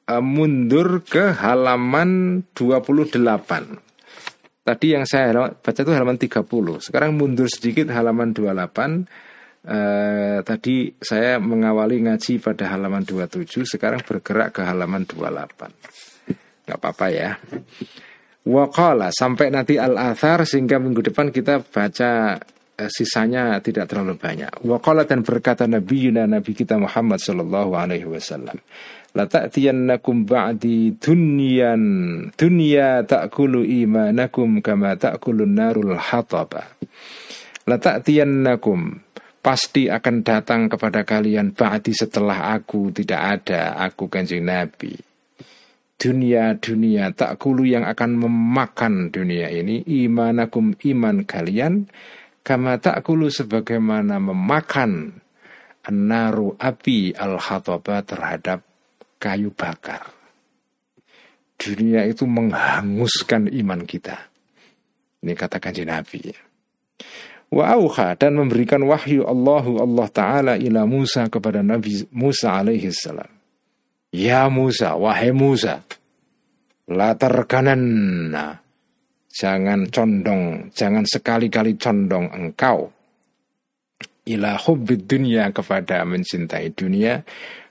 uh, 0.06 0.22
mundur 0.22 1.02
ke 1.02 1.34
halaman 1.34 2.46
28. 2.54 3.26
Tadi 4.62 4.88
yang 4.94 5.10
saya 5.10 5.34
baca 5.50 5.80
itu 5.82 5.90
halaman 5.90 6.22
30. 6.22 6.46
Sekarang 6.86 7.18
mundur 7.18 7.50
sedikit 7.50 7.90
halaman 7.90 8.38
28. 8.38 8.46
Uh, 8.46 8.62
eh, 9.66 10.38
tadi 10.46 10.94
saya 11.02 11.42
mengawali 11.42 12.06
ngaji 12.06 12.38
pada 12.38 12.70
halaman 12.70 13.02
27, 13.02 13.66
sekarang 13.66 14.06
bergerak 14.06 14.54
ke 14.54 14.62
halaman 14.62 15.10
28. 15.10 16.70
Gak 16.70 16.78
apa-apa 16.78 17.08
ya. 17.10 17.42
Waqala 18.46 19.10
sampai 19.10 19.50
nanti 19.50 19.82
al-athar 19.82 20.46
sehingga 20.46 20.78
minggu 20.78 21.02
depan 21.02 21.34
kita 21.34 21.66
baca 21.66 22.38
Eh, 22.38 22.55
sisanya 22.92 23.58
tidak 23.64 23.88
terlalu 23.88 24.20
banyak. 24.20 24.52
Waqala 24.68 25.08
dan 25.08 25.24
berkata 25.24 25.64
Nabi 25.66 26.10
Yuna 26.10 26.28
Nabi 26.28 26.52
kita 26.52 26.76
Muhammad 26.76 27.24
sallallahu 27.24 27.72
alaihi 27.76 28.08
wasallam. 28.08 28.60
La 29.16 29.24
ta'tiyannakum 29.32 30.28
ba'di 30.28 31.00
dunyan 31.00 31.84
dunya 32.36 33.00
ta'kulu 33.08 33.64
imanakum 33.64 34.60
kama 34.60 35.00
ta'kulun 35.00 35.56
narul 35.56 35.96
hataba. 35.96 36.76
Ta'tiyannakum 37.64 39.00
pasti 39.40 39.88
akan 39.88 40.26
datang 40.26 40.68
kepada 40.68 41.08
kalian 41.08 41.56
ba'di 41.56 41.96
setelah 41.96 42.60
aku 42.60 42.92
tidak 42.92 43.40
ada, 43.40 43.80
aku 43.80 44.12
kanjeng 44.12 44.44
Nabi. 44.44 45.00
Dunia 45.96 46.60
dunia 46.60 47.16
tak 47.16 47.40
kulu 47.40 47.64
yang 47.64 47.88
akan 47.88 48.20
memakan 48.20 49.16
dunia 49.16 49.48
ini 49.48 49.80
imanakum 49.88 50.76
iman 50.76 51.24
kalian 51.24 51.88
Kama 52.46 52.78
ta'kulu 52.78 53.34
sebagaimana 53.34 54.22
memakan 54.22 55.18
naru 55.90 56.54
api 56.62 57.18
al-hataba 57.18 58.06
terhadap 58.06 58.62
kayu 59.18 59.50
bakar. 59.50 60.14
Dunia 61.58 62.06
itu 62.06 62.30
menghanguskan 62.30 63.50
iman 63.50 63.82
kita. 63.90 64.30
Ini 65.26 65.34
katakan 65.34 65.74
Nabi. 65.90 66.30
Wa 67.50 67.74
dan 68.14 68.38
memberikan 68.38 68.86
wahyu 68.86 69.26
Allahu 69.26 69.82
Allah 69.82 70.08
Ta'ala 70.14 70.54
ila 70.62 70.86
Musa 70.86 71.26
kepada 71.32 71.66
Nabi 71.66 72.06
Musa 72.14 72.62
alaihi 72.62 72.94
salam. 72.94 73.30
Ya 74.14 74.46
Musa, 74.54 74.94
wahai 74.94 75.34
Musa, 75.34 75.82
la 76.86 77.18
terkananna 77.18 78.65
Jangan 79.36 79.92
condong, 79.92 80.72
jangan 80.72 81.04
sekali-kali 81.04 81.76
condong 81.76 82.32
engkau 82.32 82.96
ila 84.26 84.58
hubbid 84.58 85.06
dunia 85.06 85.54
kepada 85.54 86.02
mencintai 86.02 86.74
dunia 86.74 87.22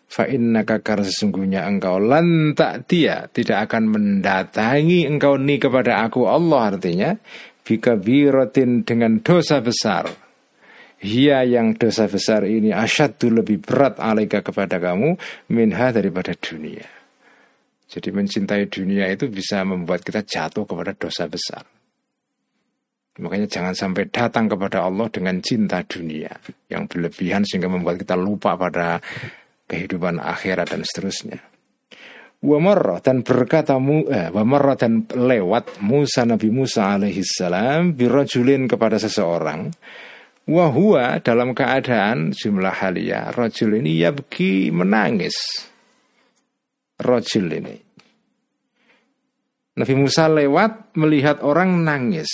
fa 0.07 0.31
innaka 0.31 0.79
sesungguhnya 1.03 1.67
engkau 1.67 1.99
lantak 1.99 2.87
dia 2.87 3.27
tidak 3.35 3.71
akan 3.71 3.91
mendatangi 3.91 5.11
engkau 5.11 5.35
ni 5.35 5.59
kepada 5.59 6.07
aku 6.07 6.31
Allah 6.31 6.75
artinya 6.75 7.11
bika 7.67 7.99
birotin 7.99 8.87
dengan 8.87 9.19
dosa 9.19 9.59
besar 9.59 10.07
Hia 11.05 11.45
yang 11.45 11.77
dosa 11.77 12.09
besar 12.09 12.49
ini 12.49 12.73
asyadu 12.73 13.29
lebih 13.29 13.61
berat 13.61 14.01
alaika 14.01 14.41
kepada 14.41 14.81
kamu 14.81 15.21
minha 15.53 15.93
daripada 15.93 16.33
dunia. 16.33 17.04
Jadi 17.85 18.09
mencintai 18.11 18.67
dunia 18.67 19.07
itu 19.13 19.29
bisa 19.29 19.61
membuat 19.63 20.03
kita 20.03 20.25
jatuh 20.25 20.65
kepada 20.65 20.97
dosa 20.97 21.29
besar. 21.29 21.65
Makanya 23.15 23.47
jangan 23.47 23.75
sampai 23.79 24.11
datang 24.11 24.51
kepada 24.51 24.83
Allah 24.83 25.07
dengan 25.07 25.39
cinta 25.39 25.87
dunia 25.87 26.35
yang 26.67 26.91
berlebihan 26.91 27.47
sehingga 27.47 27.71
membuat 27.71 28.03
kita 28.03 28.19
lupa 28.19 28.59
pada 28.59 28.99
kehidupan 29.71 30.19
akhirat 30.19 30.75
dan 30.75 30.83
seterusnya. 30.83 31.39
Wa 32.45 32.61
dan 33.01 33.25
berkata 33.25 33.81
eh, 33.81 34.29
dan 34.77 34.93
lewat 35.09 35.81
Musa 35.81 36.29
Nabi 36.29 36.53
Musa 36.53 36.93
alaihi 36.93 37.25
salam 37.25 37.97
birajulin 37.97 38.69
kepada 38.69 39.01
seseorang 39.01 39.73
Wahua 40.45 41.25
dalam 41.25 41.57
keadaan 41.57 42.37
jumlah 42.37 42.85
halia 42.85 43.33
rojul 43.33 43.81
ini 43.81 44.05
yabki 44.05 44.69
menangis 44.69 45.33
rojul 47.01 47.47
ini 47.51 47.77
Nabi 49.75 49.95
Musa 49.99 50.31
lewat 50.31 50.95
melihat 50.95 51.43
orang 51.43 51.83
nangis 51.83 52.31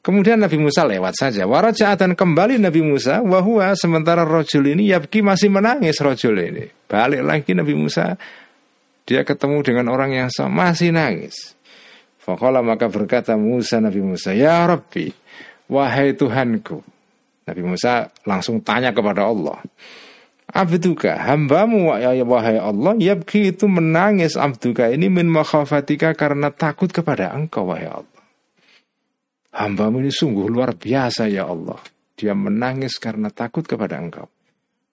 Kemudian 0.00 0.40
Nabi 0.40 0.56
Musa 0.56 0.88
lewat 0.88 1.12
saja. 1.12 1.44
Waraja 1.44 1.92
dan 1.92 2.16
kembali 2.16 2.56
Nabi 2.56 2.80
Musa. 2.80 3.20
Wahua 3.20 3.76
sementara 3.76 4.24
rojul 4.24 4.72
ini 4.72 4.88
Yabki 4.96 5.20
masih 5.20 5.52
menangis 5.52 6.00
rojul 6.00 6.40
ini. 6.40 6.64
Balik 6.88 7.20
lagi 7.20 7.52
Nabi 7.52 7.76
Musa. 7.76 8.16
Dia 9.04 9.28
ketemu 9.28 9.60
dengan 9.60 9.92
orang 9.92 10.16
yang 10.16 10.32
sama 10.32 10.72
masih 10.72 10.88
nangis. 10.96 11.52
Fakola 12.16 12.64
maka 12.64 12.88
berkata 12.88 13.36
Musa 13.36 13.76
Nabi 13.76 14.00
Musa. 14.00 14.32
Ya 14.32 14.64
Rabbi. 14.64 15.12
Wahai 15.68 16.16
Tuhanku. 16.16 16.80
Nabi 17.44 17.62
Musa 17.62 18.08
langsung 18.24 18.64
tanya 18.64 18.96
kepada 18.96 19.28
Allah. 19.28 19.60
Abduka, 20.50 21.14
hambamu 21.14 21.94
wahai 21.94 22.58
Allah, 22.58 22.98
yabki 22.98 23.54
itu 23.54 23.70
menangis 23.70 24.34
abduka 24.34 24.90
ini 24.90 25.06
min 25.06 25.30
makhafatika 25.30 26.10
karena 26.18 26.50
takut 26.50 26.90
kepada 26.90 27.30
engkau 27.30 27.70
wahai 27.70 27.86
Allah. 27.86 28.22
Hambamu 29.50 30.02
ini 30.02 30.10
sungguh 30.10 30.46
luar 30.46 30.74
biasa 30.74 31.26
ya 31.30 31.46
Allah. 31.46 31.78
Dia 32.14 32.34
menangis 32.34 32.98
karena 32.98 33.30
takut 33.30 33.66
kepada 33.66 33.98
engkau. 33.98 34.26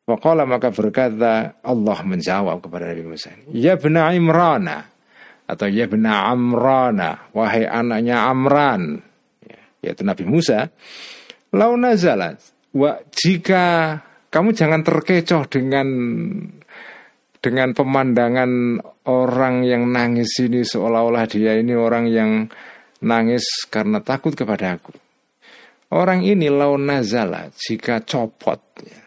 Waqala 0.07 0.47
maka 0.47 0.71
berkata 0.71 1.59
Allah 1.59 1.97
menjawab 1.99 2.63
kepada 2.63 2.87
Nabi 2.87 3.03
Musa. 3.03 3.35
Ya 3.51 3.75
bena 3.75 4.15
Imrana. 4.15 4.87
Atau 5.43 5.67
ya 5.67 5.83
bena 5.85 6.31
Amrana. 6.31 7.27
Wahai 7.35 7.67
anaknya 7.67 8.31
Amran. 8.31 9.03
Ya, 9.43 9.59
yaitu 9.83 10.07
Nabi 10.07 10.23
Musa. 10.23 10.71
Lau 11.51 11.75
nazalat. 11.75 12.39
Wa, 12.71 13.03
jika 13.11 13.99
kamu 14.27 14.49
jangan 14.51 14.81
terkecoh 14.83 15.47
dengan 15.47 15.87
dengan 17.37 17.71
pemandangan 17.71 18.81
orang 19.07 19.63
yang 19.63 19.87
nangis 19.87 20.35
ini 20.41 20.65
seolah-olah 20.65 21.25
dia 21.29 21.55
ini 21.55 21.71
orang 21.77 22.05
yang 22.09 22.31
nangis 23.01 23.45
karena 23.69 24.01
takut 24.01 24.33
kepada 24.33 24.75
aku. 24.75 24.93
Orang 25.87 26.27
ini 26.27 26.51
lau 26.51 26.75
nazala 26.75 27.47
jika 27.55 28.03
copot 28.03 28.59
ya. 28.83 29.01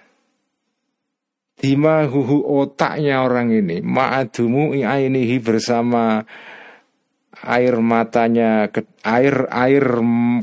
Dima 1.61 2.09
huhu 2.09 2.41
otaknya 2.65 3.21
orang 3.21 3.53
ini 3.53 3.85
Ma'adumu 3.85 4.73
ainihi 4.73 5.37
bersama 5.45 6.25
air 7.45 7.77
matanya 7.85 8.73
air 9.05 9.45
air 9.53 9.85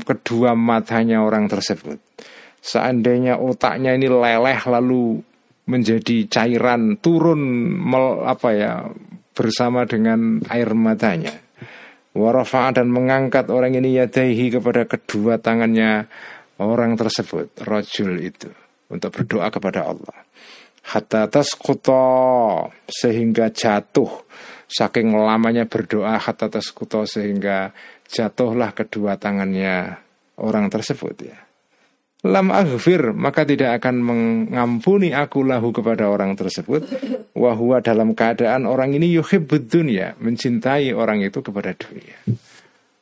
kedua 0.06 0.54
matanya 0.54 1.26
orang 1.26 1.50
tersebut. 1.50 2.07
Seandainya 2.58 3.38
otaknya 3.38 3.94
ini 3.94 4.10
leleh 4.10 4.60
lalu 4.66 5.22
menjadi 5.68 6.26
cairan 6.26 6.96
turun 6.98 7.40
mel, 7.76 8.24
apa 8.24 8.48
ya 8.56 8.72
bersama 9.36 9.84
dengan 9.84 10.42
air 10.48 10.72
matanya. 10.74 11.36
Warafa 12.16 12.74
dan 12.74 12.90
mengangkat 12.90 13.46
orang 13.52 13.78
ini 13.78 14.00
yadaihi 14.00 14.58
kepada 14.58 14.88
kedua 14.88 15.38
tangannya 15.38 16.08
orang 16.58 16.98
tersebut, 16.98 17.62
rojul 17.62 18.18
itu, 18.18 18.50
untuk 18.90 19.14
berdoa 19.14 19.52
kepada 19.54 19.86
Allah. 19.86 20.26
Hatta 20.88 21.30
taskuto 21.30 22.02
sehingga 22.88 23.52
jatuh. 23.54 24.26
Saking 24.68 25.14
lamanya 25.14 25.64
berdoa 25.64 26.20
hatta 26.20 26.50
taskuto 26.50 27.08
sehingga 27.08 27.72
jatuhlah 28.08 28.72
kedua 28.76 29.16
tangannya 29.16 29.96
orang 30.40 30.68
tersebut 30.68 31.16
ya 31.24 31.47
lam 32.26 32.50
aghfir 32.50 33.14
maka 33.14 33.46
tidak 33.46 33.78
akan 33.82 34.02
mengampuni 34.02 35.14
aku 35.14 35.46
lahu 35.46 35.70
kepada 35.70 36.10
orang 36.10 36.34
tersebut. 36.34 36.86
Wahwa 37.38 37.78
dalam 37.78 38.16
keadaan 38.18 38.66
orang 38.66 38.96
ini 38.96 39.14
yuhibbud 39.14 39.70
dunia 39.70 40.18
mencintai 40.18 40.90
orang 40.90 41.22
itu 41.22 41.38
kepada 41.38 41.76
dunia. 41.76 42.18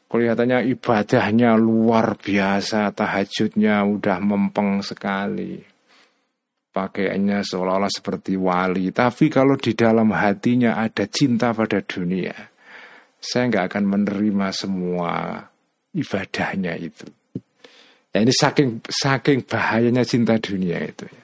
Kelihatannya 0.07 0.71
ibadahnya 0.71 1.57
luar 1.59 2.15
biasa 2.21 2.93
tahajudnya 2.93 3.83
udah 3.83 4.19
mempeng 4.23 4.85
sekali. 4.85 5.59
Pakaiannya 6.71 7.41
seolah-olah 7.41 7.89
seperti 7.89 8.37
wali. 8.37 8.93
Tapi 8.93 9.33
kalau 9.33 9.57
di 9.57 9.73
dalam 9.73 10.13
hatinya 10.13 10.77
ada 10.77 11.09
cinta 11.09 11.57
pada 11.57 11.81
dunia 11.81 12.57
saya 13.27 13.51
nggak 13.51 13.65
akan 13.75 13.85
menerima 13.91 14.49
semua 14.55 15.43
ibadahnya 15.91 16.79
itu 16.79 17.11
Ya 18.17 18.25
ini 18.25 18.33
saking 18.33 18.81
saking 18.89 19.45
bahayanya 19.45 20.01
cinta 20.01 20.41
dunia 20.41 20.81
itu. 20.81 21.05
Ya. 21.05 21.23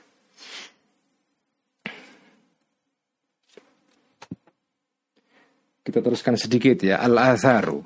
Kita 5.89 6.05
teruskan 6.05 6.37
sedikit 6.37 6.85
ya 6.85 7.01
al-atharu. 7.01 7.81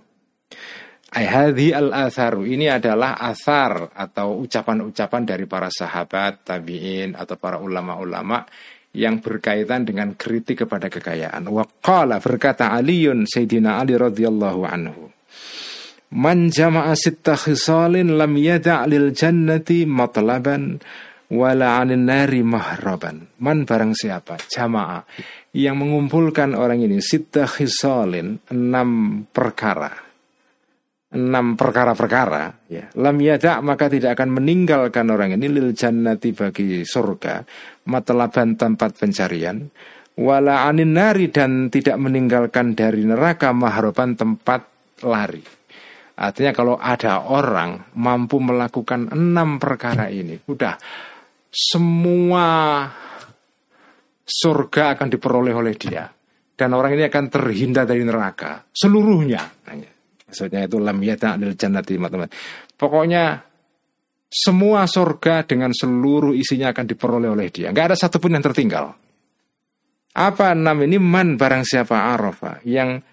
Ayhadhi 1.15 1.71
al-atharu 1.71 2.51
ini 2.51 2.67
adalah 2.67 3.15
asar 3.23 3.95
atau 3.95 4.43
ucapan-ucapan 4.43 5.23
dari 5.23 5.47
para 5.47 5.71
sahabat, 5.71 6.43
tabi'in 6.43 7.15
atau 7.15 7.39
para 7.39 7.63
ulama-ulama 7.63 8.43
yang 8.91 9.23
berkaitan 9.23 9.87
dengan 9.87 10.19
kritik 10.19 10.67
kepada 10.67 10.91
kekayaan. 10.91 11.47
Waqala 11.47 12.19
berkata 12.19 12.75
Aliun 12.75 13.23
Sayyidina 13.23 13.79
Ali 13.79 13.95
radhiyallahu 13.95 14.67
anhu. 14.67 15.16
Man 16.15 16.55
jama'a 16.55 16.95
sitta 16.95 17.35
khisalin 17.35 18.15
lam 18.15 18.39
yada' 18.39 18.87
lil 18.87 19.11
jannati 19.11 19.83
matlaban 19.91 20.79
wala 21.35 21.83
'anil 21.83 21.99
nari 21.99 22.47
mahraban. 22.47 23.27
Man 23.43 23.67
barang 23.67 23.91
siapa 23.91 24.39
jama'a 24.47 25.03
yang 25.59 25.83
mengumpulkan 25.83 26.55
orang 26.55 26.87
ini 26.87 27.03
sitta 27.03 27.51
khisalin 27.51 28.39
enam 28.55 29.23
perkara. 29.27 29.91
Enam 31.11 31.59
perkara-perkara 31.59 32.71
ya. 32.71 32.87
Lam 32.95 33.17
yada' 33.19 33.59
maka 33.59 33.91
tidak 33.91 34.15
akan 34.15 34.39
meninggalkan 34.39 35.11
orang 35.11 35.35
ini 35.35 35.51
lil 35.51 35.75
jannati 35.75 36.31
bagi 36.31 36.87
surga 36.87 37.43
matlaban 37.91 38.55
tempat 38.55 38.95
pencarian 38.95 39.67
wala 40.17 40.71
'anil 40.71 40.87
nari 40.87 41.35
dan 41.35 41.67
tidak 41.67 41.99
meninggalkan 41.99 42.79
dari 42.79 43.03
neraka 43.03 43.51
mahraban 43.51 44.15
tempat 44.15 44.71
lari. 45.03 45.66
Artinya 46.17 46.53
kalau 46.57 46.81
ada 46.81 47.29
orang 47.29 47.93
mampu 48.01 48.41
melakukan 48.41 49.13
enam 49.13 49.61
perkara 49.61 50.09
ini, 50.09 50.41
udah 50.49 50.81
semua 51.53 52.49
surga 54.25 54.97
akan 54.97 55.09
diperoleh 55.13 55.53
oleh 55.53 55.75
dia. 55.77 56.09
Dan 56.57 56.73
orang 56.73 56.97
ini 56.97 57.05
akan 57.05 57.25
terhindar 57.29 57.85
dari 57.85 58.01
neraka 58.01 58.65
seluruhnya. 58.73 59.45
Maksudnya 60.27 60.65
itu 60.65 60.81
lam 60.81 60.99
yata 61.05 61.37
adil 61.37 61.53
jannati 61.53 62.01
teman-teman. 62.01 62.33
Pokoknya 62.81 63.45
semua 64.27 64.89
surga 64.89 65.47
dengan 65.47 65.71
seluruh 65.71 66.35
isinya 66.35 66.73
akan 66.75 66.85
diperoleh 66.89 67.29
oleh 67.31 67.53
dia. 67.53 67.71
Nggak 67.71 67.93
ada 67.93 67.97
satupun 67.97 68.35
yang 68.35 68.45
tertinggal. 68.45 68.97
Apa 70.17 70.57
enam 70.57 70.81
ini 70.81 70.97
man 70.97 71.37
barang 71.37 71.63
siapa 71.63 72.17
arafa 72.17 72.65
yang 72.65 73.05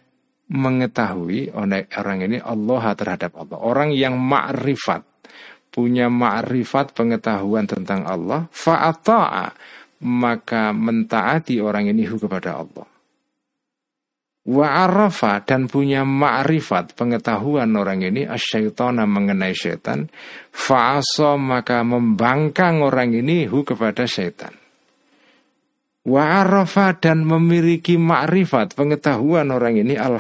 mengetahui 0.53 1.49
oleh 1.57 1.89
orang 1.97 2.29
ini 2.29 2.37
Allah 2.37 2.93
terhadap 2.93 3.33
Allah. 3.41 3.57
Orang 3.57 3.89
yang 3.89 4.21
ma'rifat, 4.21 5.01
punya 5.73 6.07
ma'rifat 6.13 6.93
pengetahuan 6.93 7.65
tentang 7.65 8.05
Allah, 8.05 8.45
fa'ata'a, 8.53 9.47
maka 10.05 10.69
mentaati 10.69 11.57
orang 11.57 11.89
ini 11.89 12.05
kepada 12.05 12.61
Allah. 12.61 12.85
Wa'arafa 14.43 15.47
dan 15.47 15.71
punya 15.71 16.03
ma'rifat 16.03 16.99
pengetahuan 16.99 17.71
orang 17.79 18.03
ini 18.03 18.27
asyaitona 18.27 19.07
mengenai 19.07 19.55
syaitan 19.55 20.03
fa'asa 20.51 21.39
maka 21.39 21.79
membangkang 21.87 22.83
orang 22.83 23.15
ini 23.15 23.47
hu 23.47 23.63
kepada 23.63 24.03
syaitan 24.03 24.51
Wa'arafa 26.03 26.99
dan 26.99 27.23
memiliki 27.23 27.95
makrifat 27.95 28.75
pengetahuan 28.75 29.47
orang 29.55 29.79
ini 29.79 29.95
al 29.95 30.19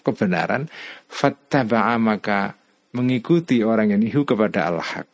kebenaran 0.00 0.70
fattaba'a 1.10 1.98
maka 1.98 2.54
mengikuti 2.94 3.60
orang 3.66 3.90
ini 3.90 4.06
hu 4.14 4.22
kepada 4.22 4.70
al-haq. 4.70 5.06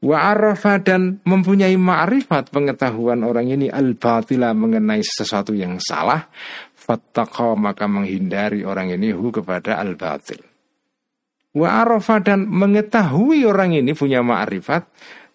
Wa'arafa 0.00 0.80
dan 0.82 1.22
mempunyai 1.22 1.76
makrifat 1.78 2.50
pengetahuan 2.50 3.22
orang 3.22 3.52
ini 3.52 3.70
al-batila 3.70 4.50
mengenai 4.56 5.04
sesuatu 5.06 5.54
yang 5.54 5.78
salah 5.78 6.26
fattaqa 6.74 7.54
maka 7.54 7.86
menghindari 7.86 8.66
orang 8.66 8.90
ini 8.90 9.14
hu 9.14 9.30
kepada 9.30 9.78
al-batil. 9.78 10.42
Wa 11.50 11.82
arafa 11.82 12.22
dan 12.22 12.46
mengetahui 12.46 13.42
orang 13.42 13.74
ini 13.74 13.90
punya 13.90 14.22
ma'rifat 14.22 14.86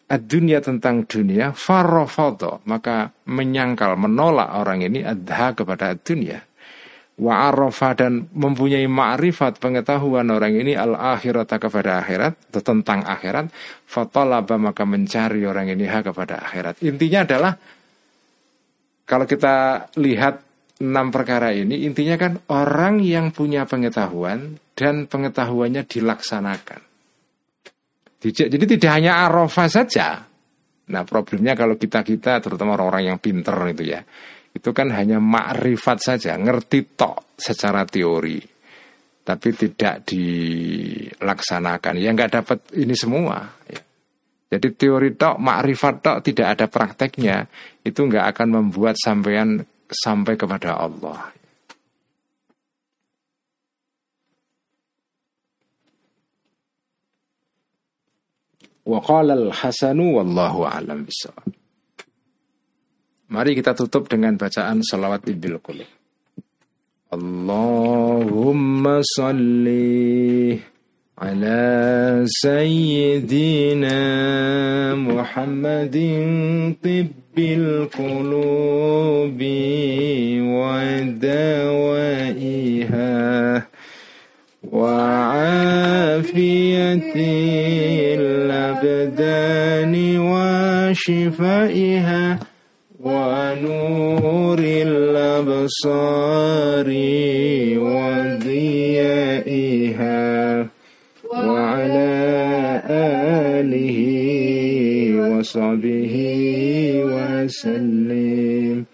dunia 0.05 0.61
tentang 0.61 1.09
dunia 1.09 1.49
farrofoto 1.55 2.61
maka 2.69 3.09
menyangkal 3.25 3.97
menolak 3.97 4.53
orang 4.53 4.85
ini 4.85 5.01
adha 5.01 5.57
kepada 5.57 5.97
dunia 5.97 6.45
wa 7.15 7.47
arafa 7.47 7.95
dan 7.95 8.27
mempunyai 8.35 8.83
ma'rifat 8.91 9.63
pengetahuan 9.63 10.27
orang 10.35 10.51
ini 10.59 10.75
al 10.75 10.99
akhirat 10.99 11.47
kepada 11.47 12.03
akhirat 12.03 12.51
tentang 12.51 13.07
akhirat. 13.07 13.47
Fatolaba 13.87 14.59
maka 14.59 14.83
mencari 14.83 15.47
orang 15.47 15.71
ini 15.71 15.87
ha 15.87 16.03
kepada 16.03 16.43
akhirat. 16.43 16.83
Intinya 16.83 17.23
adalah 17.23 17.53
kalau 19.07 19.23
kita 19.23 19.87
lihat 19.95 20.43
enam 20.83 21.07
perkara 21.07 21.55
ini 21.55 21.87
intinya 21.87 22.19
kan 22.19 22.35
orang 22.51 22.99
yang 22.99 23.31
punya 23.31 23.63
pengetahuan 23.63 24.59
dan 24.75 25.07
pengetahuannya 25.07 25.87
dilaksanakan. 25.87 26.81
Jadi 28.31 28.65
tidak 28.77 28.91
hanya 28.95 29.27
arafah 29.27 29.69
saja. 29.69 30.23
Nah 30.85 31.03
problemnya 31.05 31.57
kalau 31.57 31.77
kita-kita 31.77 32.41
terutama 32.41 32.77
orang-orang 32.77 33.13
yang 33.13 33.19
pinter 33.21 33.53
itu 33.69 33.83
ya. 33.85 34.01
Itu 34.55 34.71
kan 34.71 34.87
hanya 34.95 35.19
makrifat 35.19 35.99
saja, 35.99 36.39
ngerti 36.39 36.95
tok 36.95 37.35
secara 37.35 37.83
teori. 37.83 38.39
Tapi 39.25 39.49
tidak 39.57 40.05
dilaksanakan. 40.07 41.93
Ya 41.97 42.13
nggak 42.13 42.31
dapat 42.39 42.59
ini 42.77 42.93
semua. 42.93 43.41
Ya. 43.67 43.81
Jadi 44.55 44.77
teori 44.77 45.17
tok, 45.17 45.41
makrifat 45.41 45.95
tok 45.99 46.17
tidak 46.23 46.47
ada 46.55 46.65
prakteknya. 46.69 47.49
Itu 47.81 48.05
nggak 48.05 48.31
akan 48.31 48.47
membuat 48.61 48.95
sampean 49.01 49.65
sampai 49.89 50.37
kepada 50.37 50.77
Allah. 50.77 51.33
Wa 58.86 58.98
qala 59.04 59.36
al-hasanu 59.36 60.18
wallahu 60.18 60.64
a'lam 60.66 61.04
bisawab. 61.06 61.52
Mari 63.30 63.54
kita 63.54 63.78
tutup 63.78 64.10
dengan 64.10 64.34
bacaan 64.34 64.82
salawat 64.82 65.22
ibil 65.30 65.62
qulub. 65.62 65.86
Allahumma 67.14 69.02
salli 69.02 70.58
ala 71.14 72.26
sayyidina 72.26 73.98
Muhammadin 74.98 76.74
tibbil 76.82 77.86
qulubi 77.90 79.58
wa 80.42 80.80
dawaiha 81.18 82.70
وعافية 84.70 86.20
الأبدان 88.85 89.95
وشفائها 90.85 92.23
ونور 93.03 94.59
الأبصار 94.89 96.07
وضيائها 97.85 99.25
وعلى 101.33 102.13
آله 103.57 103.99
وصحبه 105.29 106.15
وسلم. 107.05 108.85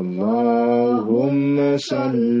اللهم 0.00 1.56
صلِّ 1.76 2.40